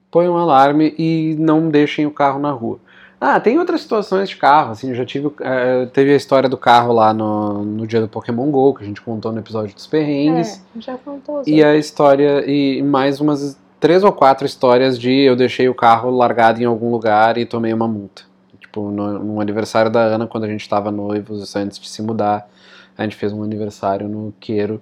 Põe 0.09 0.29
um 0.29 0.37
alarme 0.37 0.95
e 0.97 1.35
não 1.37 1.69
deixem 1.69 2.05
o 2.05 2.11
carro 2.11 2.39
na 2.39 2.51
rua. 2.51 2.79
Ah, 3.19 3.39
tem 3.39 3.59
outras 3.59 3.81
situações 3.81 4.29
de 4.29 4.37
carro, 4.37 4.71
assim, 4.71 4.89
eu 4.89 4.95
já 4.95 5.03
tive, 5.03 5.31
eh, 5.41 5.87
teve 5.91 6.13
a 6.13 6.15
história 6.15 6.47
do 6.47 6.55
carro 6.57 6.93
lá 6.93 7.13
no, 7.13 7.63
no 7.63 7.87
dia 7.87 7.99
do 7.99 8.07
Pokémon 8.07 8.49
GO, 8.51 8.75
que 8.75 8.83
a 8.83 8.87
gente 8.87 9.01
contou 9.01 9.31
no 9.31 9.39
episódio 9.39 9.73
dos 9.73 9.87
perrengues. 9.87 10.63
é, 10.75 10.81
já 10.81 10.97
contou. 10.97 11.41
E 11.45 11.63
a 11.63 11.75
história, 11.75 12.43
e 12.49 12.81
mais 12.83 13.19
umas 13.19 13.59
três 13.79 14.03
ou 14.03 14.11
quatro 14.11 14.45
histórias 14.45 14.99
de 14.99 15.11
eu 15.11 15.35
deixei 15.35 15.67
o 15.67 15.73
carro 15.73 16.11
largado 16.11 16.61
em 16.61 16.65
algum 16.65 16.91
lugar 16.91 17.37
e 17.37 17.45
tomei 17.45 17.73
uma 17.73 17.87
multa. 17.87 18.21
Tipo, 18.59 18.91
no, 18.91 19.19
no 19.19 19.41
aniversário 19.41 19.91
da 19.91 20.01
Ana, 20.01 20.27
quando 20.27 20.43
a 20.43 20.47
gente 20.47 20.69
tava 20.69 20.91
noivos, 20.91 21.55
antes 21.55 21.79
de 21.79 21.89
se 21.89 22.01
mudar, 22.03 22.47
a 22.95 23.03
gente 23.03 23.15
fez 23.15 23.33
um 23.33 23.41
aniversário 23.43 24.07
no 24.07 24.33
Queiro 24.39 24.79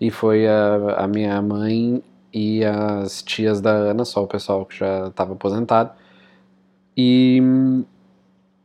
e 0.00 0.10
foi 0.10 0.46
a, 0.48 0.96
a 0.98 1.06
minha 1.06 1.40
mãe 1.42 2.02
e 2.34 2.64
as 2.64 3.22
tias 3.22 3.60
da 3.60 3.70
Ana, 3.70 4.04
só 4.04 4.24
o 4.24 4.26
pessoal 4.26 4.66
que 4.66 4.76
já 4.76 5.10
tava 5.12 5.34
aposentado. 5.34 5.92
E, 6.96 7.40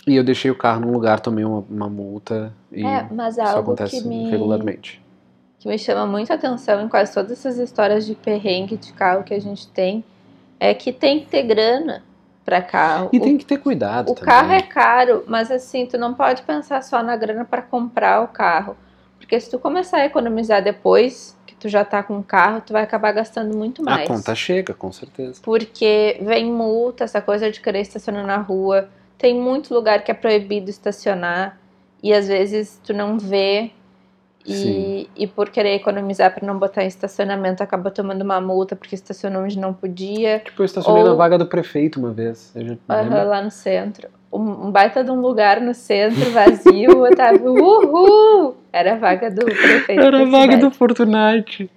e 0.08 0.16
eu 0.16 0.24
deixei 0.24 0.50
o 0.50 0.56
carro 0.58 0.82
num 0.82 0.92
lugar, 0.92 1.20
tomei 1.20 1.46
uma, 1.46 1.64
uma 1.70 1.90
multa 1.90 2.52
e 2.72 2.84
É, 2.84 3.08
mas 3.12 3.38
isso 3.38 3.56
algo 3.58 3.60
acontece 3.74 4.02
que 4.02 4.08
me, 4.08 4.30
regularmente. 4.30 5.02
que 5.60 5.68
me 5.68 5.78
chama 5.78 6.06
muita 6.08 6.34
atenção 6.34 6.82
em 6.84 6.90
quase 6.90 7.14
todas 7.14 7.32
essas 7.32 7.58
histórias 7.58 8.06
de 8.06 8.16
perrengue 8.16 8.76
de 8.78 8.92
carro 8.94 9.24
que 9.24 9.34
a 9.34 9.40
gente 9.40 9.68
tem 9.68 10.04
é 10.60 10.74
que 10.74 10.92
tem 10.92 11.20
que 11.22 11.28
ter 11.28 11.44
grana 11.44 12.04
para 12.44 12.62
carro. 12.62 13.10
E 13.14 13.20
O 13.20 13.22
tem 13.22 13.38
que 13.38 13.46
ter 13.46 13.58
cuidado 13.60 14.12
O 14.12 14.16
também. 14.16 14.26
carro 14.26 14.52
é 14.54 14.62
caro, 14.64 15.24
mas 15.28 15.52
assim, 15.52 15.86
tu 15.86 15.98
não 15.98 16.14
pode 16.16 16.42
pensar 16.42 16.82
só 16.84 17.04
na 17.04 17.16
grana 17.16 17.46
para 17.46 17.62
comprar 17.62 18.24
o 18.24 18.28
carro. 18.30 18.76
Porque 19.18 19.40
se 19.40 19.50
tu 19.52 19.60
começar 19.60 19.98
a 19.98 20.06
economizar 20.06 20.64
depois 20.64 21.38
tu 21.60 21.68
já 21.70 21.84
tá 21.84 22.02
com 22.02 22.18
o 22.20 22.24
carro, 22.24 22.62
tu 22.66 22.74
vai 22.74 22.84
acabar 22.84 23.12
gastando 23.12 23.56
muito 23.56 23.82
A 23.82 23.86
mais. 23.86 24.08
conta 24.08 24.34
chega, 24.34 24.74
com 24.74 24.92
certeza. 24.92 25.40
Porque 25.44 26.18
vem 26.22 26.46
multa, 26.52 27.04
essa 27.04 27.22
coisa 27.22 27.52
de 27.52 27.60
querer 27.60 27.82
estacionar 27.82 28.26
na 28.26 28.38
rua. 28.38 28.88
Tem 29.18 29.36
muito 29.40 29.74
lugar 29.74 30.04
que 30.04 30.12
é 30.12 30.14
proibido 30.14 30.70
estacionar 30.70 31.58
e 32.02 32.14
às 32.14 32.28
vezes 32.28 32.80
tu 32.84 32.94
não 32.94 33.18
vê. 33.20 33.72
Sim. 34.46 35.08
E, 35.16 35.24
e 35.24 35.28
por 35.28 35.50
querer 35.50 35.76
economizar 35.76 36.34
para 36.34 36.48
não 36.48 36.58
botar 36.58 36.84
em 36.84 36.88
estacionamento, 36.88 37.62
acaba 37.62 37.92
tomando 37.92 38.22
uma 38.22 38.40
multa 38.40 38.76
porque 38.76 38.96
estacionou 38.96 39.44
onde 39.44 39.60
não 39.60 39.74
podia. 39.74 40.40
Tipo, 40.40 40.62
eu 40.62 40.66
estacionei 40.66 41.04
Ou- 41.04 41.10
na 41.10 41.16
vaga 41.16 41.38
do 41.38 41.46
prefeito 41.46 42.00
uma 42.00 42.12
vez. 42.12 42.52
Eu 42.56 42.66
já 42.66 42.78
lembro. 43.02 43.28
lá 43.28 43.42
no 43.42 43.52
centro. 43.52 44.08
Um, 44.32 44.68
um 44.68 44.72
baita 44.72 45.04
de 45.04 45.10
um 45.10 45.20
lugar 45.20 45.60
no 45.60 45.74
centro, 45.74 46.30
vazio, 46.32 47.06
eu 47.06 47.16
tava, 47.16 47.50
uhul! 47.50 48.56
Era 48.72 48.94
a 48.94 48.98
vaga 48.98 49.32
do 49.32 49.44
prefeito. 49.44 50.00
Era 50.02 50.22
a 50.22 50.26
vaga 50.26 50.58
do 50.58 50.70
Fortnite. 50.70 51.70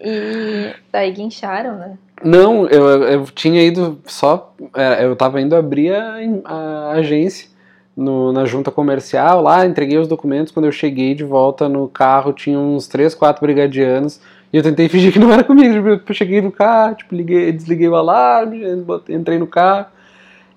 E 0.00 0.72
daí 0.92 1.10
guincharam, 1.12 1.76
né? 1.76 1.98
Não, 2.24 2.66
eu, 2.68 2.86
eu 3.04 3.24
tinha 3.26 3.62
ido 3.62 3.98
só. 4.06 4.54
Eu 5.00 5.14
tava 5.14 5.40
indo 5.40 5.54
abrir 5.54 5.94
a, 5.94 6.16
a 6.44 6.90
agência 6.92 7.48
no- 7.96 8.32
na 8.32 8.44
junta 8.44 8.70
comercial 8.70 9.42
lá, 9.42 9.66
entreguei 9.66 9.98
os 9.98 10.08
documentos. 10.08 10.52
Quando 10.52 10.66
eu 10.66 10.72
cheguei 10.72 11.14
de 11.14 11.22
volta 11.24 11.68
no 11.68 11.86
carro, 11.86 12.32
tinha 12.32 12.58
uns 12.58 12.88
3, 12.88 13.14
4 13.14 13.40
brigadianos. 13.40 14.20
E 14.52 14.56
eu 14.56 14.62
tentei 14.62 14.88
fingir 14.90 15.12
que 15.12 15.18
não 15.18 15.32
era 15.32 15.44
comigo. 15.44 15.74
Tipo, 15.98 16.10
eu 16.10 16.14
cheguei 16.14 16.40
no 16.40 16.50
carro, 16.50 16.94
tipo, 16.96 17.14
liguei, 17.14 17.52
desliguei 17.52 17.88
o 17.88 17.94
alarme, 17.96 18.64
botei- 18.76 19.14
entrei 19.14 19.38
no 19.38 19.46
carro. 19.46 19.86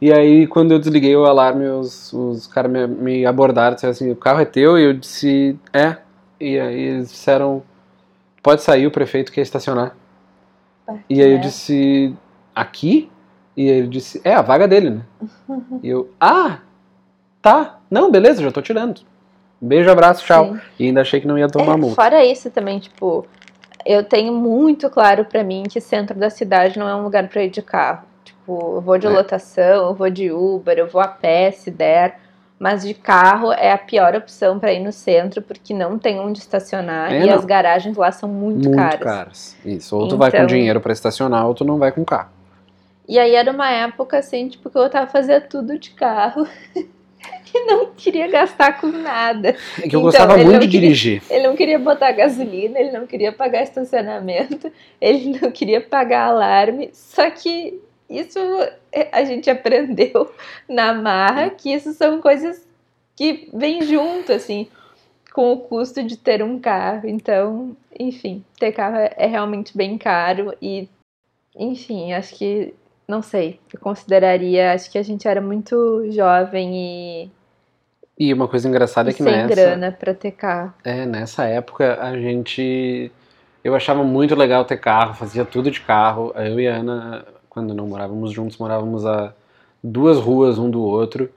E 0.02 0.12
aí, 0.12 0.48
quando 0.48 0.72
eu 0.72 0.80
desliguei 0.80 1.16
o 1.16 1.26
alarme, 1.26 1.68
os, 1.68 2.12
os 2.12 2.48
caras 2.48 2.72
me, 2.72 2.88
me 2.88 3.26
abordaram 3.26 3.74
e 3.74 3.76
disseram 3.76 3.92
assim: 3.92 4.12
o 4.12 4.16
carro 4.16 4.42
é 4.42 4.46
teu? 4.46 4.78
E 4.78 4.84
eu 4.84 4.94
disse: 4.94 5.58
é. 5.72 5.98
E 6.40 6.60
aí 6.60 6.80
eles 6.82 7.12
disseram: 7.12 7.62
pode 8.42 8.64
sair, 8.64 8.88
o 8.88 8.92
prefeito 8.92 9.32
quer 9.32 9.42
estacionar. 9.42 9.96
E 11.10 11.22
aí 11.22 11.32
eu 11.32 11.38
né? 11.38 11.44
disse, 11.44 12.14
aqui? 12.54 13.10
E 13.56 13.68
ele 13.68 13.88
disse, 13.88 14.20
é 14.24 14.34
a 14.34 14.42
vaga 14.42 14.68
dele, 14.68 14.90
né? 14.90 15.02
E 15.84 15.90
eu, 15.90 16.10
ah, 16.20 16.60
tá, 17.42 17.80
não, 17.90 18.12
beleza, 18.12 18.42
já 18.42 18.52
tô 18.52 18.62
tirando. 18.62 19.02
Beijo, 19.62 19.90
abraço, 19.90 20.26
tchau. 20.26 20.56
Sim. 20.56 20.62
E 20.80 20.86
ainda 20.88 21.02
achei 21.02 21.22
que 21.22 21.28
não 21.28 21.38
ia 21.38 21.48
tomar 21.48 21.74
É, 21.74 21.78
multa. 21.78 21.96
fora 21.96 22.26
isso 22.26 22.50
também, 22.50 22.80
tipo, 22.80 23.26
eu 23.86 24.04
tenho 24.04 24.34
muito 24.34 24.90
claro 24.90 25.26
pra 25.26 25.44
mim 25.44 25.64
que 25.64 25.80
centro 25.80 26.18
da 26.18 26.30
cidade 26.30 26.80
não 26.80 26.88
é 26.88 26.96
um 26.96 27.04
lugar 27.04 27.28
pra 27.28 27.44
ir 27.44 27.50
de 27.50 27.62
carro. 27.62 28.04
Tipo, 28.52 28.76
eu 28.78 28.82
vou 28.82 28.98
de 28.98 29.08
É. 29.08 29.10
lotação, 29.10 29.88
eu 29.90 29.94
vou 29.96 30.10
de 30.10 30.32
Uber, 30.32 30.78
eu 30.78 30.88
vou 30.88 31.02
a 31.02 31.08
pé 31.08 31.52
se 31.52 31.72
der. 31.72 32.20
Mas 32.60 32.84
de 32.84 32.94
carro 32.94 33.52
é 33.52 33.72
a 33.72 33.78
pior 33.78 34.16
opção 34.16 34.60
pra 34.60 34.72
ir 34.72 34.80
no 34.80 34.92
centro, 34.92 35.42
porque 35.42 35.74
não 35.74 35.98
tem 35.98 36.20
onde 36.20 36.38
estacionar 36.40 37.12
É, 37.12 37.22
e 37.22 37.26
não. 37.28 37.34
as 37.34 37.44
garagens 37.44 37.98
lá 37.98 38.12
são 38.12 38.30
muito, 38.30 38.66
Muito 38.70 38.76
caras. 38.76 39.00
caras. 39.00 39.58
Isso. 39.66 39.98
Ou 39.98 40.08
tu 40.08 40.16
vai 40.18 40.30
com 40.30 40.38
Então- 40.38 40.46
dinheiro 40.48 40.80
pra 40.80 40.94
estacionar, 40.94 41.48
ou 41.48 41.56
tu 41.56 41.66
não 41.66 41.80
vai 41.80 41.92
com 41.92 42.06
carro. 42.06 42.30
E 43.10 43.18
aí 43.18 43.34
era 43.34 43.52
uma 43.52 43.70
época 43.72 44.20
assim, 44.20 44.48
tipo, 44.48 44.70
que 44.70 44.78
eu 44.78 44.88
tava 44.92 45.08
fazendo 45.08 45.48
tudo 45.48 45.80
de 45.80 45.90
carro 45.90 46.46
e 46.76 47.66
não 47.66 47.88
queria 47.98 48.28
gastar 48.28 48.80
com 48.80 48.88
nada. 48.88 49.50
É 49.50 49.54
que 49.82 49.82
eu 49.82 49.88
Então, 49.88 50.02
gostava 50.04 50.38
muito 50.38 50.60
de 50.60 50.68
queria- 50.68 50.82
dirigir. 50.82 51.24
Ele 51.32 51.48
não 51.48 51.56
queria 51.56 51.80
botar 51.80 52.12
gasolina, 52.12 52.78
ele 52.80 52.92
não 52.92 53.08
queria 53.08 53.32
pagar 53.34 53.64
estacionamento, 53.64 54.72
ele 55.02 55.40
não 55.42 55.50
queria 55.52 55.82
pagar 55.82 56.28
alarme. 56.28 56.92
Só 56.94 57.28
que 57.32 57.82
isso 58.20 58.40
é, 58.92 59.10
a 59.12 59.24
gente 59.24 59.50
aprendeu 59.50 60.34
na 60.68 60.94
marra 60.94 61.50
que 61.50 61.74
isso 61.74 61.94
são 61.94 62.22
coisas 62.22 62.68
que 63.16 63.50
vêm 63.54 63.82
junto, 63.84 64.32
assim, 64.34 64.68
com 65.34 65.54
o 65.54 65.58
custo 65.58 66.04
de 66.04 66.18
ter 66.18 66.44
um 66.44 66.60
carro. 66.60 67.08
Então, 67.08 67.76
enfim, 67.98 68.44
ter 68.60 68.72
carro 68.72 68.98
é, 68.98 69.14
é 69.18 69.28
realmente 69.28 69.76
bem 69.76 69.98
caro 69.98 70.54
e, 70.62 70.90
enfim, 71.56 72.14
acho 72.14 72.36
que, 72.36 72.74
não 73.08 73.22
sei, 73.22 73.60
eu 73.74 73.80
consideraria, 73.80 74.74
acho 74.74 74.92
que 74.92 74.98
a 74.98 75.04
gente 75.04 75.28
era 75.28 75.42
muito 75.42 76.12
jovem 76.12 76.76
e, 76.76 77.32
E 78.18 78.34
uma 78.34 78.48
coisa 78.48 78.68
engraçada 78.68 79.10
é 79.10 79.12
e 79.12 79.16
que 79.16 79.24
sem 79.24 79.32
nessa, 79.32 79.48
grana 79.48 79.92
pra 79.92 80.14
ter 80.14 80.32
carro. 80.32 80.74
é, 80.84 81.06
nessa 81.06 81.46
época 81.46 81.98
a 82.02 82.18
gente. 82.18 83.12
Eu 83.64 83.76
achava 83.76 84.04
muito 84.04 84.34
legal 84.36 84.66
ter 84.66 84.78
carro, 84.78 85.14
fazia 85.14 85.46
tudo 85.46 85.70
de 85.70 85.82
carro. 85.82 86.34
Eu 86.36 86.60
e 86.60 86.68
a 86.68 86.78
Ana, 86.78 87.26
quando 87.52 87.74
não 87.74 87.86
morávamos 87.86 88.32
juntos, 88.32 88.58
morávamos 88.58 89.06
a 89.06 89.34
duas 89.84 90.18
ruas 90.18 90.58
um 90.58 90.70
do 90.70 90.82
outro. 90.82 91.30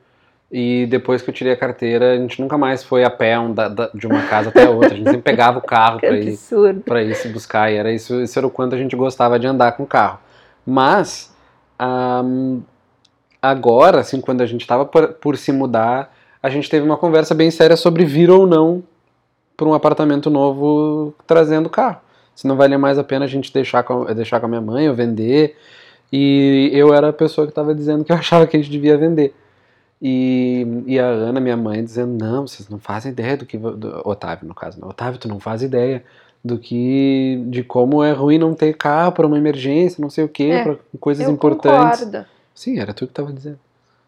E 0.53 0.87
depois 0.87 1.21
que 1.21 1.29
eu 1.31 1.35
tirei 1.35 1.53
a 1.53 1.57
carteira, 1.57 2.13
a 2.13 2.17
gente 2.17 2.41
nunca 2.41 2.57
mais 2.57 2.85
foi 2.85 3.03
a 3.03 3.11
pé 3.11 3.37
um 3.37 3.53
da- 3.53 3.69
da- 3.69 3.91
de 3.93 4.07
uma 4.07 4.23
casa 4.23 4.51
até 4.51 4.65
a 4.65 4.71
outra. 4.71 4.93
A 4.95 4.97
gente 4.97 5.07
sempre 5.07 5.23
pegava 5.23 5.59
o 5.59 5.63
carro 5.63 5.99
pra 6.01 6.11
ir 6.17 6.37
para 6.83 7.03
ir 7.03 7.17
se 7.17 7.29
buscar 7.29 7.73
e 7.73 7.75
era 7.77 7.91
isso, 7.93 8.21
isso 8.21 8.39
era 8.39 8.47
o 8.47 8.51
quanto 8.51 8.77
a 8.77 8.79
gente 8.79 8.95
gostava 8.95 9.37
de 9.41 9.47
andar 9.49 9.73
com 9.73 9.83
o 9.83 9.87
carro. 9.87 10.21
Mas 10.65 11.35
ahm, 11.77 12.61
agora, 13.43 13.99
assim, 14.01 14.21
quando 14.21 14.43
a 14.43 14.47
gente 14.47 14.61
estava 14.61 14.85
por, 14.85 15.09
por 15.15 15.37
se 15.37 15.51
mudar, 15.51 16.15
a 16.41 16.49
gente 16.49 16.71
teve 16.71 16.87
uma 16.87 16.97
conversa 16.97 17.35
bem 17.35 17.51
séria 17.51 17.77
sobre 17.77 18.05
vir 18.05 18.31
ou 18.31 18.47
não 18.47 18.85
para 19.57 19.67
um 19.67 19.75
apartamento 19.75 20.31
novo 20.31 21.13
trazendo 21.27 21.69
carro. 21.69 21.99
Se 22.33 22.47
não 22.47 22.55
valia 22.57 22.79
mais 22.79 22.97
a 22.99 23.03
pena 23.03 23.25
a 23.25 23.29
gente 23.29 23.53
deixar 23.53 23.83
com, 23.83 24.05
deixar 24.15 24.39
com 24.39 24.47
a 24.47 24.49
minha 24.49 24.61
mãe 24.61 24.89
ou 24.89 24.95
vender. 24.95 25.57
E 26.13 26.71
eu 26.73 26.95
era 26.95 27.09
a 27.09 27.13
pessoa 27.13 27.47
que 27.47 27.51
estava 27.51 27.75
dizendo 27.75 28.05
que 28.05 28.13
eu 28.13 28.17
achava 28.17 28.47
que 28.47 28.57
a 28.57 28.61
gente 28.61 28.71
devia 28.71 28.97
vender. 28.97 29.35
E, 30.01 30.67
e 30.87 30.99
a 30.99 31.07
Ana, 31.07 31.41
minha 31.41 31.57
mãe, 31.57 31.83
dizendo: 31.83 32.23
Não, 32.23 32.47
vocês 32.47 32.69
não 32.69 32.79
fazem 32.79 33.13
ideia 33.13 33.37
do 33.37 33.47
que. 33.47 33.57
Do, 33.57 34.03
Otávio, 34.05 34.47
no 34.47 34.55
caso, 34.55 34.81
não. 34.81 34.89
Otávio, 34.89 35.19
tu 35.19 35.29
não 35.29 35.41
faz 35.41 35.63
ideia 35.63 36.05
do 36.45 36.59
que. 36.59 37.43
de 37.49 37.63
como 37.63 38.03
é 38.05 38.13
ruim 38.13 38.37
não 38.39 38.55
ter 38.55 38.77
carro 38.77 39.13
para 39.13 39.27
uma 39.27 39.39
emergência, 39.39 40.01
não 40.03 40.11
sei 40.11 40.25
o 40.25 40.29
quê, 40.29 40.45
É, 40.45 40.63
para 40.63 40.77
coisas 41.01 41.27
eu 41.27 41.33
importantes. 41.33 42.01
concordo. 42.05 42.27
Sim, 42.55 42.79
era 42.79 42.93
tu 42.93 43.07
que 43.07 43.13
estava 43.13 43.33
dizendo. 43.33 43.59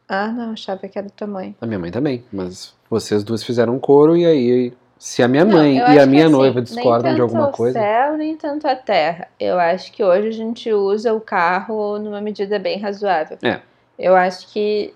Ah, 0.09 0.29
não, 0.29 0.53
achava 0.53 0.87
que 0.87 0.99
era 0.99 1.09
tua 1.11 1.27
mãe. 1.27 1.57
A 1.61 1.67
minha 1.67 1.79
mãe 1.79 1.91
também, 1.91 2.23
mas 2.33 2.75
vocês 2.89 3.25
duas 3.25 3.43
fizeram 3.43 3.79
coro 3.79 4.17
e 4.17 4.25
aí. 4.27 4.73
Se 4.99 5.23
a 5.23 5.29
minha 5.29 5.45
Não, 5.45 5.53
mãe 5.59 5.77
e 5.77 5.99
a 5.99 6.07
minha 6.07 6.25
assim, 6.25 6.33
noiva 6.33 6.55
nem 6.55 6.65
discordam 6.65 7.13
de 7.13 7.21
tanto 7.21 7.23
alguma 7.23 7.49
o 7.49 7.53
coisa. 7.53 7.79
céu, 7.79 8.17
nem 8.17 8.37
tanto 8.37 8.67
a 8.67 8.75
terra. 8.75 9.29
Eu 9.39 9.59
acho 9.59 9.93
que 9.93 10.03
hoje 10.03 10.29
a 10.29 10.33
gente 10.33 10.73
usa 10.73 11.13
o 11.13 11.21
carro 11.21 11.99
numa 11.99 12.21
medida 12.21 12.59
bem 12.59 12.79
razoável. 12.79 13.37
É. 13.43 13.61
Eu 13.99 14.17
acho 14.17 14.51
que 14.53 14.95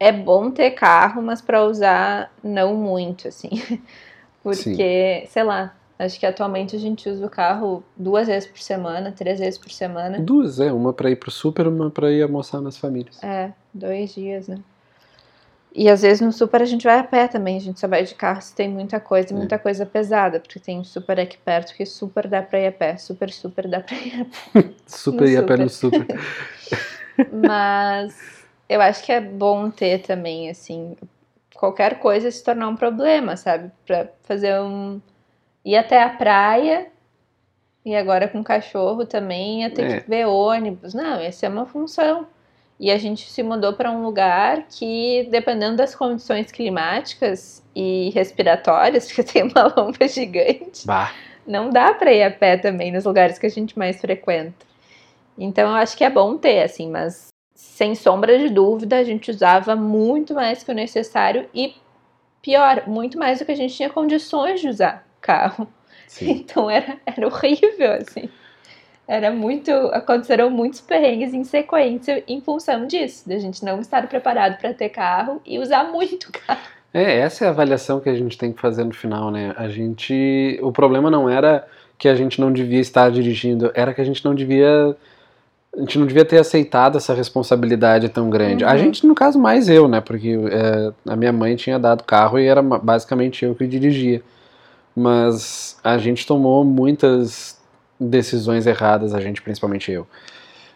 é 0.00 0.10
bom 0.10 0.50
ter 0.50 0.70
carro, 0.72 1.22
mas 1.22 1.40
para 1.40 1.62
usar 1.64 2.32
não 2.42 2.74
muito, 2.74 3.28
assim. 3.28 3.50
Porque, 4.42 5.24
sei 5.28 5.42
lá, 5.44 5.74
acho 5.98 6.18
que 6.18 6.26
atualmente 6.26 6.74
a 6.74 6.78
gente 6.78 7.08
usa 7.08 7.24
o 7.24 7.30
carro 7.30 7.84
duas 7.96 8.26
vezes 8.26 8.48
por 8.48 8.58
semana, 8.58 9.12
três 9.12 9.38
vezes 9.38 9.58
por 9.58 9.70
semana. 9.70 10.18
Duas, 10.18 10.58
é. 10.58 10.72
Uma 10.72 10.92
pra 10.92 11.10
ir 11.10 11.16
pro 11.16 11.30
super, 11.30 11.68
uma 11.68 11.90
pra 11.90 12.10
ir 12.10 12.22
almoçar 12.22 12.60
nas 12.60 12.76
famílias. 12.76 13.22
É, 13.22 13.52
dois 13.72 14.14
dias, 14.14 14.48
né? 14.48 14.58
E 15.74 15.88
às 15.88 16.02
vezes 16.02 16.20
no 16.20 16.30
super 16.32 16.60
a 16.60 16.66
gente 16.66 16.84
vai 16.84 16.98
a 16.98 17.04
pé 17.04 17.26
também, 17.28 17.56
a 17.56 17.60
gente 17.60 17.80
só 17.80 17.88
vai 17.88 18.04
de 18.04 18.14
carro 18.14 18.42
se 18.42 18.54
tem 18.54 18.68
muita 18.68 19.00
coisa, 19.00 19.32
É. 19.32 19.36
muita 19.36 19.58
coisa 19.58 19.86
pesada, 19.86 20.38
porque 20.38 20.60
tem 20.60 20.78
um 20.78 20.84
super 20.84 21.18
aqui 21.18 21.38
perto 21.38 21.74
que 21.74 21.86
super 21.86 22.28
dá 22.28 22.42
pra 22.42 22.60
ir 22.60 22.66
a 22.66 22.72
pé, 22.72 22.96
super, 22.98 23.30
super 23.30 23.66
dá 23.66 23.80
pra 23.80 23.96
ir 23.96 24.20
a 24.20 24.24
pé. 24.24 24.68
Super 24.86 25.28
ia 25.28 25.40
a 25.40 25.42
pé 25.42 25.56
no 25.56 25.68
super. 25.70 26.06
Mas 27.32 28.44
eu 28.68 28.80
acho 28.80 29.02
que 29.02 29.12
é 29.12 29.20
bom 29.20 29.70
ter 29.70 30.00
também, 30.02 30.50
assim, 30.50 30.96
qualquer 31.54 31.98
coisa 31.98 32.30
se 32.30 32.42
tornar 32.44 32.68
um 32.68 32.76
problema, 32.76 33.36
sabe? 33.36 33.70
Pra 33.86 34.08
fazer 34.22 34.58
um. 34.60 35.00
ir 35.64 35.76
até 35.76 36.02
a 36.02 36.08
praia. 36.10 36.88
E 37.84 37.96
agora 37.96 38.28
com 38.28 38.44
cachorro 38.44 39.04
também 39.06 39.62
ia 39.62 39.70
ter 39.70 39.82
É. 39.84 40.00
que 40.00 40.08
ver 40.08 40.26
ônibus. 40.26 40.94
Não, 40.94 41.20
ia 41.20 41.32
ser 41.32 41.48
uma 41.48 41.66
função. 41.66 42.26
E 42.82 42.90
a 42.90 42.98
gente 42.98 43.30
se 43.30 43.44
mudou 43.44 43.74
para 43.74 43.92
um 43.92 44.02
lugar 44.02 44.64
que, 44.68 45.28
dependendo 45.30 45.76
das 45.76 45.94
condições 45.94 46.50
climáticas 46.50 47.62
e 47.76 48.10
respiratórias, 48.12 49.06
porque 49.14 49.22
tem 49.22 49.44
uma 49.44 49.72
lomba 49.76 50.08
gigante, 50.08 50.84
Bah. 50.84 51.12
não 51.46 51.70
dá 51.70 51.94
para 51.94 52.12
ir 52.12 52.24
a 52.24 52.30
pé 52.32 52.56
também 52.56 52.90
nos 52.90 53.04
lugares 53.04 53.38
que 53.38 53.46
a 53.46 53.48
gente 53.48 53.78
mais 53.78 54.00
frequenta. 54.00 54.66
Então 55.38 55.70
eu 55.70 55.76
acho 55.76 55.96
que 55.96 56.02
é 56.02 56.10
bom 56.10 56.36
ter, 56.36 56.60
assim, 56.64 56.90
mas 56.90 57.28
sem 57.54 57.94
sombra 57.94 58.36
de 58.36 58.48
dúvida, 58.48 58.98
a 58.98 59.04
gente 59.04 59.30
usava 59.30 59.76
muito 59.76 60.34
mais 60.34 60.64
que 60.64 60.72
o 60.72 60.74
necessário 60.74 61.48
e 61.54 61.76
pior, 62.42 62.82
muito 62.88 63.16
mais 63.16 63.38
do 63.38 63.44
que 63.44 63.52
a 63.52 63.56
gente 63.56 63.76
tinha 63.76 63.90
condições 63.90 64.60
de 64.60 64.66
usar 64.66 65.06
carro. 65.20 65.68
Sim. 66.08 66.32
Então 66.42 66.68
era, 66.68 66.98
era 67.06 67.28
horrível, 67.28 67.92
assim. 67.92 68.28
Era 69.12 69.30
muito. 69.30 69.70
Aconteceram 69.92 70.48
muitos 70.48 70.80
perrengues 70.80 71.34
em 71.34 71.44
sequência 71.44 72.24
em 72.26 72.40
função 72.40 72.86
disso, 72.86 73.28
da 73.28 73.36
gente 73.36 73.62
não 73.62 73.78
estar 73.78 74.08
preparado 74.08 74.58
para 74.58 74.72
ter 74.72 74.88
carro 74.88 75.38
e 75.44 75.58
usar 75.58 75.84
muito 75.92 76.32
carro. 76.46 76.60
É, 76.94 77.18
essa 77.18 77.44
é 77.44 77.48
a 77.48 77.50
avaliação 77.50 78.00
que 78.00 78.08
a 78.08 78.14
gente 78.14 78.38
tem 78.38 78.50
que 78.54 78.58
fazer 78.58 78.84
no 78.84 78.94
final, 78.94 79.30
né? 79.30 79.52
A 79.58 79.68
gente. 79.68 80.58
O 80.62 80.72
problema 80.72 81.10
não 81.10 81.28
era 81.28 81.66
que 81.98 82.08
a 82.08 82.14
gente 82.14 82.40
não 82.40 82.50
devia 82.50 82.80
estar 82.80 83.10
dirigindo, 83.10 83.70
era 83.74 83.92
que 83.92 84.00
a 84.00 84.04
gente 84.04 84.24
não 84.24 84.34
devia. 84.34 84.96
A 85.76 85.80
gente 85.80 85.98
não 85.98 86.06
devia 86.06 86.24
ter 86.24 86.38
aceitado 86.38 86.96
essa 86.96 87.12
responsabilidade 87.12 88.08
tão 88.08 88.30
grande. 88.30 88.64
A 88.64 88.72
Uhum. 88.72 88.78
gente, 88.78 89.06
no 89.06 89.14
caso, 89.14 89.38
mais 89.38 89.68
eu, 89.68 89.88
né? 89.88 90.00
Porque 90.00 90.38
é, 90.50 90.90
a 91.12 91.16
minha 91.16 91.32
mãe 91.34 91.54
tinha 91.54 91.78
dado 91.78 92.02
carro 92.04 92.38
e 92.38 92.46
era 92.46 92.62
basicamente 92.62 93.44
eu 93.44 93.54
que 93.54 93.66
dirigia. 93.66 94.22
Mas 94.96 95.78
a 95.84 95.98
gente 95.98 96.26
tomou 96.26 96.64
muitas 96.64 97.60
decisões 98.08 98.66
erradas, 98.66 99.14
a 99.14 99.20
gente, 99.20 99.40
principalmente 99.42 99.90
eu, 99.90 100.06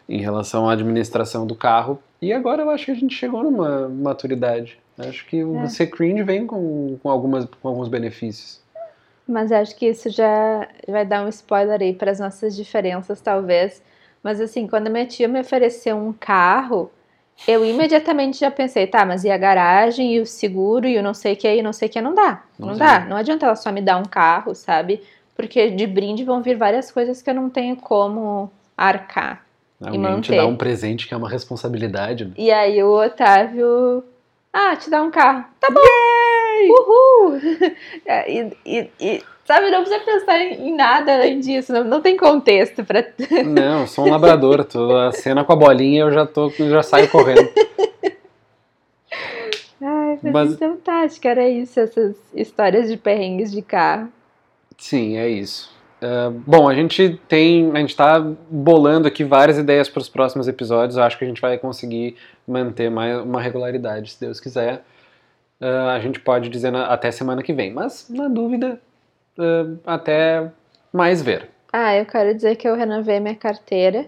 em 0.09 0.21
relação 0.21 0.69
à 0.69 0.73
administração 0.73 1.47
do 1.47 1.55
carro. 1.55 1.99
E 2.21 2.33
agora 2.33 2.63
eu 2.63 2.71
acho 2.71 2.87
que 2.87 2.91
a 2.93 2.95
gente 2.95 3.15
chegou 3.15 3.43
numa 3.43 3.89
maturidade. 3.89 4.79
Acho 4.99 5.27
que 5.27 5.45
o 5.45 5.65
É. 5.65 5.69
ser 5.69 5.89
cringe 5.89 6.23
vem 6.23 6.47
com, 6.47 6.97
com, 7.03 7.11
algumas, 7.11 7.45
com 7.61 7.69
alguns 7.69 7.89
benefícios. 7.89 8.61
Mas 9.29 9.51
acho 9.53 9.75
que 9.77 9.87
isso 9.87 10.09
já 10.09 10.67
vai 10.89 11.05
dar 11.05 11.25
um 11.25 11.29
spoiler 11.29 11.81
aí 11.83 11.93
para 11.93 12.11
as 12.13 12.21
nossas 12.21 12.55
diferenças, 12.57 13.21
talvez. 13.21 13.83
Mas 14.23 14.41
assim, 14.41 14.67
quando 14.67 14.89
minha 14.91 15.05
tia 15.05 15.29
me 15.29 15.41
ofereceu 15.41 15.97
um 15.97 16.13
carro, 16.13 16.91
eu 17.47 17.65
imediatamente 17.65 18.39
já 18.39 18.51
pensei, 18.51 18.87
tá, 18.87 19.05
mas 19.05 19.25
e 19.25 19.31
a 19.31 19.37
garagem, 19.37 20.15
e 20.15 20.21
o 20.21 20.27
seguro, 20.27 20.87
e 20.87 20.97
o 20.97 21.03
não 21.03 21.13
sei 21.13 21.35
o 21.35 21.37
que, 21.37 21.53
e 21.57 21.63
não 21.63 21.73
sei 21.73 21.89
o 21.89 21.91
que, 21.91 22.01
não 22.01 22.15
dá. 22.15 22.43
Não, 22.59 22.69
Não 22.69 22.77
dá. 22.77 22.99
dá. 23.01 23.05
Não 23.05 23.17
adianta 23.17 23.45
ela 23.47 23.57
só 23.57 23.71
me 23.71 23.83
dar 23.83 23.99
um 23.99 24.05
carro, 24.05 24.55
sabe? 24.55 25.03
Porque 25.37 25.71
de 25.71 25.87
brinde 25.87 26.25
vão 26.25 26.43
vir 26.43 26.57
várias 26.57 26.91
coisas 26.91 27.21
que 27.21 27.29
eu 27.31 27.35
não 27.35 27.51
tenho 27.51 27.77
como 27.77 28.51
arcar. 28.77 29.45
Alguém 29.85 30.21
te 30.23 30.35
dá 30.35 30.47
um 30.47 30.57
presente 30.57 31.07
que 31.07 31.13
é 31.13 31.17
uma 31.17 31.29
responsabilidade. 31.29 32.25
Né? 32.25 32.31
E 32.39 32.51
aí 32.51 32.83
o 32.83 32.93
Otávio, 33.05 34.03
ah, 34.53 34.75
te 34.75 34.89
dá 34.89 35.03
um 35.03 35.11
carro. 35.11 35.45
Tá 35.61 35.69
bom! 35.71 35.81
Uhul! 36.71 37.41
É, 38.07 38.33
e, 38.33 38.53
e- 38.65 38.91
e, 38.99 39.23
sabe, 39.45 39.69
não 39.71 39.83
precisa 39.83 40.03
pensar 40.05 40.41
em, 40.41 40.75
nada 40.75 41.15
além 41.15 41.39
disso, 41.41 41.73
não, 41.73 41.85
não 41.85 42.01
tem 42.01 42.17
contexto 42.17 42.83
pra. 42.85 43.05
Não, 43.45 43.87
sou 43.87 44.07
um 44.07 44.11
labrador. 44.11 44.65
Tô, 44.65 44.97
a 44.97 45.13
cena 45.13 45.45
com 45.45 45.53
a 45.53 45.57
bolinha 45.57 46.03
eu 46.03 46.13
já, 46.13 46.25
tô, 46.25 46.49
já 46.51 46.83
saio 46.83 47.11
correndo. 47.11 47.47
Ai, 49.81 50.19
mas, 50.23 50.33
Mas- 50.33 50.53
então 50.53 50.77
tá, 50.79 51.01
acho 51.03 51.21
que 51.21 51.29
era 51.29 51.47
isso, 51.49 51.79
essas 51.79 52.17
histórias 52.35 52.89
de 52.89 52.97
perrengues 52.97 53.53
de 53.53 53.61
carro. 53.61 54.09
Sim, 54.77 55.17
é 55.17 55.29
isso. 55.29 55.75
Uh, 56.03 56.31
bom, 56.47 56.69
a 56.69 56.75
gente 56.75 57.19
tem, 57.27 57.71
a 57.73 57.79
gente 57.79 57.91
está 57.91 58.21
bolando 58.51 59.09
aqui 59.09 59.25
várias 59.25 59.57
ideias 59.57 59.89
para 59.89 60.01
os 60.01 60.09
próximos 60.09 60.47
episódios. 60.47 60.97
Eu 60.97 61.03
acho 61.03 61.17
que 61.19 61.25
a 61.25 61.29
gente 61.29 61.41
vai 61.41 61.57
conseguir 61.59 62.17
manter 62.47 62.91
mais 62.91 63.19
uma 63.21 63.41
regularidade, 63.41 64.13
se 64.13 64.21
Deus 64.21 64.39
quiser. 64.39 64.85
Uh, 65.61 65.89
a 65.91 65.99
gente 66.01 66.21
pode 66.21 66.51
dizer 66.51 66.71
na, 66.71 66.87
até 66.87 67.11
semana 67.11 67.43
que 67.43 67.53
vem, 67.53 67.73
mas 67.73 68.09
na 68.11 68.29
dúvida, 68.29 68.79
uh, 69.39 69.79
até 69.87 70.51
mais 70.93 71.23
ver. 71.23 71.49
Ah, 71.73 71.97
eu 71.97 72.05
quero 72.05 72.35
dizer 72.35 72.57
que 72.57 72.69
eu 72.69 72.75
renovei 72.75 73.19
minha 73.19 73.35
carteira, 73.35 74.07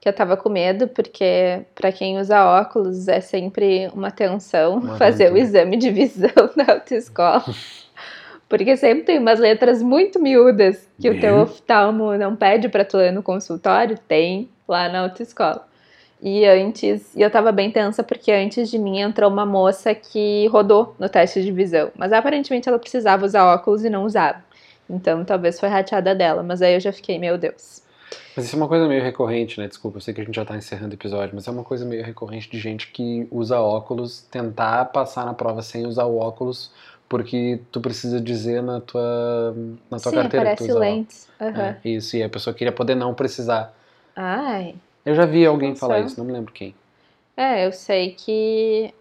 que 0.00 0.08
eu 0.08 0.12
tava 0.12 0.36
com 0.36 0.48
medo, 0.48 0.86
porque 0.86 1.62
para 1.74 1.90
quem 1.90 2.18
usa 2.18 2.44
óculos 2.44 3.08
é 3.08 3.20
sempre 3.20 3.88
uma 3.92 4.10
tensão 4.10 4.78
uma 4.78 4.96
fazer 4.98 5.32
o 5.32 5.36
exame 5.36 5.76
de 5.76 5.90
visão 5.90 6.30
na 6.56 6.74
autoescola. 6.74 7.44
Porque 8.48 8.76
sempre 8.76 9.04
tem 9.04 9.18
umas 9.18 9.40
letras 9.40 9.82
muito 9.82 10.20
miúdas 10.20 10.88
que 11.00 11.08
o 11.08 11.18
teu 11.18 11.38
oftalmo 11.38 12.16
não 12.16 12.36
pede 12.36 12.68
para 12.68 12.84
tu 12.84 12.96
ler 12.96 13.12
no 13.12 13.22
consultório, 13.22 13.98
tem 14.06 14.48
lá 14.68 14.88
na 14.88 15.00
autoescola. 15.00 15.66
E 16.22 16.46
antes, 16.46 17.14
e 17.14 17.20
eu 17.20 17.30
tava 17.30 17.52
bem 17.52 17.70
tensa 17.70 18.02
porque 18.02 18.32
antes 18.32 18.70
de 18.70 18.78
mim 18.78 19.00
entrou 19.00 19.30
uma 19.30 19.44
moça 19.44 19.94
que 19.94 20.46
rodou 20.46 20.94
no 20.98 21.08
teste 21.08 21.42
de 21.42 21.52
visão, 21.52 21.90
mas 21.96 22.12
aparentemente 22.12 22.68
ela 22.68 22.78
precisava 22.78 23.26
usar 23.26 23.44
óculos 23.44 23.84
e 23.84 23.90
não 23.90 24.04
usava. 24.04 24.42
Então 24.88 25.24
talvez 25.24 25.58
foi 25.58 25.68
rateada 25.68 26.14
dela, 26.14 26.42
mas 26.42 26.62
aí 26.62 26.74
eu 26.74 26.80
já 26.80 26.92
fiquei, 26.92 27.18
meu 27.18 27.36
Deus. 27.36 27.82
Mas 28.36 28.46
isso 28.46 28.56
é 28.56 28.58
uma 28.58 28.68
coisa 28.68 28.88
meio 28.88 29.02
recorrente, 29.02 29.60
né? 29.60 29.68
Desculpa, 29.68 29.98
eu 29.98 30.00
sei 30.00 30.12
que 30.12 30.20
a 30.20 30.24
gente 30.24 30.34
já 30.34 30.44
tá 30.44 30.56
encerrando 30.56 30.92
o 30.92 30.94
episódio, 30.94 31.34
mas 31.34 31.46
é 31.46 31.50
uma 31.50 31.62
coisa 31.62 31.84
meio 31.84 32.02
recorrente 32.02 32.50
de 32.50 32.58
gente 32.58 32.90
que 32.90 33.28
usa 33.30 33.60
óculos, 33.60 34.22
tentar 34.22 34.86
passar 34.86 35.24
na 35.24 35.34
prova 35.34 35.62
sem 35.62 35.86
usar 35.86 36.04
o 36.04 36.16
óculos 36.16 36.72
porque 37.14 37.60
tu 37.70 37.80
precisa 37.80 38.20
dizer 38.20 38.60
na 38.60 38.80
tua, 38.80 39.54
na 39.88 40.00
tua 40.00 40.10
Sim, 40.10 40.16
carteira 40.16 40.46
aparece 40.46 40.64
que 40.64 40.68
tu 40.68 40.72
usa 40.72 40.80
lentes. 40.80 41.28
Uhum. 41.40 41.60
É, 41.60 41.80
isso, 41.84 42.16
e 42.16 42.24
a 42.24 42.28
pessoa 42.28 42.52
queria 42.52 42.72
poder 42.72 42.96
não 42.96 43.14
precisar. 43.14 43.72
Ai. 44.16 44.74
Eu 45.06 45.14
já 45.14 45.24
vi 45.24 45.46
alguém 45.46 45.76
falar 45.76 46.00
isso, 46.00 46.18
não 46.18 46.26
me 46.26 46.32
lembro 46.32 46.52
quem. 46.52 46.74
É, 47.36 47.64
eu 47.64 47.70
sei 47.70 48.16
que 48.18 48.92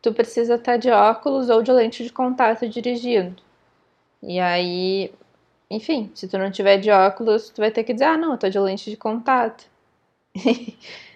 tu 0.00 0.14
precisa 0.14 0.54
estar 0.54 0.78
de 0.78 0.88
óculos 0.88 1.50
ou 1.50 1.62
de 1.62 1.70
lente 1.70 2.02
de 2.02 2.10
contato 2.10 2.66
dirigindo. 2.66 3.36
E 4.22 4.40
aí, 4.40 5.12
enfim, 5.70 6.10
se 6.14 6.26
tu 6.26 6.38
não 6.38 6.50
tiver 6.50 6.78
de 6.78 6.90
óculos, 6.90 7.50
tu 7.50 7.60
vai 7.60 7.70
ter 7.70 7.84
que 7.84 7.92
dizer, 7.92 8.06
ah, 8.06 8.16
não, 8.16 8.32
eu 8.32 8.38
tô 8.38 8.48
de 8.48 8.58
lente 8.58 8.88
de 8.88 8.96
contato. 8.96 9.66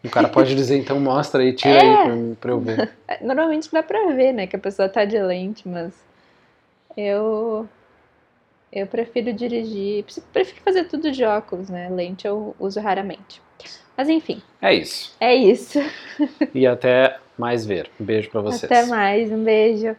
O 0.05 0.11
cara 0.11 0.29
pode 0.29 0.55
dizer, 0.55 0.77
então 0.77 1.01
mostra 1.01 1.41
aí, 1.41 1.55
tira 1.55 1.79
é. 1.79 1.81
aí 1.81 1.97
pra, 1.97 2.37
pra, 2.43 2.51
eu 2.51 2.61
ver. 2.61 2.93
Normalmente 3.25 3.73
dá 3.73 3.83
pra 3.83 4.13
ver, 4.13 4.35
né, 4.35 4.47
que 4.47 4.57
a 4.57 4.59
pessoa 4.59 4.87
tá 4.87 5.07
de 5.07 5.19
lente, 5.19 5.67
mas 5.67 6.12
eu 6.97 7.69
eu 8.73 8.87
prefiro 8.87 9.33
dirigir, 9.33 10.05
prefiro 10.33 10.61
fazer 10.63 10.85
tudo 10.85 11.11
de 11.13 11.25
óculos, 11.25 11.69
né? 11.69 11.91
Lente 11.91 12.27
eu 12.27 12.57
uso 12.59 12.81
raramente. 12.81 13.43
Mas 13.97 14.09
enfim. 14.09 14.43
É 14.61 14.75
isso. 14.75 15.15
É 15.21 15.35
isso. 15.35 15.79
E 16.55 16.67
até 16.67 17.19
mais 17.37 17.67
ver. 17.67 17.91
Um 18.01 18.05
beijo 18.05 18.31
para 18.31 18.41
vocês. 18.41 18.65
Até 18.65 18.87
mais, 18.87 19.31
um 19.31 19.45
beijo. 19.45 19.95